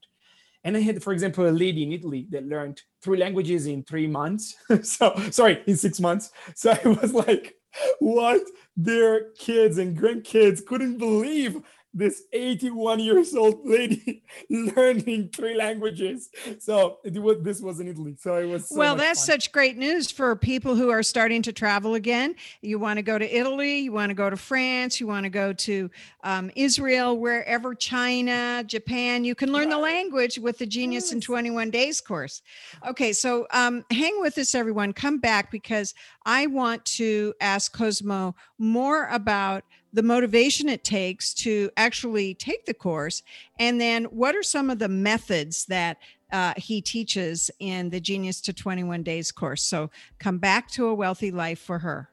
And 0.64 0.78
I 0.78 0.82
had, 0.82 1.02
for 1.02 1.12
example, 1.12 1.48
a 1.48 1.50
lady 1.50 1.84
in 1.84 1.92
Italy 1.92 2.28
that 2.30 2.46
learned 2.46 2.82
three 3.02 3.18
languages 3.18 3.66
in 3.66 3.84
three 3.84 4.08
months. 4.08 4.56
so, 4.84 5.16
sorry, 5.32 5.64
in 5.66 5.76
six 5.76 6.00
months. 6.00 6.32
So 6.56 6.72
I 6.86 6.88
was 6.90 7.14
like, 7.14 7.56
what? 8.00 8.42
Their 8.76 9.32
kids 9.32 9.80
and 9.80 9.98
grandkids 9.98 10.66
couldn't 10.66 10.98
believe 10.98 11.62
this 11.98 12.24
81 12.32 13.00
years 13.00 13.36
old 13.36 13.68
lady 13.68 14.24
learning 14.50 15.30
three 15.36 15.56
languages. 15.56 16.30
So 16.60 17.00
it 17.04 17.18
was, 17.18 17.38
this 17.42 17.60
was 17.60 17.80
in 17.80 17.88
Italy. 17.88 18.16
So 18.20 18.36
it 18.36 18.46
was. 18.46 18.70
so 18.70 18.78
well, 18.78 18.96
that's 18.96 19.20
fun. 19.20 19.34
such 19.34 19.52
great 19.52 19.78
news 19.78 20.12
for 20.12 20.36
people 20.36 20.76
who 20.76 20.90
are 20.90 21.02
starting 21.02 21.42
to 21.42 21.52
travel 21.52 21.96
again. 21.96 22.36
You 22.62 22.78
want 22.78 22.98
to 22.98 23.02
go 23.02 23.18
to 23.18 23.38
Italy, 23.38 23.80
you 23.80 23.92
want 23.92 24.12
to 24.12 24.14
go 24.14 24.30
to 24.30 24.38
France, 24.38 25.00
you 25.00 25.08
want 25.08 25.24
to 25.24 25.30
go 25.30 25.54
to 25.54 25.90
um, 26.24 26.52
Israel, 26.56 27.18
wherever, 27.18 27.74
China, 27.74 28.64
Japan. 28.66 29.24
You 29.24 29.34
can 29.34 29.52
learn 29.52 29.70
the 29.70 29.78
language 29.78 30.38
with 30.38 30.60
the 30.60 30.68
Genius 30.68 31.12
in 31.12 31.20
21 31.20 31.72
Days 31.72 32.00
course. 32.00 32.44
Okay, 32.88 33.12
so 33.12 33.48
um, 33.52 33.84
hang 33.92 34.22
with 34.22 34.38
us, 34.38 34.54
everyone. 34.54 34.94
Come 34.94 35.18
back 35.18 35.50
because 35.50 35.96
I 36.26 36.46
want 36.46 36.86
to 36.86 37.34
ask 37.42 37.76
Cosimo 37.76 38.36
more 38.60 39.08
about 39.08 39.64
the 39.98 40.04
motivation 40.04 40.70
it 40.70 40.84
takes 40.84 41.34
to 41.34 41.72
actually 41.76 42.36
take 42.36 42.68
the 42.68 42.74
course 42.74 43.24
and 43.58 43.82
then 43.82 44.04
what 44.06 44.36
are 44.36 44.44
some 44.44 44.70
of 44.70 44.78
the 44.78 44.88
methods 44.88 45.66
that 45.66 45.98
uh, 46.32 46.54
he 46.56 46.84
teaches 46.84 47.50
in 47.60 47.90
the 47.90 48.00
Genius 48.00 48.40
to 48.42 48.54
21 48.54 49.02
Days 49.02 49.32
course. 49.32 49.64
So 49.64 49.90
come 50.20 50.38
back 50.38 50.70
to 50.72 50.86
a 50.88 50.94
wealthy 50.94 51.32
life 51.32 51.58
for 51.58 51.80
her. 51.80 52.12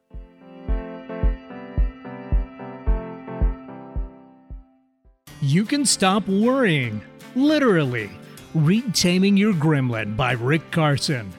You 5.43 5.67
can 5.67 5.85
stop 5.85 6.27
worrying. 6.27 7.03
Literally. 7.37 8.09
Read 8.55 8.95
Taming 8.95 9.37
Your 9.37 9.53
Gremlin 9.53 10.17
by 10.17 10.33
Rick 10.33 10.71
Carson. 10.71 11.31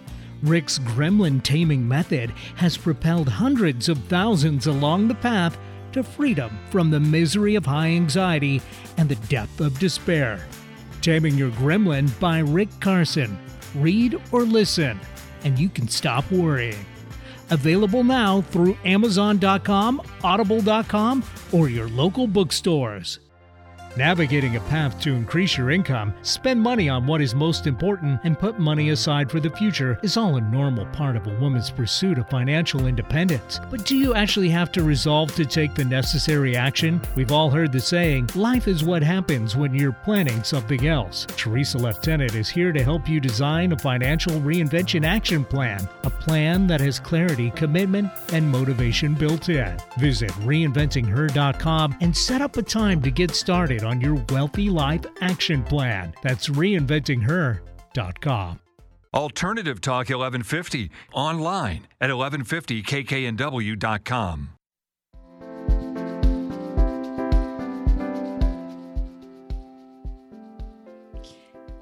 Rick's 0.43 0.77
gremlin 0.77 1.41
taming 1.41 1.87
method 1.87 2.31
has 2.57 2.77
propelled 2.77 3.29
hundreds 3.29 3.89
of 3.89 3.97
thousands 4.03 4.67
along 4.67 5.07
the 5.07 5.15
path 5.15 5.57
to 5.95 6.03
freedom 6.03 6.59
from 6.69 6.89
the 6.91 6.99
misery 6.99 7.55
of 7.55 7.65
high 7.65 7.87
anxiety 7.87 8.61
and 8.97 9.07
the 9.07 9.15
depth 9.27 9.61
of 9.61 9.79
despair. 9.79 10.45
Taming 11.01 11.37
Your 11.37 11.51
Gremlin 11.51 12.07
by 12.19 12.39
Rick 12.39 12.69
Carson. 12.81 13.39
Read 13.75 14.19
or 14.33 14.43
listen, 14.43 14.99
and 15.45 15.57
you 15.57 15.69
can 15.69 15.87
stop 15.87 16.29
worrying. 16.29 16.85
Available 17.49 18.03
now 18.03 18.41
through 18.41 18.77
Amazon.com, 18.83 20.01
Audible.com, 20.21 21.23
or 21.53 21.69
your 21.69 21.87
local 21.87 22.27
bookstores. 22.27 23.19
Navigating 23.97 24.57
a 24.57 24.59
path 24.61 24.99
to 25.01 25.13
increase 25.13 25.57
your 25.57 25.71
income, 25.71 26.13
spend 26.21 26.61
money 26.61 26.89
on 26.89 27.07
what 27.07 27.21
is 27.21 27.33
most 27.33 27.65
important, 27.65 28.19
and 28.25 28.37
put 28.37 28.59
money 28.59 28.89
aside 28.89 29.31
for 29.31 29.39
the 29.39 29.49
future 29.49 29.97
is 30.03 30.17
all 30.17 30.35
a 30.35 30.41
normal 30.41 30.85
part 30.87 31.15
of 31.15 31.25
a 31.27 31.39
woman's 31.39 31.71
pursuit 31.71 32.17
of 32.17 32.29
financial 32.29 32.87
independence. 32.87 33.61
But 33.71 33.85
do 33.85 33.95
you 33.95 34.13
actually 34.13 34.49
have 34.49 34.69
to 34.73 34.83
resolve 34.83 35.33
to 35.35 35.45
take 35.45 35.75
the 35.75 35.85
necessary 35.85 36.57
action? 36.57 37.01
We've 37.15 37.31
all 37.31 37.49
heard 37.49 37.71
the 37.71 37.79
saying, 37.79 38.31
life 38.35 38.67
is 38.67 38.83
what 38.83 39.01
happens 39.01 39.55
when 39.55 39.73
you're 39.73 39.93
planning 39.93 40.43
something 40.43 40.87
else. 40.87 41.25
Tresa 41.27 41.79
Leftenant 41.79 42.35
is 42.35 42.49
here 42.49 42.73
to 42.73 42.83
help 42.83 43.07
you 43.07 43.21
design 43.21 43.71
a 43.71 43.79
financial 43.79 44.33
reinvention 44.41 45.05
action 45.05 45.45
plan, 45.45 45.87
a 46.03 46.09
plan 46.09 46.67
that 46.67 46.81
has 46.81 46.99
clarity, 46.99 47.49
commitment, 47.51 48.11
and 48.33 48.49
motivation 48.49 49.13
built 49.13 49.47
in. 49.47 49.77
Visit 49.99 50.31
reinventingher.com 50.31 51.95
and 52.01 52.15
set 52.15 52.41
up 52.41 52.57
a 52.57 52.61
time 52.61 53.01
to 53.01 53.09
get 53.09 53.33
started 53.33 53.84
on 53.85 54.01
your 54.01 54.15
wealthy 54.29 54.69
life 54.69 55.05
action 55.21 55.63
plan. 55.63 56.13
That's 56.21 56.49
reinventingher.com. 56.49 58.59
Alternative 59.13 59.79
Talk 59.79 60.09
1150 60.09 60.91
online 61.13 61.87
at 62.01 62.09
1150kknw.com. 62.09 64.54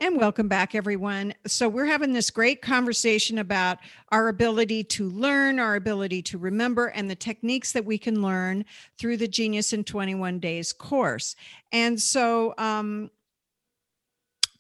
And 0.04 0.18
welcome 0.18 0.50
back, 0.50 0.76
everyone. 0.76 1.34
So, 1.48 1.70
we're 1.70 1.86
having 1.86 2.12
this 2.12 2.30
great 2.30 2.62
conversation 2.62 3.38
about 3.38 3.78
our 4.12 4.28
ability 4.28 4.84
to 4.84 5.10
learn, 5.10 5.60
our 5.60 5.76
ability 5.76 6.22
to 6.24 6.38
remember, 6.38 6.88
and 6.88 7.10
the 7.10 7.16
techniques 7.16 7.72
that 7.72 7.86
we 7.86 7.98
can 7.98 8.22
learn 8.22 8.66
through 9.00 9.16
the 9.16 9.30
Genius 9.30 9.72
in 9.72 9.86
21 9.86 10.40
Days 10.40 10.74
course. 10.74 11.38
And 11.72 12.02
so, 12.02 12.54
um, 12.58 13.12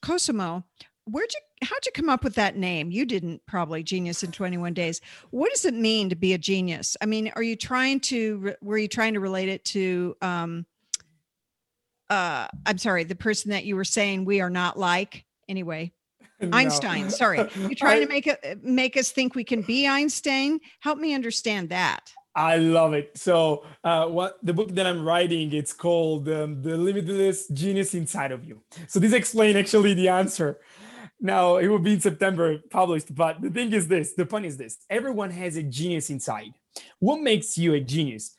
Cosimo, 0.01 0.63
where'd 1.07 1.33
you, 1.33 1.67
how'd 1.67 1.85
you 1.85 1.91
come 1.91 2.07
up 2.07 2.23
with 2.23 2.35
that 2.35 2.55
name? 2.55 2.89
You 2.89 3.05
didn't 3.05 3.45
probably 3.45 3.83
Genius 3.83 4.23
in 4.23 4.31
21 4.31 4.73
Days. 4.73 5.01
What 5.31 5.51
does 5.51 5.65
it 5.65 5.73
mean 5.73 6.07
to 6.07 6.15
be 6.15 6.31
a 6.31 6.37
genius? 6.37 6.95
I 7.01 7.05
mean, 7.05 7.33
are 7.35 7.43
you 7.43 7.57
trying 7.57 7.99
to, 7.99 8.55
were 8.61 8.77
you 8.77 8.87
trying 8.87 9.13
to 9.15 9.19
relate 9.19 9.49
it 9.49 9.65
to, 9.65 10.15
um, 10.21 10.65
uh, 12.09 12.47
I'm 12.65 12.77
sorry, 12.77 13.03
the 13.03 13.15
person 13.15 13.51
that 13.51 13.65
you 13.65 13.75
were 13.75 13.83
saying 13.83 14.23
we 14.23 14.39
are 14.39 14.49
not 14.49 14.79
like? 14.79 15.25
Anyway 15.49 15.91
no. 16.41 16.49
einstein 16.57 17.09
sorry 17.09 17.37
you're 17.55 17.75
trying 17.75 18.01
I, 18.01 18.05
to 18.05 18.07
make 18.07 18.27
it 18.27 18.63
make 18.63 18.97
us 18.97 19.11
think 19.11 19.35
we 19.35 19.43
can 19.43 19.61
be 19.61 19.87
einstein 19.87 20.59
help 20.79 20.97
me 20.99 21.13
understand 21.13 21.69
that 21.69 22.11
I 22.35 22.57
love 22.57 22.93
it. 22.93 23.11
So, 23.15 23.63
uh, 23.83 24.07
what 24.07 24.39
the 24.41 24.53
book 24.53 24.69
that 24.73 24.87
I'm 24.87 25.05
writing, 25.05 25.53
it's 25.53 25.71
called 25.71 26.27
um, 26.29 26.61
"The 26.61 26.75
Limitless 26.75 27.47
Genius 27.49 27.93
Inside 27.93 28.31
of 28.31 28.43
You." 28.43 28.61
So, 28.87 28.99
this 28.99 29.13
explains 29.13 29.55
actually 29.55 29.93
the 29.93 30.07
answer. 30.07 30.59
Now, 31.19 31.57
it 31.57 31.67
will 31.67 31.79
be 31.79 31.93
in 31.93 32.01
September 32.01 32.57
published, 32.71 33.13
but 33.13 33.41
the 33.41 33.51
thing 33.51 33.71
is 33.71 33.87
this: 33.87 34.13
the 34.13 34.25
point 34.25 34.45
is 34.45 34.57
this: 34.57 34.79
everyone 34.89 35.29
has 35.29 35.57
a 35.57 35.63
genius 35.63 36.09
inside. 36.09 36.53
What 36.99 37.21
makes 37.21 37.57
you 37.57 37.75
a 37.75 37.79
genius? 37.79 38.35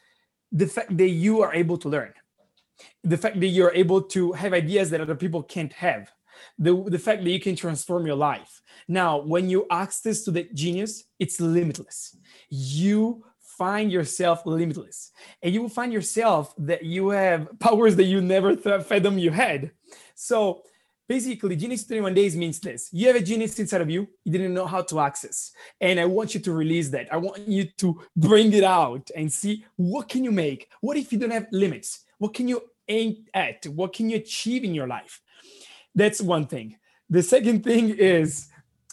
The 0.50 0.66
fact 0.66 0.96
that 0.96 1.08
you 1.08 1.42
are 1.42 1.54
able 1.54 1.78
to 1.78 1.88
learn, 1.88 2.12
the 3.04 3.16
fact 3.16 3.38
that 3.38 3.46
you're 3.46 3.72
able 3.74 4.02
to 4.02 4.32
have 4.32 4.52
ideas 4.52 4.90
that 4.90 5.00
other 5.00 5.14
people 5.14 5.42
can't 5.42 5.72
have, 5.74 6.10
the, 6.58 6.84
the 6.84 6.98
fact 6.98 7.24
that 7.24 7.30
you 7.30 7.40
can 7.40 7.56
transform 7.56 8.06
your 8.06 8.16
life. 8.16 8.62
Now, 8.88 9.18
when 9.18 9.48
you 9.48 9.66
access 9.70 10.22
to 10.22 10.30
the 10.30 10.48
genius, 10.54 11.04
it's 11.18 11.40
limitless. 11.40 12.16
You 12.48 13.24
find 13.56 13.90
yourself 13.90 14.44
limitless. 14.46 15.12
And 15.42 15.54
you 15.54 15.62
will 15.62 15.68
find 15.68 15.92
yourself 15.92 16.54
that 16.58 16.84
you 16.84 17.10
have 17.10 17.48
powers 17.58 17.96
that 17.96 18.04
you 18.04 18.20
never 18.20 18.56
th- 18.56 18.84
fathom 18.84 19.18
you 19.18 19.30
had. 19.30 19.70
So 20.14 20.62
basically 21.08 21.56
genius 21.56 21.86
21 21.86 22.14
days 22.14 22.36
means 22.36 22.58
this. 22.60 22.88
You 22.92 23.08
have 23.08 23.16
a 23.16 23.20
genius 23.20 23.58
inside 23.58 23.80
of 23.80 23.90
you. 23.90 24.08
You 24.24 24.32
didn't 24.32 24.54
know 24.54 24.66
how 24.66 24.82
to 24.82 25.00
access. 25.00 25.52
And 25.80 26.00
i 26.00 26.04
want 26.04 26.34
you 26.34 26.40
to 26.40 26.52
release 26.52 26.88
that. 26.90 27.12
I 27.12 27.16
want 27.16 27.46
you 27.46 27.64
to 27.64 28.00
bring 28.16 28.52
it 28.52 28.64
out 28.64 29.10
and 29.16 29.32
see 29.32 29.64
what 29.76 30.08
can 30.08 30.24
you 30.24 30.32
make? 30.32 30.68
What 30.80 30.96
if 30.96 31.12
you 31.12 31.18
don't 31.18 31.30
have 31.30 31.46
limits? 31.52 32.04
What 32.18 32.34
can 32.34 32.48
you 32.48 32.62
aim 32.88 33.24
at? 33.34 33.66
What 33.66 33.92
can 33.92 34.10
you 34.10 34.16
achieve 34.16 34.64
in 34.64 34.74
your 34.74 34.86
life 34.86 35.20
that's 35.94 36.20
one 36.20 36.46
thing. 36.46 36.76
The 37.08 37.22
second 37.22 37.64
thing 37.64 37.90
is 37.90 38.48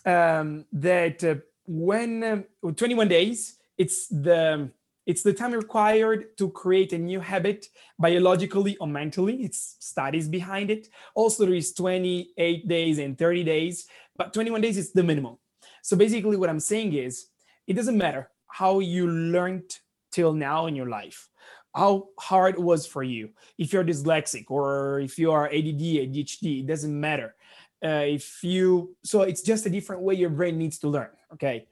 um, 0.05 0.65
that 0.73 1.23
uh, 1.23 1.35
when 1.65 2.45
um, 2.63 2.73
21 2.75 3.07
days, 3.07 3.57
it's 3.77 4.07
the 4.07 4.69
it's 5.07 5.23
the 5.23 5.33
time 5.33 5.51
required 5.51 6.37
to 6.37 6.49
create 6.51 6.93
a 6.93 6.97
new 6.97 7.19
habit 7.19 7.67
biologically 7.97 8.77
or 8.77 8.87
mentally. 8.87 9.43
It's 9.43 9.77
studies 9.79 10.27
behind 10.27 10.69
it. 10.69 10.89
Also, 11.15 11.45
there 11.45 11.55
is 11.55 11.73
28 11.73 12.67
days 12.67 12.99
and 12.99 13.17
30 13.17 13.43
days, 13.43 13.87
but 14.15 14.31
21 14.31 14.61
days 14.61 14.77
is 14.77 14.93
the 14.93 15.03
minimum. 15.03 15.37
So 15.81 15.97
basically, 15.97 16.37
what 16.37 16.49
I'm 16.49 16.59
saying 16.59 16.93
is, 16.93 17.27
it 17.65 17.73
doesn't 17.73 17.97
matter 17.97 18.29
how 18.47 18.79
you 18.79 19.07
learned 19.07 19.79
till 20.11 20.33
now 20.33 20.67
in 20.67 20.75
your 20.75 20.87
life 20.87 21.30
how 21.75 22.09
hard 22.19 22.55
it 22.55 22.61
was 22.61 22.85
for 22.85 23.03
you. 23.03 23.29
If 23.57 23.73
you're 23.73 23.83
dyslexic 23.83 24.45
or 24.49 24.99
if 24.99 25.17
you 25.17 25.31
are 25.31 25.45
add 25.47 25.53
adhd 25.53 26.59
it 26.59 26.67
doesn't 26.67 26.99
matter. 26.99 27.35
Uh, 27.83 28.05
if 28.05 28.43
you 28.43 28.95
so 29.03 29.21
it's 29.23 29.41
just 29.41 29.65
a 29.65 29.69
different 29.69 30.03
way 30.03 30.13
your 30.13 30.29
brain 30.29 30.57
needs 30.57 30.77
to 30.79 30.87
learn 30.87 31.09
okay? 31.33 31.67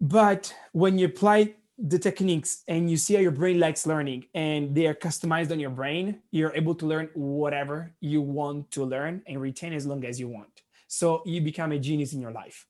But 0.00 0.54
when 0.72 0.98
you 0.98 1.06
apply 1.06 1.54
the 1.78 1.98
techniques 1.98 2.62
and 2.68 2.90
you 2.90 2.96
see 2.96 3.14
how 3.14 3.20
your 3.20 3.32
brain 3.32 3.58
likes 3.58 3.86
learning 3.86 4.24
and 4.34 4.74
they 4.74 4.86
are 4.86 4.94
customized 4.94 5.50
on 5.50 5.58
your 5.58 5.70
brain 5.70 6.20
you're 6.30 6.54
able 6.54 6.74
to 6.74 6.86
learn 6.86 7.08
whatever 7.14 7.92
you 8.00 8.20
want 8.20 8.70
to 8.70 8.84
learn 8.84 9.22
and 9.26 9.40
retain 9.40 9.72
as 9.72 9.86
long 9.86 10.04
as 10.04 10.20
you 10.20 10.28
want. 10.28 10.62
So 10.86 11.22
you 11.24 11.40
become 11.40 11.72
a 11.72 11.78
genius 11.78 12.12
in 12.12 12.20
your 12.20 12.30
life 12.30 12.66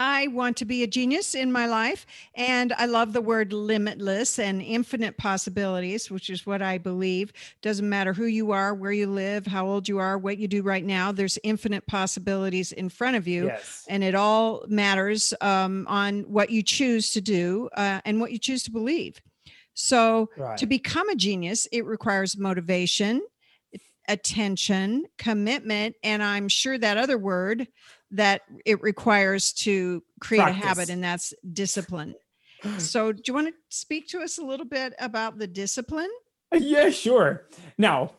I 0.00 0.28
want 0.28 0.56
to 0.56 0.64
be 0.64 0.82
a 0.82 0.86
genius 0.86 1.34
in 1.34 1.52
my 1.52 1.66
life. 1.66 2.06
And 2.34 2.72
I 2.72 2.86
love 2.86 3.12
the 3.12 3.20
word 3.20 3.52
limitless 3.52 4.38
and 4.38 4.62
infinite 4.62 5.18
possibilities, 5.18 6.10
which 6.10 6.30
is 6.30 6.46
what 6.46 6.62
I 6.62 6.78
believe. 6.78 7.34
Doesn't 7.60 7.88
matter 7.88 8.14
who 8.14 8.24
you 8.24 8.50
are, 8.50 8.74
where 8.74 8.92
you 8.92 9.06
live, 9.06 9.46
how 9.46 9.66
old 9.66 9.88
you 9.88 9.98
are, 9.98 10.16
what 10.16 10.38
you 10.38 10.48
do 10.48 10.62
right 10.62 10.84
now, 10.84 11.12
there's 11.12 11.38
infinite 11.44 11.86
possibilities 11.86 12.72
in 12.72 12.88
front 12.88 13.16
of 13.16 13.28
you. 13.28 13.46
Yes. 13.46 13.84
And 13.88 14.02
it 14.02 14.14
all 14.14 14.64
matters 14.68 15.34
um, 15.42 15.86
on 15.86 16.22
what 16.22 16.48
you 16.48 16.62
choose 16.62 17.12
to 17.12 17.20
do 17.20 17.68
uh, 17.76 18.00
and 18.06 18.20
what 18.20 18.32
you 18.32 18.38
choose 18.38 18.62
to 18.64 18.70
believe. 18.70 19.20
So 19.74 20.30
right. 20.38 20.56
to 20.56 20.66
become 20.66 21.10
a 21.10 21.14
genius, 21.14 21.68
it 21.72 21.84
requires 21.84 22.38
motivation, 22.38 23.20
attention, 24.08 25.04
commitment, 25.18 25.94
and 26.02 26.22
I'm 26.22 26.48
sure 26.48 26.78
that 26.78 26.96
other 26.96 27.18
word 27.18 27.68
that 28.12 28.42
it 28.64 28.82
requires 28.82 29.52
to 29.52 30.02
create 30.20 30.42
Practice. 30.42 30.64
a 30.64 30.66
habit, 30.66 30.90
and 30.90 31.02
that's 31.02 31.34
discipline. 31.52 32.14
So, 32.76 33.10
do 33.10 33.22
you 33.26 33.32
want 33.32 33.48
to 33.48 33.54
speak 33.70 34.08
to 34.08 34.20
us 34.20 34.36
a 34.36 34.44
little 34.44 34.66
bit 34.66 34.92
about 34.98 35.38
the 35.38 35.46
discipline? 35.46 36.10
Yeah, 36.52 36.90
sure. 36.90 37.46
Now, 37.78 38.12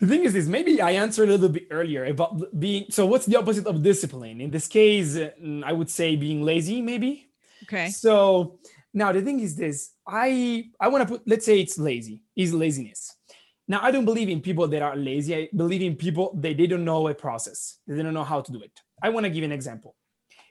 the 0.00 0.06
thing 0.06 0.24
is 0.24 0.32
this 0.32 0.46
maybe 0.46 0.80
I 0.80 0.92
answered 0.92 1.28
a 1.28 1.32
little 1.32 1.48
bit 1.48 1.66
earlier 1.70 2.04
about 2.06 2.58
being 2.58 2.86
so 2.90 3.06
what's 3.06 3.26
the 3.26 3.36
opposite 3.36 3.66
of 3.66 3.82
discipline? 3.82 4.40
In 4.40 4.50
this 4.50 4.66
case, 4.66 5.16
mm, 5.16 5.62
I 5.64 5.72
would 5.72 5.90
say 5.90 6.16
being 6.16 6.42
lazy, 6.42 6.82
maybe. 6.82 7.30
Okay. 7.64 7.88
So 7.90 8.58
now 8.92 9.12
the 9.12 9.22
thing 9.22 9.40
is 9.40 9.56
this 9.56 9.92
I 10.06 10.70
I 10.80 10.88
want 10.88 11.06
to 11.06 11.14
put 11.14 11.26
let's 11.26 11.46
say 11.46 11.60
it's 11.60 11.78
lazy, 11.78 12.22
is 12.36 12.52
laziness. 12.52 13.16
Now 13.66 13.80
I 13.82 13.90
don't 13.90 14.04
believe 14.04 14.28
in 14.28 14.40
people 14.40 14.68
that 14.68 14.82
are 14.82 14.96
lazy. 14.96 15.34
I 15.34 15.48
believe 15.54 15.82
in 15.82 15.96
people 15.96 16.32
that 16.40 16.56
they 16.56 16.66
don't 16.66 16.84
know 16.84 17.08
a 17.08 17.14
process. 17.14 17.78
They 17.86 18.02
don't 18.02 18.14
know 18.14 18.24
how 18.24 18.40
to 18.40 18.52
do 18.52 18.60
it. 18.62 18.80
I 19.04 19.10
want 19.10 19.24
to 19.24 19.30
give 19.30 19.44
an 19.44 19.52
example. 19.52 19.94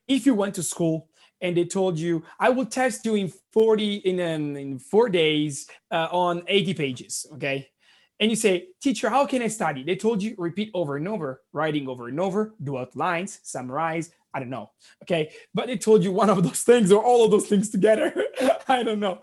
If 0.08 0.28
you 0.28 0.36
went 0.36 0.54
to 0.56 0.64
school 0.64 1.10
and 1.42 1.58
they 1.58 1.66
told 1.66 1.98
you, 1.98 2.24
I 2.40 2.50
will 2.50 2.68
test 2.68 3.04
you 3.04 3.16
in 3.16 3.34
40 3.52 3.96
in, 3.96 4.20
um, 4.20 4.56
in 4.56 4.78
four 4.78 5.10
days 5.10 5.68
uh, 5.90 6.08
on 6.12 6.44
80 6.48 6.76
pages, 6.76 7.26
okay? 7.34 7.68
And 8.20 8.30
you 8.30 8.36
say, 8.36 8.68
teacher, 8.80 9.10
how 9.10 9.26
can 9.26 9.42
I 9.42 9.48
study? 9.48 9.84
They 9.84 9.96
told 9.96 10.22
you 10.22 10.36
repeat 10.38 10.70
over 10.76 10.98
and 10.98 11.08
over, 11.08 11.42
writing 11.52 11.88
over 11.88 12.10
and 12.10 12.20
over, 12.20 12.54
do 12.64 12.78
outlines, 12.78 13.40
summarize, 13.42 14.12
I 14.36 14.40
don't 14.40 14.52
know. 14.52 14.70
Okay. 15.04 15.32
But 15.56 15.66
they 15.66 15.78
told 15.78 16.04
you 16.04 16.12
one 16.12 16.30
of 16.30 16.44
those 16.44 16.62
things 16.62 16.92
or 16.92 17.04
all 17.04 17.26
of 17.26 17.32
those 17.32 17.48
things 17.48 17.72
together. 17.72 18.14
I 18.68 18.84
don't 18.84 19.00
know. 19.00 19.22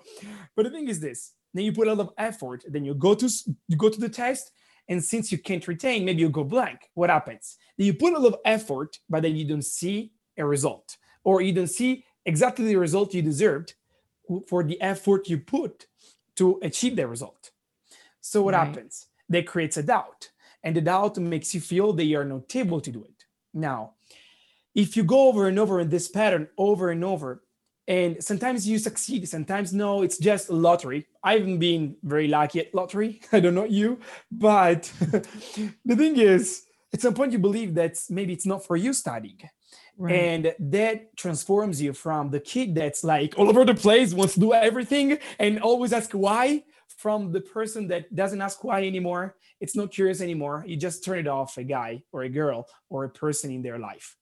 But 0.57 0.65
the 0.65 0.71
thing 0.71 0.89
is 0.89 0.99
this 0.99 1.35
then 1.55 1.65
you 1.65 1.73
put 1.73 1.89
a 1.89 1.95
lot 1.95 2.07
of 2.07 2.13
effort, 2.17 2.65
then 2.69 2.85
you 2.85 2.95
go 2.95 3.15
to 3.15 3.29
you 3.69 3.77
go 3.77 3.89
to 3.89 4.01
the 4.01 4.09
test, 4.09 4.53
and 4.91 5.03
since 5.03 5.31
you 5.33 5.39
can't 5.39 5.67
retain, 5.67 6.05
maybe 6.05 6.21
you 6.21 6.29
go 6.29 6.45
blank. 6.45 6.91
What 6.95 7.11
happens? 7.11 7.57
You 7.79 7.95
put 7.95 8.13
a 8.13 8.19
lot 8.19 8.35
of 8.35 8.41
effort, 8.45 8.99
but 9.09 9.23
then 9.23 9.37
you 9.37 9.47
don't 9.47 9.65
see 9.65 10.13
a 10.37 10.45
result, 10.45 10.99
or 11.25 11.41
you 11.41 11.53
don't 11.53 11.69
see 11.69 12.05
exactly 12.27 12.67
the 12.67 12.77
result 12.77 13.15
you 13.15 13.23
deserved 13.23 13.75
for 14.49 14.63
the 14.65 14.81
effort 14.83 15.29
you 15.29 15.39
put 15.39 15.87
to 16.37 16.59
achieve 16.63 16.97
the 16.97 17.07
result. 17.07 17.53
So 18.21 18.43
what 18.43 18.55
right. 18.55 18.67
happens? 18.67 19.07
That 19.29 19.47
creates 19.47 19.77
a 19.77 19.83
doubt. 19.83 20.31
and 20.63 20.77
the 20.77 20.83
doubt 20.83 21.17
makes 21.17 21.55
you 21.55 21.61
feel 21.61 21.93
that 21.95 22.05
you're 22.05 22.25
not 22.25 22.55
able 22.55 22.81
to 22.83 22.91
do 22.91 23.03
it. 23.05 23.25
Now, 23.55 23.95
if 24.75 24.97
you 24.97 25.05
go 25.05 25.29
over 25.29 25.49
and 25.49 25.59
over 25.59 25.81
in 25.81 25.89
this 25.89 26.09
pattern 26.09 26.49
over 26.59 26.91
and 26.91 27.03
over, 27.05 27.43
and 27.91 28.23
sometimes 28.23 28.69
you 28.69 28.79
succeed, 28.79 29.29
sometimes 29.29 29.73
no, 29.73 30.03
it's 30.03 30.17
just 30.17 30.49
a 30.49 30.53
lottery. 30.53 31.09
I 31.25 31.33
haven't 31.33 31.59
been 31.59 31.97
very 32.05 32.29
lucky 32.29 32.61
at 32.61 32.73
lottery. 32.73 33.21
I 33.33 33.41
don't 33.41 33.57
know 33.57 33.65
you, 33.65 33.99
but 34.31 34.85
the 35.01 35.97
thing 35.97 36.17
is, 36.17 36.63
at 36.95 37.01
some 37.01 37.15
point 37.15 37.33
you 37.33 37.41
believe 37.41 37.75
that 37.75 37.99
maybe 38.09 38.33
it's 38.33 38.47
not 38.47 38.65
for 38.65 38.77
you 38.77 38.93
studying. 38.93 39.41
Right. 39.99 40.15
And 40.15 40.55
that 40.61 41.17
transforms 41.17 41.83
you 41.83 41.93
from 41.93 42.31
the 42.31 42.39
kid 42.39 42.77
that's 42.77 43.03
like 43.03 43.35
all 43.37 43.49
over 43.49 43.65
the 43.65 43.75
place, 43.75 44.15
wants 44.15 44.35
to 44.35 44.41
do 44.41 44.55
everything 44.55 45.19
and 45.41 45.59
always 45.59 45.93
ask 45.93 46.13
why, 46.13 46.63
from 46.87 47.33
the 47.33 47.41
person 47.41 47.89
that 47.89 48.15
doesn't 48.15 48.41
ask 48.41 48.63
why 48.63 48.87
anymore. 48.87 49.35
It's 49.61 49.75
not 49.75 49.91
curious 49.91 50.21
anymore. 50.21 50.63
You 50.65 50.77
just 50.77 51.05
turn 51.05 51.19
it 51.19 51.27
off 51.27 51.59
a 51.59 51.65
guy 51.65 52.05
or 52.13 52.23
a 52.23 52.29
girl 52.29 52.69
or 52.89 53.03
a 53.03 53.11
person 53.11 53.51
in 53.51 53.63
their 53.63 53.81
life. 53.81 54.17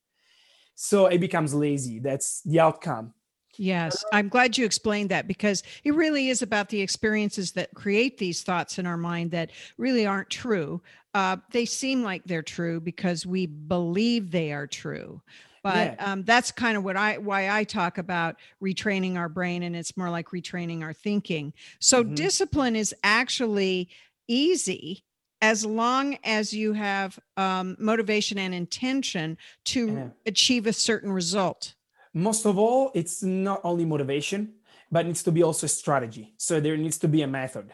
So 0.75 1.07
it 1.07 1.19
becomes 1.19 1.53
lazy. 1.53 1.99
That's 1.99 2.41
the 2.43 2.61
outcome. 2.61 3.13
Yes, 3.59 4.05
I'm 4.13 4.29
glad 4.29 4.57
you 4.57 4.65
explained 4.65 5.11
that 5.11 5.27
because 5.27 5.65
it 5.83 5.95
really 5.95 6.29
is 6.29 6.43
about 6.43 6.69
the 6.69 6.81
experiences 6.81 7.53
that 7.53 7.75
create 7.75 8.17
these 8.17 8.43
thoughts 8.43 8.79
in 8.79 8.87
our 8.87 8.97
mind 8.97 9.33
that 9.33 9.51
really 9.77 10.07
aren't 10.07 10.31
true. 10.31 10.81
Uh, 11.13 11.39
they 11.51 11.65
seem 11.65 12.05
like 12.05 12.23
they're 12.25 12.43
true 12.43 12.81
because 12.81 13.27
we 13.27 13.47
believe 13.47 14.31
they 14.31 14.53
are 14.53 14.69
true. 14.69 15.21
But 15.65 15.97
yeah. 15.99 16.13
um, 16.13 16.23
that's 16.23 16.53
kind 16.53 16.77
of 16.77 16.85
what 16.85 16.97
I 16.97 17.19
why 17.19 17.51
I 17.51 17.65
talk 17.65 17.99
about 17.99 18.37
retraining 18.63 19.17
our 19.17 19.29
brain, 19.29 19.65
and 19.65 19.75
it's 19.75 19.97
more 19.97 20.09
like 20.09 20.29
retraining 20.29 20.83
our 20.83 20.93
thinking. 20.93 21.53
So 21.81 22.05
mm-hmm. 22.05 22.15
discipline 22.15 22.77
is 22.77 22.95
actually 23.03 23.89
easy 24.29 25.03
as 25.41 25.67
long 25.67 26.17
as 26.25 26.53
you 26.53 26.73
have 26.75 27.19
um, 27.37 27.77
motivation 27.79 28.39
and 28.39 28.55
intention 28.55 29.37
to 29.65 29.87
yeah. 29.89 30.09
achieve 30.27 30.67
a 30.67 30.73
certain 30.73 31.11
result 31.11 31.75
most 32.19 32.47
of 32.47 32.59
all, 32.59 32.91
it's 32.95 33.23
not 33.23 33.61
only 33.63 33.85
motivation, 33.85 34.55
but 34.91 35.07
needs 35.07 35.23
to 35.23 35.33
be 35.33 35.43
also 35.43 35.67
strategy. 35.67 36.35
So 36.37 36.61
there 36.61 36.77
needs 36.77 36.99
to 36.99 37.09
be 37.09 37.23
a 37.23 37.27
method. 37.27 37.73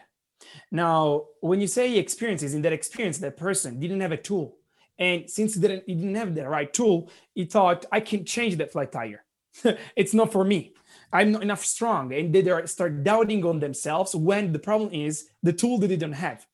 Now, 0.71 1.25
when 1.41 1.61
you 1.61 1.67
say 1.67 1.97
experiences, 1.97 2.53
in 2.53 2.61
that 2.61 2.73
experience, 2.73 3.17
that 3.19 3.37
person 3.37 3.79
didn't 3.79 4.01
have 4.01 4.11
a 4.11 4.17
tool. 4.17 4.57
And 4.99 5.29
since 5.29 5.55
he 5.55 5.61
didn't, 5.61 5.83
he 5.87 5.95
didn't 5.95 6.15
have 6.15 6.35
the 6.35 6.47
right 6.47 6.71
tool, 6.71 7.09
he 7.33 7.45
thought, 7.45 7.85
I 7.91 7.99
can 7.99 8.23
change 8.23 8.55
that 8.57 8.71
flat 8.71 8.91
tire. 8.91 9.23
it's 9.95 10.13
not 10.13 10.31
for 10.31 10.43
me. 10.43 10.73
I'm 11.11 11.31
not 11.31 11.41
enough 11.41 11.65
strong. 11.65 12.13
And 12.13 12.33
they 12.33 12.65
start 12.65 13.03
doubting 13.03 13.43
on 13.45 13.59
themselves 13.59 14.15
when 14.15 14.51
the 14.51 14.59
problem 14.59 14.91
is 14.93 15.27
the 15.41 15.53
tool 15.53 15.79
that 15.79 15.87
they 15.87 15.97
don't 15.97 16.11
have. 16.13 16.45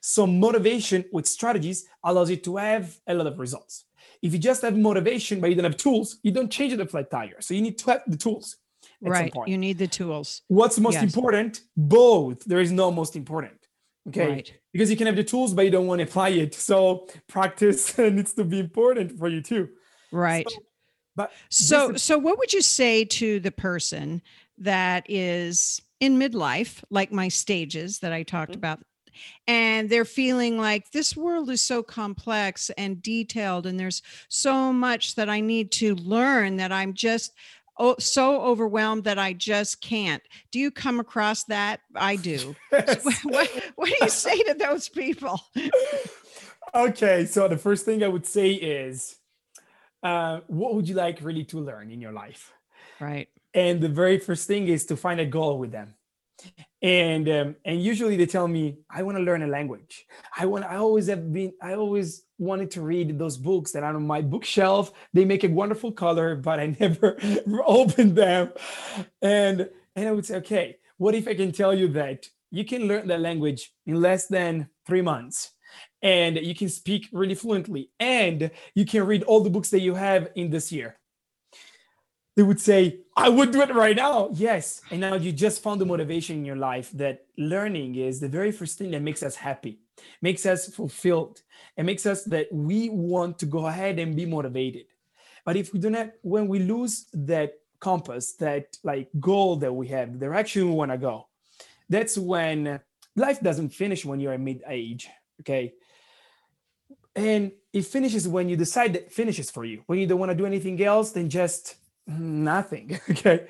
So 0.00 0.26
motivation 0.26 1.04
with 1.12 1.26
strategies 1.26 1.86
allows 2.04 2.30
you 2.30 2.36
to 2.36 2.56
have 2.56 2.96
a 3.06 3.14
lot 3.14 3.26
of 3.26 3.38
results. 3.38 3.84
If 4.22 4.32
you 4.32 4.38
just 4.38 4.62
have 4.62 4.76
motivation 4.76 5.40
but 5.40 5.50
you 5.50 5.56
don't 5.56 5.64
have 5.64 5.76
tools, 5.76 6.18
you 6.22 6.30
don't 6.30 6.50
change 6.50 6.76
the 6.76 6.86
flat 6.86 7.10
tire. 7.10 7.40
So 7.40 7.54
you 7.54 7.62
need 7.62 7.78
to 7.78 7.90
have 7.90 8.02
the 8.06 8.16
tools. 8.16 8.56
Right. 9.00 9.32
You 9.46 9.58
need 9.58 9.78
the 9.78 9.88
tools. 9.88 10.42
What's 10.48 10.78
most 10.78 10.94
yes. 10.94 11.02
important? 11.02 11.60
Both. 11.76 12.44
There 12.44 12.60
is 12.60 12.70
no 12.70 12.90
most 12.90 13.16
important. 13.16 13.58
Okay. 14.08 14.28
Right. 14.28 14.54
Because 14.72 14.90
you 14.90 14.96
can 14.96 15.06
have 15.06 15.16
the 15.16 15.24
tools, 15.24 15.54
but 15.54 15.64
you 15.64 15.70
don't 15.70 15.86
want 15.86 16.00
to 16.00 16.04
apply 16.04 16.30
it. 16.30 16.54
So 16.54 17.08
practice 17.28 17.98
needs 17.98 18.32
to 18.34 18.44
be 18.44 18.60
important 18.60 19.18
for 19.18 19.28
you 19.28 19.42
too. 19.42 19.68
Right. 20.12 20.48
So, 20.48 20.58
but 21.16 21.32
so 21.50 21.90
is- 21.90 22.02
so 22.02 22.18
what 22.18 22.38
would 22.38 22.52
you 22.52 22.62
say 22.62 23.04
to 23.04 23.40
the 23.40 23.52
person 23.52 24.22
that 24.58 25.04
is 25.08 25.80
in 26.00 26.18
midlife, 26.18 26.82
like 26.90 27.12
my 27.12 27.28
stages 27.28 28.00
that 28.00 28.12
I 28.12 28.22
talked 28.22 28.52
mm-hmm. 28.52 28.58
about 28.58 28.80
and 29.46 29.88
they're 29.88 30.04
feeling 30.04 30.58
like 30.58 30.90
this 30.90 31.16
world 31.16 31.50
is 31.50 31.60
so 31.60 31.82
complex 31.82 32.70
and 32.76 33.02
detailed 33.02 33.66
and 33.66 33.78
there's 33.78 34.02
so 34.28 34.72
much 34.72 35.14
that 35.14 35.28
i 35.28 35.40
need 35.40 35.70
to 35.70 35.94
learn 35.96 36.56
that 36.56 36.72
i'm 36.72 36.94
just 36.94 37.32
oh, 37.78 37.96
so 37.98 38.40
overwhelmed 38.42 39.04
that 39.04 39.18
i 39.18 39.32
just 39.32 39.80
can't. 39.80 40.22
Do 40.50 40.58
you 40.58 40.70
come 40.70 41.00
across 41.00 41.44
that? 41.44 41.80
I 41.94 42.16
do. 42.16 42.54
Yes. 42.72 43.04
what, 43.24 43.50
what 43.76 43.88
do 43.88 43.96
you 44.00 44.08
say 44.08 44.42
to 44.42 44.54
those 44.54 44.88
people? 44.88 45.40
Okay 46.74 47.26
so 47.26 47.48
the 47.48 47.58
first 47.58 47.84
thing 47.84 48.02
i 48.02 48.08
would 48.08 48.26
say 48.26 48.52
is 48.52 49.16
uh, 50.02 50.40
what 50.48 50.74
would 50.74 50.88
you 50.88 50.94
like 50.94 51.18
really 51.22 51.44
to 51.44 51.60
learn 51.60 51.90
in 51.90 52.00
your 52.00 52.12
life? 52.12 52.52
Right. 53.00 53.28
And 53.54 53.80
the 53.80 53.88
very 53.88 54.18
first 54.18 54.46
thing 54.46 54.68
is 54.68 54.86
to 54.86 54.96
find 54.96 55.20
a 55.20 55.26
goal 55.26 55.58
with 55.58 55.70
them 55.70 55.94
and 56.82 57.28
um, 57.28 57.56
and 57.64 57.82
usually 57.82 58.16
they 58.16 58.26
tell 58.26 58.48
me 58.48 58.78
i 58.90 59.02
want 59.02 59.16
to 59.16 59.22
learn 59.22 59.42
a 59.42 59.46
language. 59.46 60.04
I 60.36 60.46
want 60.46 60.64
i 60.64 60.76
always 60.76 61.06
have 61.08 61.32
been 61.32 61.52
i 61.62 61.74
always 61.74 62.24
wanted 62.38 62.70
to 62.72 62.82
read 62.82 63.18
those 63.18 63.36
books 63.36 63.72
that 63.72 63.82
are 63.82 63.94
on 63.94 64.06
my 64.06 64.20
bookshelf. 64.20 64.92
They 65.12 65.24
make 65.24 65.44
a 65.44 65.48
wonderful 65.48 65.92
color 65.92 66.36
but 66.36 66.60
i 66.60 66.66
never 66.80 67.16
opened 67.66 68.16
them. 68.16 68.52
And 69.20 69.68
and 69.96 70.08
i 70.08 70.12
would 70.12 70.26
say 70.26 70.36
okay 70.36 70.76
what 70.96 71.14
if 71.14 71.26
i 71.28 71.34
can 71.34 71.52
tell 71.52 71.74
you 71.74 71.88
that 71.88 72.28
you 72.50 72.64
can 72.64 72.86
learn 72.86 73.08
that 73.08 73.20
language 73.20 73.72
in 73.86 74.00
less 74.00 74.26
than 74.26 74.68
three 74.86 75.02
months 75.02 75.52
and 76.02 76.36
you 76.36 76.54
can 76.54 76.68
speak 76.68 77.08
really 77.12 77.34
fluently 77.34 77.90
and 78.00 78.50
you 78.74 78.84
can 78.84 79.06
read 79.06 79.22
all 79.22 79.40
the 79.40 79.50
books 79.50 79.70
that 79.70 79.80
you 79.80 79.94
have 79.94 80.28
in 80.34 80.50
this 80.50 80.72
year? 80.72 80.98
They 82.36 82.42
would 82.42 82.60
say, 82.60 83.00
I 83.14 83.28
would 83.28 83.50
do 83.50 83.60
it 83.60 83.74
right 83.74 83.96
now. 83.96 84.30
Yes. 84.32 84.80
And 84.90 85.00
now 85.00 85.14
you 85.14 85.32
just 85.32 85.62
found 85.62 85.80
the 85.80 85.86
motivation 85.86 86.36
in 86.36 86.44
your 86.44 86.56
life 86.56 86.90
that 86.92 87.26
learning 87.36 87.96
is 87.96 88.20
the 88.20 88.28
very 88.28 88.52
first 88.52 88.78
thing 88.78 88.90
that 88.92 89.02
makes 89.02 89.22
us 89.22 89.36
happy, 89.36 89.80
makes 90.22 90.46
us 90.46 90.68
fulfilled, 90.68 91.42
and 91.76 91.86
makes 91.86 92.06
us 92.06 92.24
that 92.24 92.48
we 92.50 92.88
want 92.88 93.38
to 93.40 93.46
go 93.46 93.66
ahead 93.66 93.98
and 93.98 94.16
be 94.16 94.24
motivated. 94.24 94.86
But 95.44 95.56
if 95.56 95.72
we 95.72 95.78
do 95.78 95.90
not, 95.90 96.12
when 96.22 96.48
we 96.48 96.60
lose 96.60 97.06
that 97.12 97.54
compass, 97.80 98.32
that 98.34 98.78
like 98.82 99.08
goal 99.20 99.56
that 99.56 99.72
we 99.72 99.88
have, 99.88 100.12
the 100.12 100.18
direction 100.18 100.68
we 100.68 100.74
want 100.74 100.92
to 100.92 100.98
go, 100.98 101.28
that's 101.88 102.16
when 102.16 102.80
life 103.14 103.40
doesn't 103.40 103.70
finish 103.70 104.04
when 104.04 104.20
you're 104.20 104.38
mid 104.38 104.62
age. 104.66 105.10
Okay. 105.40 105.74
And 107.14 107.52
it 107.74 107.84
finishes 107.84 108.26
when 108.26 108.48
you 108.48 108.56
decide 108.56 108.94
that 108.94 109.12
finishes 109.12 109.50
for 109.50 109.66
you. 109.66 109.82
When 109.86 109.98
you 109.98 110.06
don't 110.06 110.18
want 110.18 110.30
to 110.30 110.36
do 110.36 110.46
anything 110.46 110.82
else, 110.82 111.12
then 111.12 111.28
just 111.28 111.76
nothing 112.06 112.98
okay? 113.10 113.46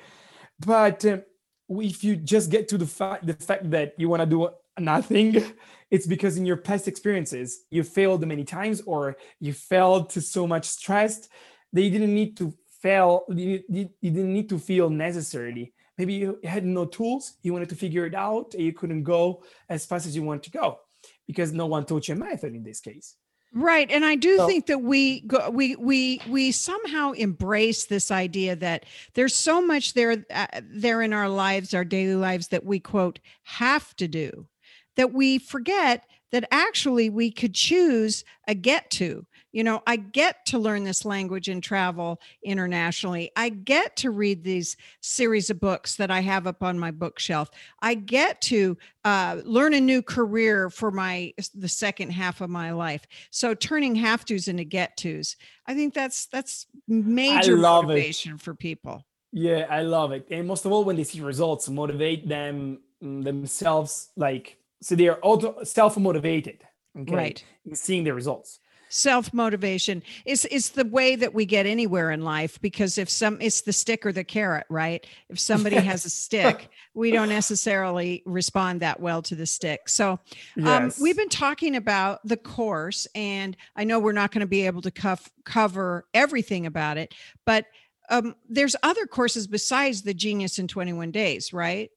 But 0.65 1.03
um, 1.05 1.23
if 1.69 2.03
you 2.03 2.15
just 2.15 2.49
get 2.49 2.67
to 2.69 2.77
the 2.77 2.85
fact 2.85 3.25
the 3.25 3.33
fact 3.33 3.69
that 3.71 3.93
you 3.97 4.09
want 4.09 4.21
to 4.21 4.25
do 4.25 4.49
nothing 4.79 5.43
it's 5.91 6.07
because 6.07 6.37
in 6.37 6.45
your 6.45 6.57
past 6.57 6.87
experiences 6.87 7.65
you 7.69 7.83
failed 7.83 8.25
many 8.25 8.43
times 8.43 8.81
or 8.81 9.15
you 9.39 9.53
failed 9.53 10.09
to 10.09 10.21
so 10.21 10.47
much 10.47 10.65
stress 10.65 11.29
that 11.71 11.81
you 11.81 11.89
didn't 11.89 12.13
need 12.13 12.35
to 12.37 12.53
fail 12.81 13.23
you, 13.29 13.61
you, 13.69 13.89
didn't 14.01 14.33
need 14.33 14.49
to 14.49 14.59
feel 14.59 14.89
necessarily. 14.89 15.73
Maybe 15.97 16.15
you 16.15 16.39
had 16.43 16.65
no 16.65 16.85
tools 16.85 17.37
you 17.43 17.53
wanted 17.53 17.69
to 17.69 17.75
figure 17.75 18.05
it 18.05 18.15
out 18.15 18.53
and 18.55 18.63
you 18.63 18.73
couldn't 18.73 19.03
go 19.03 19.43
as 19.69 19.85
fast 19.85 20.05
as 20.05 20.15
you 20.15 20.23
want 20.23 20.43
to 20.43 20.51
go 20.51 20.79
because 21.27 21.53
no 21.53 21.67
one 21.67 21.85
taught 21.85 22.07
you 22.07 22.15
a 22.15 22.17
method 22.17 22.53
in 22.55 22.63
this 22.63 22.79
case 22.79 23.15
Right. 23.53 23.89
And 23.91 24.03
I 24.03 24.15
do 24.15 24.37
so, 24.37 24.47
think 24.47 24.65
that 24.65 24.81
we 24.81 25.21
go, 25.21 25.49
we 25.51 25.75
we 25.75 26.21
we 26.27 26.51
somehow 26.51 27.11
embrace 27.11 27.85
this 27.85 28.09
idea 28.09 28.55
that 28.55 28.85
there's 29.13 29.35
so 29.35 29.61
much 29.61 29.93
there 29.93 30.25
uh, 30.33 30.47
there 30.61 31.03
in 31.03 31.13
our 31.13 31.29
lives, 31.29 31.73
our 31.73 31.85
daily 31.85 32.15
lives 32.15 32.47
that 32.47 32.65
we 32.65 32.79
quote 32.79 33.19
have 33.43 33.95
to 33.97 34.07
do 34.07 34.47
that 34.95 35.13
we 35.13 35.37
forget 35.37 36.05
that 36.31 36.47
actually 36.51 37.09
we 37.09 37.31
could 37.31 37.53
choose 37.53 38.23
a 38.47 38.55
get 38.55 38.89
to 38.89 39.25
you 39.53 39.63
know 39.63 39.81
i 39.87 39.95
get 39.95 40.45
to 40.47 40.59
learn 40.59 40.83
this 40.83 41.05
language 41.05 41.47
and 41.47 41.63
travel 41.63 42.19
internationally. 42.43 43.31
I 43.35 43.49
get 43.49 43.95
to 43.97 44.11
read 44.11 44.43
these 44.43 44.75
series 44.99 45.49
of 45.49 45.59
books 45.61 45.95
that 45.95 46.11
i 46.11 46.19
have 46.19 46.47
up 46.47 46.61
on 46.63 46.77
my 46.77 46.91
bookshelf. 46.91 47.49
I 47.81 47.93
get 47.93 48.41
to 48.41 48.77
uh, 49.05 49.41
learn 49.43 49.73
a 49.73 49.81
new 49.81 50.01
career 50.01 50.69
for 50.69 50.91
my 50.91 51.33
the 51.53 51.69
second 51.69 52.11
half 52.11 52.41
of 52.41 52.49
my 52.49 52.71
life. 52.71 53.05
So 53.31 53.53
turning 53.53 53.95
have 53.95 54.25
to's 54.25 54.47
into 54.47 54.65
get 54.65 54.97
to's 54.97 55.37
i 55.67 55.73
think 55.73 55.93
that's 55.93 56.25
that's 56.25 56.65
major 56.87 57.55
motivation 57.55 58.35
it. 58.35 58.41
for 58.41 58.53
people. 58.55 59.05
Yeah 59.31 59.67
i 59.69 59.81
love 59.81 60.11
it. 60.11 60.27
And 60.29 60.47
most 60.47 60.65
of 60.65 60.71
all 60.71 60.83
when 60.83 60.95
they 60.95 61.03
see 61.03 61.21
results 61.21 61.69
motivate 61.69 62.27
them 62.27 62.79
mm, 63.01 63.23
themselves 63.23 64.09
like 64.17 64.57
so 64.81 64.95
they 64.95 65.07
are 65.07 65.19
auto 65.21 65.63
self-motivated 65.63 66.59
okay 66.99 67.15
right. 67.15 67.43
seeing 67.73 68.03
the 68.03 68.13
results 68.13 68.59
self 68.93 69.33
motivation 69.33 70.03
is 70.23 70.45
is 70.45 70.69
the 70.69 70.85
way 70.85 71.15
that 71.15 71.33
we 71.33 71.47
get 71.47 71.65
anywhere 71.65 72.11
in 72.11 72.23
life 72.23 72.61
because 72.61 72.99
if 72.99 73.09
some 73.09 73.39
it's 73.41 73.61
the 73.61 73.73
stick 73.73 74.05
or 74.05 74.11
the 74.11 74.23
carrot 74.23 74.67
right 74.69 75.07
if 75.29 75.39
somebody 75.39 75.77
has 75.77 76.05
a 76.05 76.09
stick 76.11 76.69
we 76.93 77.09
don't 77.09 77.27
necessarily 77.27 78.21
respond 78.27 78.81
that 78.81 78.99
well 78.99 79.23
to 79.23 79.33
the 79.33 79.47
stick 79.47 79.89
so 79.89 80.11
um, 80.11 80.19
yes. 80.65 81.01
we've 81.01 81.17
been 81.17 81.27
talking 81.27 81.75
about 81.75 82.19
the 82.23 82.37
course 82.37 83.07
and 83.15 83.57
i 83.75 83.83
know 83.83 83.97
we're 83.97 84.11
not 84.11 84.31
going 84.31 84.41
to 84.41 84.47
be 84.47 84.67
able 84.67 84.81
to 84.81 84.91
cuff, 84.91 85.31
cover 85.43 86.05
everything 86.13 86.67
about 86.67 86.95
it 86.97 87.15
but 87.47 87.65
um, 88.09 88.35
there's 88.47 88.75
other 88.83 89.07
courses 89.07 89.47
besides 89.47 90.03
the 90.03 90.13
genius 90.13 90.59
in 90.59 90.67
21 90.67 91.09
days 91.09 91.51
right 91.51 91.89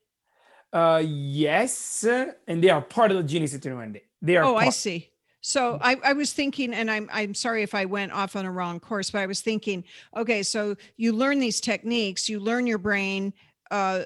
uh 0.72 1.03
yes 1.05 2.07
and 2.47 2.64
they 2.64 2.70
are 2.70 2.80
part 2.80 3.11
of 3.11 3.18
the 3.18 3.22
genius 3.22 3.53
in 3.53 3.61
21 3.61 3.92
days 3.92 4.03
they 4.22 4.38
are 4.38 4.44
oh 4.44 4.55
part. 4.55 4.66
i 4.66 4.70
see 4.70 5.11
So 5.47 5.78
I, 5.80 5.97
I 6.03 6.12
was 6.12 6.32
thinking, 6.32 6.74
and 6.74 6.90
I'm 6.90 7.09
I'm 7.12 7.32
sorry 7.32 7.62
if 7.62 7.72
I 7.72 7.84
went 7.84 8.11
off 8.11 8.34
on 8.34 8.47
a 8.47 8.51
wrong 8.51 8.80
course, 8.80 9.12
but 9.12 9.20
I 9.20 9.26
was 9.26 9.42
thinking, 9.42 9.84
okay, 10.16 10.42
so 10.42 10.74
you 10.97 11.12
learn 11.12 11.38
these 11.38 11.61
techniques, 11.61 12.28
you 12.28 12.40
learn 12.40 12.66
your 12.66 12.78
brain 12.78 13.32
uh, 13.70 14.03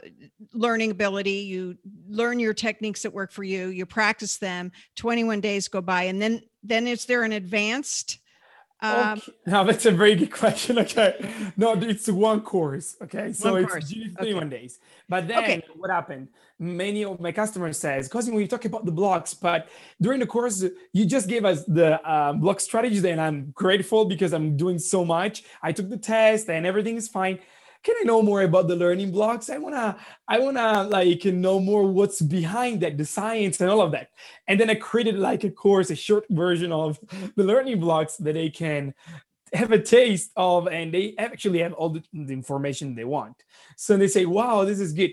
learning 0.52 0.90
ability, 0.90 1.30
you 1.30 1.78
learn 2.10 2.40
your 2.40 2.52
techniques 2.52 3.00
that 3.02 3.14
work 3.14 3.32
for 3.32 3.42
you, 3.42 3.68
you 3.68 3.86
practice 3.86 4.36
them. 4.36 4.70
21 4.96 5.40
days 5.40 5.66
go 5.66 5.80
by, 5.80 6.02
and 6.02 6.20
then 6.20 6.42
then 6.62 6.86
is 6.86 7.06
there 7.06 7.22
an 7.22 7.32
advanced? 7.32 8.18
Um, 8.82 9.18
okay. 9.18 9.32
Now 9.46 9.64
that's 9.64 9.86
a 9.86 9.90
very 9.90 10.14
good 10.14 10.32
question. 10.42 10.78
Okay, 10.78 11.14
no, 11.56 11.74
it's 11.74 12.08
one 12.08 12.40
course. 12.40 12.96
Okay, 13.02 13.32
so 13.32 13.56
it's 13.56 13.70
course. 13.70 13.92
21 13.92 14.44
okay. 14.44 14.56
days. 14.56 14.78
But 15.08 15.28
then 15.28 15.38
okay. 15.38 15.62
what 15.76 15.90
happened? 15.90 16.28
Many 16.58 17.04
of 17.04 17.20
my 17.20 17.32
customers 17.32 17.78
says, 17.78 18.08
because 18.08 18.30
we 18.30 18.46
talk 18.46 18.64
about 18.66 18.84
the 18.84 18.92
blocks, 18.92 19.32
but 19.32 19.68
during 20.00 20.20
the 20.20 20.26
course, 20.26 20.62
you 20.92 21.06
just 21.06 21.26
gave 21.26 21.44
us 21.44 21.64
the 21.64 22.00
uh, 22.06 22.34
block 22.34 22.60
strategies, 22.60 23.04
and 23.04 23.20
I'm 23.20 23.50
grateful 23.54 24.04
because 24.04 24.32
I'm 24.32 24.56
doing 24.56 24.78
so 24.78 25.04
much. 25.04 25.44
I 25.62 25.72
took 25.72 25.88
the 25.88 25.96
test, 25.96 26.50
and 26.50 26.66
everything 26.66 26.96
is 26.96 27.08
fine 27.08 27.38
can 27.82 27.94
I 28.00 28.04
know 28.04 28.22
more 28.22 28.42
about 28.42 28.68
the 28.68 28.76
learning 28.76 29.10
blocks? 29.10 29.48
I 29.48 29.58
wanna, 29.58 29.96
I 30.28 30.38
wanna 30.38 30.84
like 30.84 31.24
know 31.24 31.58
more 31.58 31.86
what's 31.86 32.20
behind 32.20 32.80
that, 32.80 32.98
the 32.98 33.06
science 33.06 33.60
and 33.60 33.70
all 33.70 33.80
of 33.80 33.92
that. 33.92 34.08
And 34.46 34.60
then 34.60 34.68
I 34.68 34.74
created 34.74 35.18
like 35.18 35.44
a 35.44 35.50
course, 35.50 35.90
a 35.90 35.96
short 35.96 36.26
version 36.28 36.72
of 36.72 36.98
the 37.36 37.44
learning 37.44 37.80
blocks 37.80 38.16
that 38.16 38.34
they 38.34 38.50
can 38.50 38.94
have 39.52 39.72
a 39.72 39.82
taste 39.82 40.30
of, 40.36 40.68
and 40.68 40.92
they 40.92 41.14
actually 41.18 41.60
have 41.60 41.72
all 41.72 41.88
the, 41.88 42.02
the 42.12 42.32
information 42.32 42.94
they 42.94 43.04
want. 43.04 43.36
So 43.76 43.96
they 43.96 44.08
say, 44.08 44.26
wow, 44.26 44.64
this 44.64 44.78
is 44.78 44.92
good. 44.92 45.12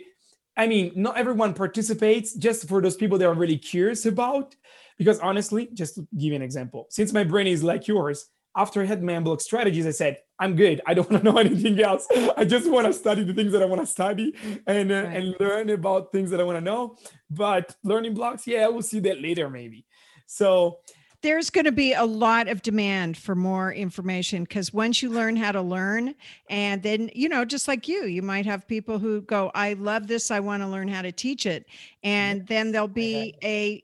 I 0.55 0.67
mean, 0.67 0.91
not 0.95 1.17
everyone 1.17 1.53
participates, 1.53 2.33
just 2.33 2.67
for 2.67 2.81
those 2.81 2.95
people 2.95 3.17
that 3.19 3.27
are 3.27 3.33
really 3.33 3.57
curious 3.57 4.05
about. 4.05 4.55
Because 4.97 5.19
honestly, 5.19 5.69
just 5.73 5.95
to 5.95 6.07
give 6.17 6.31
you 6.31 6.35
an 6.35 6.41
example, 6.41 6.87
since 6.89 7.13
my 7.13 7.23
brain 7.23 7.47
is 7.47 7.63
like 7.63 7.87
yours, 7.87 8.25
after 8.55 8.81
I 8.81 8.85
had 8.85 9.03
man 9.03 9.23
block 9.23 9.41
strategies, 9.41 9.85
I 9.85 9.91
said, 9.91 10.17
I'm 10.39 10.55
good. 10.55 10.81
I 10.85 10.93
don't 10.93 11.09
want 11.11 11.23
to 11.23 11.31
know 11.31 11.37
anything 11.37 11.79
else. 11.79 12.07
I 12.35 12.45
just 12.45 12.69
want 12.69 12.87
to 12.87 12.93
study 12.93 13.23
the 13.23 13.33
things 13.33 13.51
that 13.51 13.61
I 13.61 13.65
want 13.65 13.81
to 13.81 13.87
study 13.87 14.33
and 14.65 14.91
uh, 14.91 14.95
right. 14.95 15.17
and 15.17 15.35
learn 15.39 15.69
about 15.69 16.11
things 16.11 16.31
that 16.31 16.39
I 16.39 16.43
want 16.43 16.57
to 16.57 16.61
know. 16.61 16.97
But 17.29 17.75
learning 17.83 18.13
blocks, 18.13 18.47
yeah, 18.47 18.67
we'll 18.67 18.81
see 18.81 18.99
that 19.01 19.21
later 19.21 19.49
maybe. 19.49 19.85
So 20.25 20.79
there's 21.21 21.49
going 21.49 21.65
to 21.65 21.71
be 21.71 21.93
a 21.93 22.05
lot 22.05 22.47
of 22.47 22.61
demand 22.61 23.17
for 23.17 23.35
more 23.35 23.73
information 23.73 24.43
because 24.43 24.71
once 24.71 25.01
you 25.01 25.09
learn 25.09 25.35
how 25.35 25.51
to 25.51 25.61
learn 25.61 26.13
and 26.49 26.83
then 26.83 27.09
you 27.13 27.27
know 27.27 27.43
just 27.43 27.67
like 27.67 27.87
you 27.87 28.05
you 28.05 28.21
might 28.21 28.45
have 28.45 28.67
people 28.67 28.99
who 28.99 29.21
go 29.21 29.51
i 29.55 29.73
love 29.73 30.07
this 30.07 30.29
i 30.29 30.39
want 30.39 30.61
to 30.61 30.67
learn 30.67 30.87
how 30.87 31.01
to 31.01 31.11
teach 31.11 31.45
it 31.45 31.65
and 32.03 32.45
then 32.47 32.71
there'll 32.71 32.87
be 32.87 33.35
a 33.43 33.83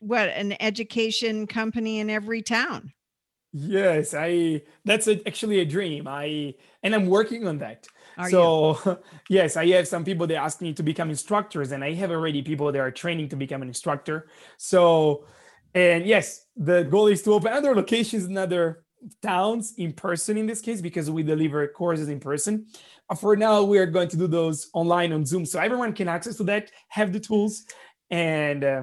what 0.00 0.28
an 0.30 0.60
education 0.60 1.46
company 1.46 2.00
in 2.00 2.10
every 2.10 2.42
town 2.42 2.92
Yes, 3.56 4.14
I 4.18 4.62
that's 4.84 5.06
a, 5.06 5.26
actually 5.28 5.60
a 5.60 5.64
dream. 5.64 6.08
I 6.08 6.54
and 6.82 6.92
I'm 6.92 7.06
working 7.06 7.46
on 7.46 7.58
that. 7.58 7.86
Are 8.18 8.28
so 8.28 9.00
yes, 9.28 9.56
I 9.56 9.68
have 9.68 9.86
some 9.86 10.04
people 10.04 10.26
that 10.26 10.34
ask 10.34 10.60
me 10.60 10.72
to 10.72 10.82
become 10.82 11.08
instructors, 11.08 11.70
and 11.70 11.84
I 11.84 11.92
have 11.92 12.10
already 12.10 12.42
people 12.42 12.72
that 12.72 12.80
are 12.80 12.90
training 12.90 13.28
to 13.28 13.36
become 13.36 13.62
an 13.62 13.68
instructor. 13.68 14.26
So 14.56 15.26
and 15.72 16.04
yes, 16.04 16.46
the 16.56 16.82
goal 16.82 17.06
is 17.06 17.22
to 17.22 17.32
open 17.32 17.52
other 17.52 17.76
locations 17.76 18.24
in 18.24 18.36
other 18.36 18.82
towns 19.22 19.74
in 19.76 19.92
person 19.92 20.36
in 20.36 20.46
this 20.46 20.60
case 20.60 20.80
because 20.80 21.08
we 21.08 21.22
deliver 21.22 21.68
courses 21.68 22.08
in 22.08 22.18
person. 22.18 22.66
For 23.20 23.36
now, 23.36 23.62
we 23.62 23.78
are 23.78 23.86
going 23.86 24.08
to 24.08 24.16
do 24.16 24.26
those 24.26 24.68
online 24.74 25.12
on 25.12 25.24
Zoom, 25.24 25.46
so 25.46 25.60
everyone 25.60 25.92
can 25.92 26.08
access 26.08 26.36
to 26.38 26.44
that, 26.44 26.72
have 26.88 27.12
the 27.12 27.20
tools, 27.20 27.66
and 28.10 28.64
uh, 28.64 28.82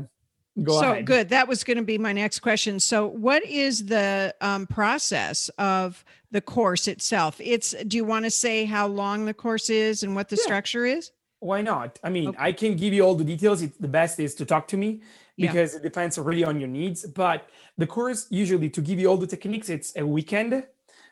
Go 0.61 0.79
so 0.79 0.91
ahead. 0.91 1.05
good. 1.05 1.29
That 1.29 1.47
was 1.47 1.63
going 1.63 1.77
to 1.77 1.83
be 1.83 1.97
my 1.97 2.11
next 2.11 2.39
question. 2.39 2.79
So, 2.79 3.07
what 3.07 3.43
is 3.45 3.85
the 3.85 4.35
um, 4.41 4.67
process 4.67 5.49
of 5.57 6.03
the 6.31 6.41
course 6.41 6.87
itself? 6.87 7.39
It's. 7.39 7.73
Do 7.87 7.95
you 7.95 8.03
want 8.03 8.25
to 8.25 8.31
say 8.31 8.65
how 8.65 8.87
long 8.87 9.25
the 9.25 9.33
course 9.33 9.69
is 9.69 10.03
and 10.03 10.13
what 10.13 10.27
the 10.27 10.35
yeah. 10.35 10.43
structure 10.43 10.85
is? 10.85 11.11
Why 11.39 11.61
not? 11.61 11.99
I 12.03 12.09
mean, 12.09 12.29
okay. 12.29 12.37
I 12.39 12.51
can 12.51 12.75
give 12.75 12.93
you 12.93 13.01
all 13.01 13.15
the 13.15 13.23
details. 13.23 13.61
It's 13.61 13.77
the 13.77 13.87
best 13.87 14.19
is 14.19 14.35
to 14.35 14.45
talk 14.45 14.67
to 14.69 14.77
me 14.77 15.01
because 15.37 15.73
yeah. 15.73 15.79
it 15.79 15.83
depends 15.83 16.17
really 16.17 16.43
on 16.43 16.59
your 16.59 16.69
needs. 16.69 17.05
But 17.05 17.49
the 17.77 17.87
course 17.87 18.27
usually 18.29 18.69
to 18.71 18.81
give 18.81 18.99
you 18.99 19.07
all 19.07 19.17
the 19.17 19.27
techniques, 19.27 19.69
it's 19.69 19.95
a 19.95 20.05
weekend, 20.05 20.63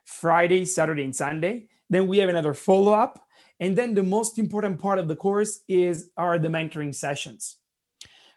Friday, 0.03 0.65
Saturday, 0.65 1.03
and 1.05 1.15
Sunday. 1.15 1.67
Then 1.89 2.07
we 2.07 2.17
have 2.19 2.29
another 2.29 2.53
follow 2.53 2.93
up, 2.93 3.25
and 3.59 3.75
then 3.77 3.93
the 3.93 4.03
most 4.03 4.37
important 4.37 4.79
part 4.81 4.99
of 4.99 5.07
the 5.07 5.15
course 5.15 5.61
is 5.67 6.09
are 6.17 6.37
the 6.37 6.49
mentoring 6.49 6.93
sessions. 6.93 7.55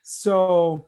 So 0.03 0.87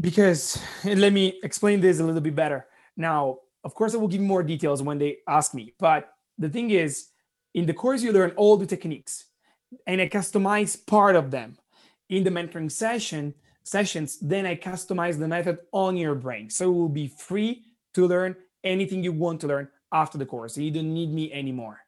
because 0.00 0.60
let 0.84 1.12
me 1.12 1.38
explain 1.42 1.80
this 1.80 2.00
a 2.00 2.04
little 2.04 2.20
bit 2.20 2.34
better. 2.34 2.66
Now, 2.96 3.38
of 3.64 3.74
course, 3.74 3.94
I 3.94 3.98
will 3.98 4.08
give 4.08 4.20
you 4.20 4.26
more 4.26 4.42
details 4.42 4.82
when 4.82 4.98
they 4.98 5.18
ask 5.28 5.54
me. 5.54 5.74
But 5.78 6.12
the 6.38 6.48
thing 6.48 6.70
is, 6.70 7.08
in 7.54 7.66
the 7.66 7.74
course, 7.74 8.02
you 8.02 8.12
learn 8.12 8.32
all 8.36 8.56
the 8.56 8.66
techniques 8.66 9.26
and 9.86 10.00
I 10.00 10.08
customize 10.08 10.74
part 10.86 11.16
of 11.16 11.30
them. 11.30 11.58
In 12.08 12.24
the 12.24 12.30
mentoring 12.30 12.70
session 12.70 13.34
sessions, 13.64 14.18
then 14.20 14.44
I 14.44 14.56
customize 14.56 15.18
the 15.18 15.28
method 15.28 15.58
on 15.72 15.96
your 15.96 16.14
brain. 16.14 16.50
So 16.50 16.70
it 16.70 16.74
will 16.74 16.88
be 16.88 17.08
free 17.08 17.64
to 17.94 18.06
learn 18.06 18.36
anything 18.64 19.04
you 19.04 19.12
want 19.12 19.40
to 19.42 19.46
learn 19.46 19.68
after 19.92 20.18
the 20.18 20.26
course. 20.26 20.56
You 20.56 20.70
don't 20.70 20.92
need 20.92 21.12
me 21.12 21.32
anymore. 21.32 21.80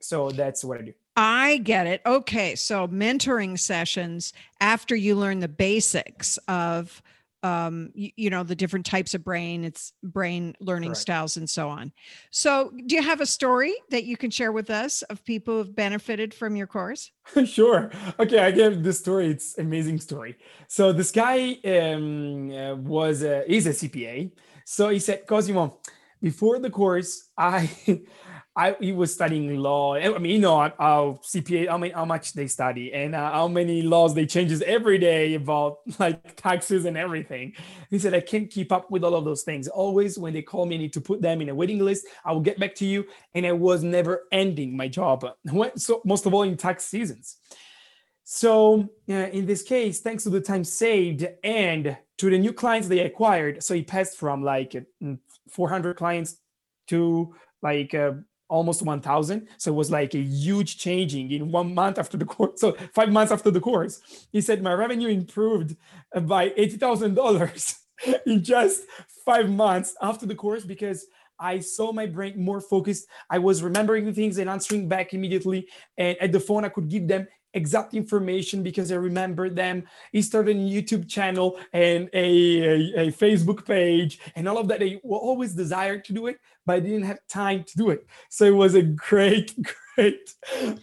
So 0.00 0.30
that's 0.30 0.64
what 0.64 0.78
I 0.78 0.82
do. 0.82 0.94
I 1.16 1.58
get 1.58 1.86
it. 1.86 2.02
Okay. 2.04 2.54
So 2.56 2.88
mentoring 2.88 3.58
sessions 3.58 4.32
after 4.60 4.96
you 4.96 5.14
learn 5.14 5.40
the 5.40 5.48
basics 5.48 6.38
of 6.48 7.02
um, 7.44 7.90
you, 7.94 8.10
you, 8.16 8.30
know 8.30 8.42
the 8.42 8.56
different 8.56 8.86
types 8.86 9.14
of 9.14 9.22
brain 9.22 9.64
it's 9.64 9.92
brain 10.02 10.54
learning 10.60 10.90
Correct. 10.90 11.00
styles 11.00 11.36
and 11.36 11.48
so 11.48 11.68
on 11.68 11.92
so 12.30 12.72
do 12.86 12.96
you 12.96 13.02
have 13.02 13.20
a 13.20 13.26
story 13.26 13.74
that 13.90 14.04
you 14.04 14.16
can 14.16 14.30
share 14.30 14.50
with 14.50 14.70
us 14.70 15.02
of 15.02 15.22
people 15.24 15.58
who've 15.58 15.76
benefited 15.76 16.32
from 16.32 16.56
your 16.56 16.66
course 16.66 17.12
sure 17.44 17.90
okay 18.18 18.38
i 18.38 18.50
gave 18.50 18.82
this 18.82 18.98
story 18.98 19.26
it's 19.26 19.58
amazing 19.58 20.00
story 20.00 20.36
so 20.68 20.90
this 20.90 21.12
guy 21.12 21.58
um, 21.66 22.50
uh, 22.50 22.74
was 22.76 23.22
a, 23.22 23.44
he's 23.46 23.66
a 23.66 23.70
cpa 23.70 24.30
so 24.64 24.88
he 24.88 24.98
said 24.98 25.26
cosimo 25.26 25.78
before 26.22 26.58
the 26.58 26.70
course 26.70 27.28
i 27.36 27.68
I 28.56 28.76
he 28.80 28.92
was 28.92 29.12
studying 29.12 29.56
law. 29.56 29.96
I 29.96 30.16
mean, 30.18 30.32
you 30.32 30.38
know, 30.38 30.58
how 30.78 31.18
CPA, 31.24 31.68
I 31.68 31.76
mean, 31.76 31.90
how 31.90 32.04
much 32.04 32.34
they 32.34 32.46
study 32.46 32.92
and 32.92 33.14
uh, 33.14 33.32
how 33.32 33.48
many 33.48 33.82
laws 33.82 34.14
they 34.14 34.26
changes 34.26 34.62
every 34.62 34.98
day 34.98 35.34
about 35.34 35.78
like 35.98 36.36
taxes 36.36 36.84
and 36.84 36.96
everything. 36.96 37.54
He 37.90 37.98
said, 37.98 38.14
I 38.14 38.20
can't 38.20 38.48
keep 38.48 38.70
up 38.70 38.90
with 38.92 39.02
all 39.02 39.16
of 39.16 39.24
those 39.24 39.42
things. 39.42 39.66
Always 39.66 40.18
when 40.18 40.32
they 40.32 40.42
call 40.42 40.66
me, 40.66 40.76
I 40.76 40.78
need 40.78 40.92
to 40.92 41.00
put 41.00 41.20
them 41.20 41.40
in 41.40 41.48
a 41.48 41.54
waiting 41.54 41.80
list. 41.80 42.06
I 42.24 42.32
will 42.32 42.40
get 42.40 42.60
back 42.60 42.76
to 42.76 42.86
you. 42.86 43.06
And 43.34 43.44
I 43.44 43.52
was 43.52 43.82
never 43.82 44.24
ending 44.30 44.76
my 44.76 44.88
job. 44.88 45.26
So 45.76 46.02
most 46.04 46.26
of 46.26 46.34
all 46.34 46.42
in 46.42 46.56
tax 46.56 46.84
seasons. 46.84 47.38
So 48.22 48.88
uh, 49.08 49.12
in 49.12 49.46
this 49.46 49.62
case, 49.62 50.00
thanks 50.00 50.24
to 50.24 50.30
the 50.30 50.40
time 50.40 50.64
saved 50.64 51.26
and 51.42 51.96
to 52.18 52.30
the 52.30 52.38
new 52.38 52.52
clients 52.52 52.88
they 52.88 53.00
acquired, 53.00 53.62
so 53.62 53.74
he 53.74 53.82
passed 53.82 54.16
from 54.16 54.42
like 54.42 54.74
400 55.50 55.96
clients 55.96 56.36
to 56.88 57.34
like 57.62 57.94
uh, 57.94 58.12
almost 58.54 58.82
1000 58.82 59.48
so 59.58 59.72
it 59.72 59.74
was 59.74 59.90
like 59.90 60.14
a 60.14 60.22
huge 60.46 60.78
changing 60.78 61.30
in 61.32 61.50
one 61.50 61.74
month 61.74 61.98
after 61.98 62.16
the 62.16 62.24
course 62.24 62.60
so 62.60 62.72
five 62.94 63.10
months 63.10 63.32
after 63.32 63.50
the 63.50 63.60
course 63.60 64.26
he 64.30 64.40
said 64.40 64.62
my 64.62 64.72
revenue 64.72 65.08
improved 65.08 65.76
by 66.22 66.50
$80000 66.50 67.78
in 68.26 68.44
just 68.44 68.82
five 69.24 69.50
months 69.50 69.96
after 70.00 70.24
the 70.24 70.34
course 70.34 70.64
because 70.64 71.06
I 71.38 71.58
saw 71.58 71.92
my 71.92 72.06
brain 72.06 72.40
more 72.40 72.60
focused. 72.60 73.08
I 73.28 73.38
was 73.38 73.62
remembering 73.62 74.12
things 74.14 74.38
and 74.38 74.48
answering 74.48 74.88
back 74.88 75.14
immediately. 75.14 75.68
And 75.98 76.16
at 76.20 76.30
the 76.30 76.38
phone, 76.38 76.64
I 76.64 76.68
could 76.68 76.88
give 76.88 77.08
them 77.08 77.26
exact 77.54 77.94
information 77.94 78.62
because 78.62 78.92
I 78.92 78.96
remember 78.96 79.48
them. 79.48 79.84
He 80.12 80.22
started 80.22 80.56
a 80.56 80.60
YouTube 80.60 81.08
channel 81.08 81.58
and 81.72 82.10
a, 82.12 82.60
a, 82.60 83.06
a, 83.06 83.12
Facebook 83.12 83.64
page 83.64 84.20
and 84.34 84.48
all 84.48 84.58
of 84.58 84.68
that. 84.68 84.80
They 84.80 85.00
always 85.04 85.54
desired 85.54 86.04
to 86.06 86.12
do 86.12 86.26
it, 86.26 86.38
but 86.66 86.76
I 86.76 86.80
didn't 86.80 87.04
have 87.04 87.18
time 87.28 87.64
to 87.64 87.76
do 87.76 87.90
it. 87.90 88.06
So 88.28 88.44
it 88.44 88.54
was 88.54 88.74
a 88.74 88.82
great, 88.82 89.54
great 89.94 90.34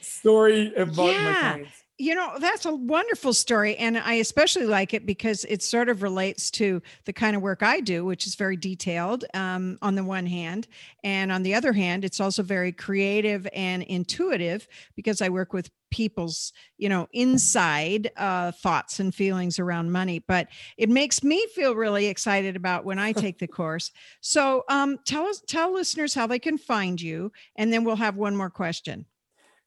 story 0.01 0.73
about 0.75 1.11
yeah. 1.11 1.23
my 1.23 1.39
clients 1.39 1.80
you 2.01 2.15
know 2.15 2.31
that's 2.39 2.65
a 2.65 2.73
wonderful 2.73 3.31
story 3.31 3.75
and 3.77 3.95
i 3.95 4.13
especially 4.13 4.65
like 4.65 4.93
it 4.93 5.05
because 5.05 5.45
it 5.45 5.61
sort 5.61 5.87
of 5.87 6.01
relates 6.01 6.49
to 6.49 6.81
the 7.05 7.13
kind 7.13 7.35
of 7.35 7.43
work 7.43 7.61
i 7.61 7.79
do 7.79 8.03
which 8.03 8.25
is 8.25 8.33
very 8.33 8.57
detailed 8.57 9.23
um, 9.35 9.77
on 9.83 9.93
the 9.93 10.03
one 10.03 10.25
hand 10.25 10.67
and 11.03 11.31
on 11.31 11.43
the 11.43 11.53
other 11.53 11.71
hand 11.71 12.03
it's 12.03 12.19
also 12.19 12.41
very 12.41 12.71
creative 12.71 13.47
and 13.53 13.83
intuitive 13.83 14.67
because 14.95 15.21
i 15.21 15.29
work 15.29 15.53
with 15.53 15.69
people's 15.91 16.53
you 16.77 16.89
know 16.89 17.07
inside 17.13 18.09
uh, 18.17 18.51
thoughts 18.51 18.99
and 18.99 19.13
feelings 19.13 19.59
around 19.59 19.91
money 19.91 20.17
but 20.19 20.47
it 20.77 20.89
makes 20.89 21.23
me 21.23 21.45
feel 21.53 21.75
really 21.75 22.07
excited 22.07 22.55
about 22.55 22.83
when 22.83 22.97
i 22.97 23.11
take 23.21 23.37
the 23.37 23.47
course. 23.47 23.91
So 24.21 24.63
um, 24.69 24.97
tell 25.05 25.25
us 25.25 25.43
tell 25.45 25.73
listeners 25.73 26.13
how 26.13 26.25
they 26.25 26.39
can 26.39 26.57
find 26.57 26.99
you 26.99 27.31
and 27.57 27.71
then 27.71 27.83
we'll 27.83 27.97
have 27.97 28.15
one 28.15 28.35
more 28.35 28.49
question 28.49 29.05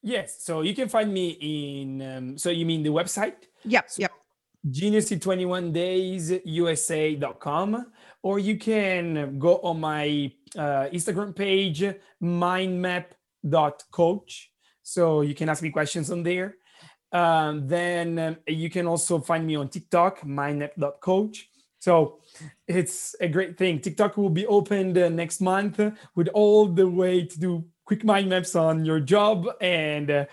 Yes. 0.04 0.44
So 0.44 0.60
you 0.60 0.74
can 0.74 0.88
find 0.90 1.12
me 1.12 1.30
in, 1.40 2.02
um, 2.02 2.36
so 2.36 2.50
you 2.50 2.66
mean 2.66 2.82
the 2.82 2.90
website? 2.90 3.36
Yep. 3.64 3.90
So 3.90 4.02
yep. 4.02 4.12
Genius 4.70 5.10
in 5.12 5.18
21 5.18 5.72
days 5.72 6.30
USA.com 6.44 7.86
or 8.22 8.38
you 8.38 8.58
can 8.58 9.38
go 9.38 9.56
on 9.60 9.80
my 9.80 10.30
uh, 10.56 10.88
Instagram 10.92 11.34
page, 11.34 11.82
mindmap.coach. 12.22 13.12
So 14.82 15.22
you 15.22 15.34
can 15.34 15.48
ask 15.48 15.62
me 15.62 15.70
questions 15.70 16.10
on 16.10 16.22
there. 16.22 16.56
Um, 17.10 17.66
then 17.66 18.18
um, 18.18 18.36
you 18.46 18.68
can 18.68 18.86
also 18.86 19.20
find 19.20 19.46
me 19.46 19.56
on 19.56 19.70
TikTok, 19.70 20.20
mindmap.coach. 20.20 21.48
So 21.78 22.18
it's 22.66 23.16
a 23.20 23.28
great 23.28 23.56
thing. 23.56 23.80
TikTok 23.80 24.18
will 24.18 24.28
be 24.30 24.46
opened 24.46 24.98
uh, 24.98 25.08
next 25.08 25.40
month 25.40 25.80
with 26.14 26.28
all 26.28 26.66
the 26.66 26.86
way 26.88 27.24
to 27.24 27.38
do 27.38 27.64
quick 27.84 28.04
mind 28.04 28.28
maps 28.28 28.54
on 28.54 28.84
your 28.84 29.00
job 29.00 29.48
and 29.60 30.10
uh, 30.10 30.24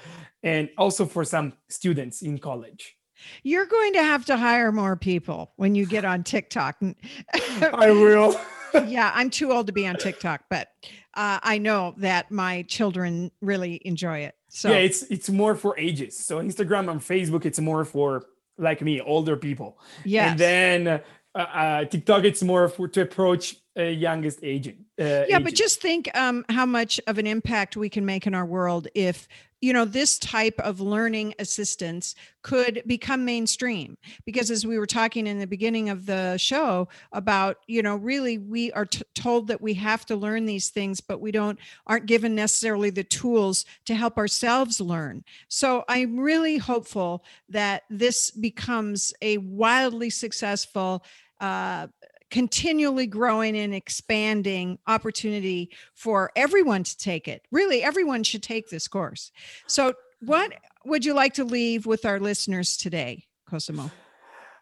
and 0.43 0.69
also 0.77 1.05
for 1.05 1.23
some 1.23 1.53
students 1.69 2.21
in 2.21 2.39
college. 2.39 2.95
You're 3.43 3.67
going 3.67 3.93
to 3.93 4.03
have 4.03 4.25
to 4.25 4.37
hire 4.37 4.71
more 4.71 4.95
people 4.95 5.53
when 5.55 5.75
you 5.75 5.85
get 5.85 6.05
on 6.05 6.23
TikTok. 6.23 6.77
I 7.61 7.91
will. 7.91 8.39
yeah, 8.87 9.11
I'm 9.13 9.29
too 9.29 9.51
old 9.51 9.67
to 9.67 9.73
be 9.73 9.85
on 9.85 9.95
TikTok, 9.95 10.45
but 10.49 10.69
uh, 11.13 11.39
I 11.43 11.57
know 11.57 11.93
that 11.97 12.31
my 12.31 12.63
children 12.63 13.31
really 13.41 13.81
enjoy 13.85 14.19
it. 14.19 14.35
So 14.49 14.69
yeah, 14.69 14.77
it's 14.77 15.03
it's 15.03 15.29
more 15.29 15.55
for 15.55 15.77
ages. 15.77 16.17
So 16.17 16.39
Instagram 16.39 16.89
and 16.89 16.99
Facebook, 16.99 17.45
it's 17.45 17.59
more 17.59 17.85
for 17.85 18.25
like 18.57 18.81
me, 18.81 19.01
older 19.01 19.37
people. 19.37 19.79
Yeah, 20.03 20.31
and 20.31 20.39
then 20.39 20.87
uh, 20.87 20.99
uh, 21.37 21.85
TikTok, 21.85 22.23
it's 22.23 22.43
more 22.43 22.67
for 22.69 22.87
to 22.89 23.01
approach 23.01 23.55
a 23.75 23.91
youngest 23.91 24.39
agent. 24.43 24.77
Uh, 24.99 25.23
yeah, 25.27 25.39
but 25.39 25.53
just 25.53 25.81
think 25.81 26.09
um, 26.17 26.45
how 26.49 26.65
much 26.65 26.99
of 27.07 27.17
an 27.17 27.27
impact 27.27 27.77
we 27.77 27.89
can 27.89 28.05
make 28.05 28.27
in 28.27 28.35
our 28.35 28.45
world 28.45 28.87
if 28.93 29.27
you 29.61 29.71
know 29.71 29.85
this 29.85 30.17
type 30.17 30.59
of 30.59 30.81
learning 30.81 31.35
assistance 31.37 32.15
could 32.41 32.81
become 32.87 33.23
mainstream 33.23 33.95
because 34.25 34.49
as 34.49 34.65
we 34.65 34.79
were 34.79 34.87
talking 34.87 35.27
in 35.27 35.39
the 35.39 35.45
beginning 35.45 35.89
of 35.89 36.07
the 36.07 36.35
show 36.37 36.87
about 37.13 37.57
you 37.67 37.83
know 37.83 37.95
really 37.95 38.39
we 38.39 38.71
are 38.73 38.85
t- 38.85 39.03
told 39.13 39.47
that 39.47 39.61
we 39.61 39.75
have 39.75 40.05
to 40.05 40.15
learn 40.15 40.45
these 40.45 40.69
things 40.69 40.99
but 40.99 41.21
we 41.21 41.31
don't 41.31 41.59
aren't 41.85 42.07
given 42.07 42.33
necessarily 42.33 42.89
the 42.89 43.03
tools 43.03 43.65
to 43.85 43.93
help 43.93 44.17
ourselves 44.17 44.81
learn 44.81 45.23
so 45.47 45.85
i'm 45.87 46.19
really 46.19 46.57
hopeful 46.57 47.23
that 47.47 47.83
this 47.89 48.31
becomes 48.31 49.13
a 49.21 49.37
wildly 49.37 50.09
successful 50.09 51.03
uh, 51.39 51.87
continually 52.31 53.05
growing 53.05 53.55
and 53.57 53.73
expanding 53.73 54.79
opportunity 54.87 55.69
for 55.93 56.31
everyone 56.35 56.83
to 56.83 56.97
take 56.97 57.27
it. 57.27 57.45
Really, 57.51 57.83
everyone 57.83 58.23
should 58.23 58.41
take 58.41 58.69
this 58.69 58.87
course. 58.87 59.31
So, 59.67 59.93
what 60.21 60.53
would 60.85 61.05
you 61.05 61.13
like 61.13 61.35
to 61.35 61.43
leave 61.43 61.85
with 61.85 62.05
our 62.05 62.19
listeners 62.19 62.77
today, 62.77 63.25
Cosimo? 63.49 63.91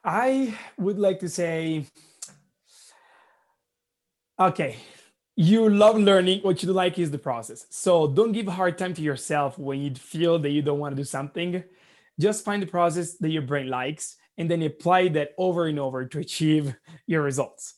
I 0.04 0.58
would 0.78 0.98
like 0.98 1.20
to 1.20 1.30
say, 1.30 1.86
okay, 4.40 4.78
you 5.36 5.70
love 5.70 5.98
learning. 5.98 6.42
What 6.42 6.64
you 6.64 6.72
like 6.72 6.98
is 6.98 7.12
the 7.12 7.18
process. 7.18 7.66
So 7.70 8.08
don't 8.08 8.32
give 8.32 8.48
a 8.48 8.52
hard 8.52 8.78
time 8.78 8.94
to 8.94 9.02
yourself 9.02 9.60
when 9.60 9.82
you 9.82 9.96
feel 9.96 10.40
that 10.40 10.50
you 10.50 10.62
don't 10.62 10.80
want 10.80 10.96
to 10.96 11.02
do 11.02 11.06
something. 11.06 11.64
Just 12.20 12.44
find 12.44 12.62
the 12.62 12.68
process 12.68 13.16
that 13.18 13.30
your 13.30 13.42
brain 13.42 13.70
likes 13.70 14.18
and 14.40 14.50
then 14.50 14.64
apply 14.64 15.10
that 15.10 15.32
over 15.38 15.68
and 15.68 15.78
over 15.78 16.06
to 16.06 16.18
achieve 16.18 16.74
your 17.06 17.22
results. 17.22 17.76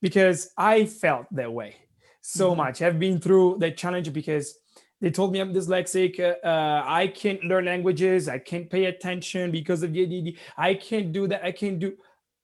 Because 0.00 0.50
I 0.56 0.86
felt 0.86 1.26
that 1.32 1.52
way 1.52 1.76
so 2.22 2.48
mm-hmm. 2.48 2.56
much. 2.56 2.82
I've 2.82 2.98
been 2.98 3.20
through 3.20 3.58
that 3.58 3.76
challenge 3.76 4.12
because 4.12 4.58
they 5.00 5.10
told 5.10 5.32
me 5.32 5.40
I'm 5.40 5.52
dyslexic. 5.54 6.18
Uh, 6.18 6.44
uh 6.44 6.82
I 6.86 7.06
can't 7.06 7.44
learn 7.44 7.66
languages. 7.66 8.28
I 8.28 8.38
can't 8.38 8.68
pay 8.68 8.86
attention 8.86 9.50
because 9.50 9.82
of 9.82 9.92
the 9.92 10.02
ADD. 10.02 10.34
I 10.56 10.74
can't 10.74 11.12
do 11.12 11.28
that. 11.28 11.44
I 11.44 11.52
can't 11.52 11.78
do. 11.78 11.96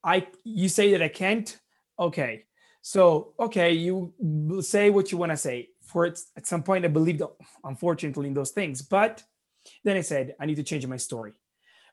I. 0.03 0.27
You 0.43 0.69
say 0.69 0.91
that 0.91 1.01
I 1.01 1.09
can't. 1.09 1.49
Okay. 1.99 2.45
So 2.81 3.33
okay, 3.39 3.73
you 3.73 4.13
say 4.61 4.89
what 4.91 5.11
you 5.11 5.17
want 5.17 5.31
to 5.31 5.37
say. 5.37 5.69
For 5.81 6.05
at 6.05 6.45
some 6.45 6.63
point, 6.63 6.85
I 6.85 6.89
believed, 6.89 7.21
unfortunately, 7.63 8.27
in 8.27 8.33
those 8.33 8.51
things. 8.51 8.81
But 8.81 9.23
then 9.83 9.97
I 9.97 10.01
said, 10.01 10.35
I 10.39 10.45
need 10.45 10.55
to 10.55 10.63
change 10.63 10.85
my 10.85 10.97
story 10.97 11.33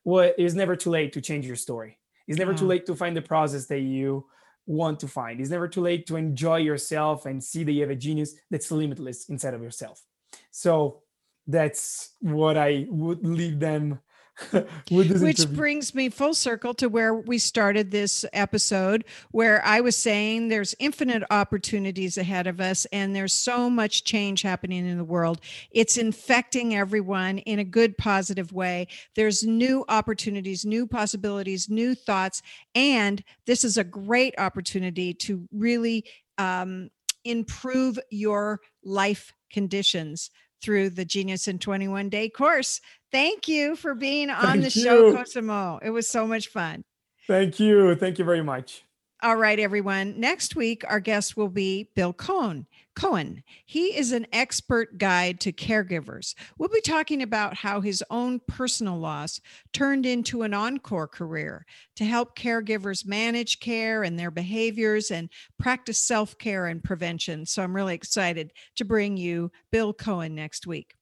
well, 0.05 0.33
it's 0.37 0.55
never 0.55 0.77
too 0.77 0.91
late 0.91 1.13
to 1.15 1.21
change 1.21 1.47
your 1.47 1.57
story. 1.57 1.99
It's 2.27 2.39
never 2.39 2.53
too 2.53 2.61
mm-hmm. 2.61 2.69
late 2.69 2.87
to 2.87 2.95
find 2.95 3.17
the 3.17 3.23
process 3.23 3.67
that 3.67 3.81
you 3.81 4.27
want 4.67 5.01
to 5.01 5.09
find. 5.09 5.41
It's 5.41 5.51
never 5.51 5.69
too 5.69 5.83
late 5.83 6.07
to 6.07 6.17
enjoy 6.17 6.59
yourself 6.59 7.27
and 7.27 7.43
see 7.43 7.65
that 7.65 7.73
you 7.73 7.83
have 7.83 7.91
a 7.91 7.97
genius 7.97 8.35
that's 8.51 8.71
limitless 8.71 9.29
inside 9.29 9.55
of 9.55 9.63
yourself. 9.63 10.03
So 10.51 11.03
that's 11.47 12.13
what 12.21 12.57
I 12.57 12.87
would 12.89 13.27
leave 13.27 13.61
them 13.61 14.01
Which 14.91 15.11
interview. 15.11 15.47
brings 15.47 15.95
me 15.95 16.09
full 16.09 16.35
circle 16.35 16.75
to 16.75 16.89
where 16.89 17.15
we 17.15 17.39
started 17.39 17.91
this 17.91 18.25
episode, 18.33 19.05
where 19.31 19.65
I 19.65 19.81
was 19.81 19.95
saying 19.95 20.49
there's 20.49 20.75
infinite 20.81 21.23
opportunities 21.31 22.19
ahead 22.19 22.49
of 22.49 22.61
us 22.61 22.85
and 22.87 23.15
there's 23.15 23.33
so 23.33 23.71
much 23.71 24.03
change 24.03 24.43
happening 24.43 24.87
in 24.87 24.99
the 24.99 25.05
world. 25.05 25.41
It's 25.71 25.97
infecting 25.97 26.75
everyone 26.75 27.39
in 27.39 27.61
a 27.61 27.65
good, 27.65 27.97
positive 27.97 28.53
way. 28.53 28.89
There's 29.15 29.45
new 29.45 29.85
opportunities, 29.89 30.65
new 30.65 30.87
possibilities, 30.87 31.69
new 31.71 31.95
thoughts. 31.95 32.43
And 32.75 33.23
this 33.47 33.63
is 33.63 33.77
a 33.77 33.85
great 33.85 34.35
opportunity 34.37 35.15
to 35.15 35.47
really 35.53 36.07
um, 36.39 36.91
improve 37.25 38.01
your 38.11 38.61
life 38.83 39.33
conditions 39.53 40.31
through 40.65 40.89
the 40.89 41.05
Genius 41.05 41.47
in 41.47 41.59
21 41.59 42.09
Day 42.09 42.29
course. 42.31 42.81
Thank 43.15 43.47
you 43.47 43.77
for 43.77 43.95
being 43.95 44.29
on 44.29 44.43
Thank 44.43 44.63
the 44.63 44.81
you. 44.81 44.85
show, 44.85 45.15
Cosimo. 45.15 45.79
It 45.81 45.91
was 45.91 46.09
so 46.09 46.27
much 46.27 46.49
fun. 46.49 46.83
Thank 47.29 47.61
you. 47.61 47.95
Thank 47.95 48.19
you 48.19 48.25
very 48.25 48.43
much. 48.43 48.83
All 49.23 49.37
right, 49.37 49.61
everyone. 49.61 50.19
Next 50.19 50.57
week, 50.57 50.83
our 50.89 50.99
guest 50.99 51.37
will 51.37 51.49
be 51.49 51.91
Bill 51.95 52.13
Cohen. 52.13 52.67
Cohen. 52.97 53.45
He 53.67 53.97
is 53.97 54.11
an 54.11 54.27
expert 54.33 54.99
guide 54.99 55.39
to 55.41 55.53
caregivers. 55.53 56.35
We'll 56.59 56.69
be 56.71 56.81
talking 56.81 57.23
about 57.23 57.55
how 57.55 57.81
his 57.81 58.03
own 58.11 58.41
personal 58.49 58.99
loss 58.99 59.41
turned 59.73 60.07
into 60.07 60.43
an 60.43 60.53
encore 60.53 61.07
career 61.07 61.67
to 61.95 62.05
help 62.05 62.37
caregivers 62.37 63.07
manage 63.07 63.61
care 63.61 64.03
and 64.03 64.19
their 64.19 64.33
behaviors 64.33 65.13
and 65.13 65.31
practice 65.57 66.01
self 66.01 66.37
care 66.37 66.67
and 66.67 66.83
prevention. 66.83 67.47
So 67.47 67.63
I'm 67.63 67.77
really 67.77 67.95
excited 67.95 68.53
to 68.75 68.85
bring 68.85 69.17
you 69.17 69.53
Bill 69.71 69.95
Cohen 69.95 70.35
next 70.35 70.67
week. 70.67 70.97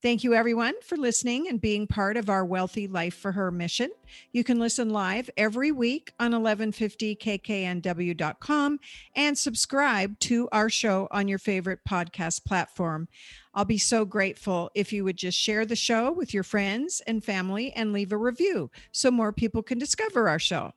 Thank 0.00 0.24
you, 0.24 0.34
everyone, 0.34 0.74
for 0.82 0.96
listening 0.96 1.48
and 1.48 1.60
being 1.60 1.86
part 1.86 2.16
of 2.16 2.30
our 2.30 2.44
Wealthy 2.44 2.86
Life 2.86 3.14
for 3.14 3.32
Her 3.32 3.50
mission. 3.50 3.90
You 4.32 4.44
can 4.44 4.58
listen 4.58 4.90
live 4.90 5.28
every 5.36 5.72
week 5.72 6.12
on 6.18 6.32
1150kknw.com 6.32 8.80
and 9.14 9.38
subscribe 9.38 10.18
to 10.20 10.48
our 10.52 10.70
show 10.70 11.08
on 11.10 11.28
your 11.28 11.38
favorite 11.38 11.80
podcast 11.88 12.44
platform. 12.44 13.08
I'll 13.54 13.64
be 13.64 13.78
so 13.78 14.04
grateful 14.04 14.70
if 14.74 14.92
you 14.92 15.04
would 15.04 15.16
just 15.16 15.38
share 15.38 15.64
the 15.66 15.76
show 15.76 16.12
with 16.12 16.32
your 16.32 16.44
friends 16.44 17.02
and 17.06 17.24
family 17.24 17.72
and 17.72 17.92
leave 17.92 18.12
a 18.12 18.16
review 18.16 18.70
so 18.92 19.10
more 19.10 19.32
people 19.32 19.62
can 19.62 19.78
discover 19.78 20.28
our 20.28 20.38
show. 20.38 20.72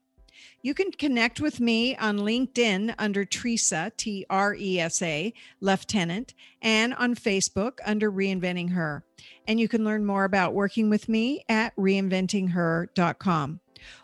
You 0.62 0.74
can 0.74 0.92
connect 0.92 1.40
with 1.40 1.60
me 1.60 1.96
on 1.96 2.20
LinkedIn 2.20 2.96
under 2.98 3.26
Tresa, 3.26 3.96
T 3.98 4.26
R 4.30 4.56
E 4.56 4.80
S 4.80 5.02
A, 5.02 5.34
Leftenant, 5.62 6.34
and 6.62 6.94
on 6.96 7.16
Facebook 7.16 7.80
under 7.86 8.12
Reinventing 8.12 8.72
Her. 8.72 9.04
And 9.48 9.60
you 9.60 9.68
can 9.68 9.84
learn 9.84 10.06
more 10.06 10.24
about 10.24 10.54
working 10.54 10.90
with 10.90 11.10
me 11.10 11.44
at 11.50 11.76
reinventingher.com. 11.76 13.60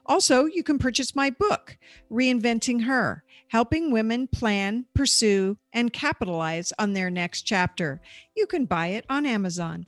Also, 0.05 0.45
you 0.45 0.63
can 0.63 0.79
purchase 0.79 1.15
my 1.15 1.29
book, 1.29 1.77
Reinventing 2.11 2.83
Her 2.83 3.23
Helping 3.49 3.91
Women 3.91 4.27
Plan, 4.27 4.85
Pursue, 4.93 5.57
and 5.71 5.93
Capitalize 5.93 6.73
on 6.77 6.93
Their 6.93 7.09
Next 7.09 7.43
Chapter. 7.43 8.01
You 8.35 8.45
can 8.45 8.65
buy 8.65 8.87
it 8.87 9.05
on 9.09 9.25
Amazon 9.25 9.85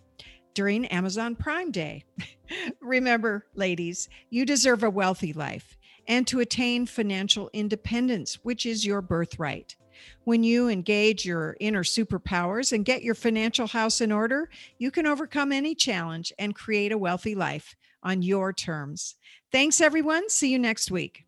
during 0.54 0.86
Amazon 0.88 1.36
Prime 1.36 1.72
Day. 1.72 2.06
Remember, 2.82 3.46
ladies, 3.56 4.08
you 4.30 4.46
deserve 4.46 4.84
a 4.84 4.90
wealthy 4.90 5.34
life 5.34 5.78
and 6.10 6.28
to 6.28 6.42
attain 6.42 6.88
financial 6.88 7.50
independence, 7.54 8.40
which 8.44 8.66
is 8.66 8.86
your 8.86 9.02
birthright. 9.02 9.78
When 10.24 10.44
you 10.44 10.68
engage 10.68 11.26
your 11.26 11.56
inner 11.60 11.84
superpowers 11.84 12.74
and 12.74 12.84
get 12.84 13.04
your 13.04 13.16
financial 13.16 13.68
house 13.68 14.02
in 14.02 14.12
order, 14.12 14.50
you 14.78 14.92
can 14.92 15.06
overcome 15.06 15.52
any 15.52 15.76
challenge 15.76 16.34
and 16.40 16.56
create 16.56 16.92
a 16.92 16.98
wealthy 16.98 17.36
life 17.36 17.76
on 18.02 18.22
your 18.22 18.52
terms. 18.52 19.16
Thanks, 19.52 19.80
everyone. 19.80 20.30
See 20.30 20.52
you 20.52 20.60
next 20.60 20.90
week. 20.90 21.26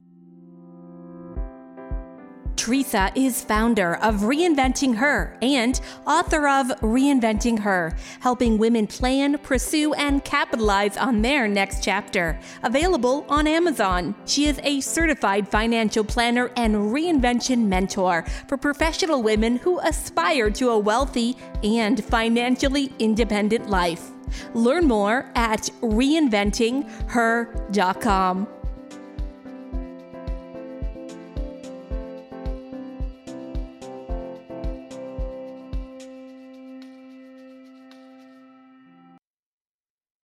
Tresa 2.61 3.11
is 3.15 3.41
founder 3.41 3.95
of 4.03 4.17
Reinventing 4.17 4.97
Her 4.97 5.35
and 5.41 5.81
author 6.05 6.47
of 6.47 6.67
Reinventing 6.81 7.57
Her, 7.57 7.95
helping 8.19 8.59
women 8.59 8.85
plan, 8.85 9.39
pursue, 9.39 9.95
and 9.95 10.23
capitalize 10.23 10.95
on 10.95 11.23
their 11.23 11.47
next 11.47 11.83
chapter. 11.83 12.39
Available 12.61 13.25
on 13.29 13.47
Amazon. 13.47 14.13
She 14.27 14.45
is 14.45 14.59
a 14.61 14.79
certified 14.79 15.47
financial 15.47 16.03
planner 16.03 16.51
and 16.55 16.75
reinvention 16.75 17.65
mentor 17.65 18.25
for 18.47 18.57
professional 18.57 19.23
women 19.23 19.55
who 19.55 19.79
aspire 19.79 20.51
to 20.51 20.69
a 20.69 20.77
wealthy 20.77 21.35
and 21.63 22.05
financially 22.05 22.93
independent 22.99 23.71
life. 23.71 24.11
Learn 24.53 24.87
more 24.87 25.31
at 25.33 25.61
reinventingher.com. 25.81 28.47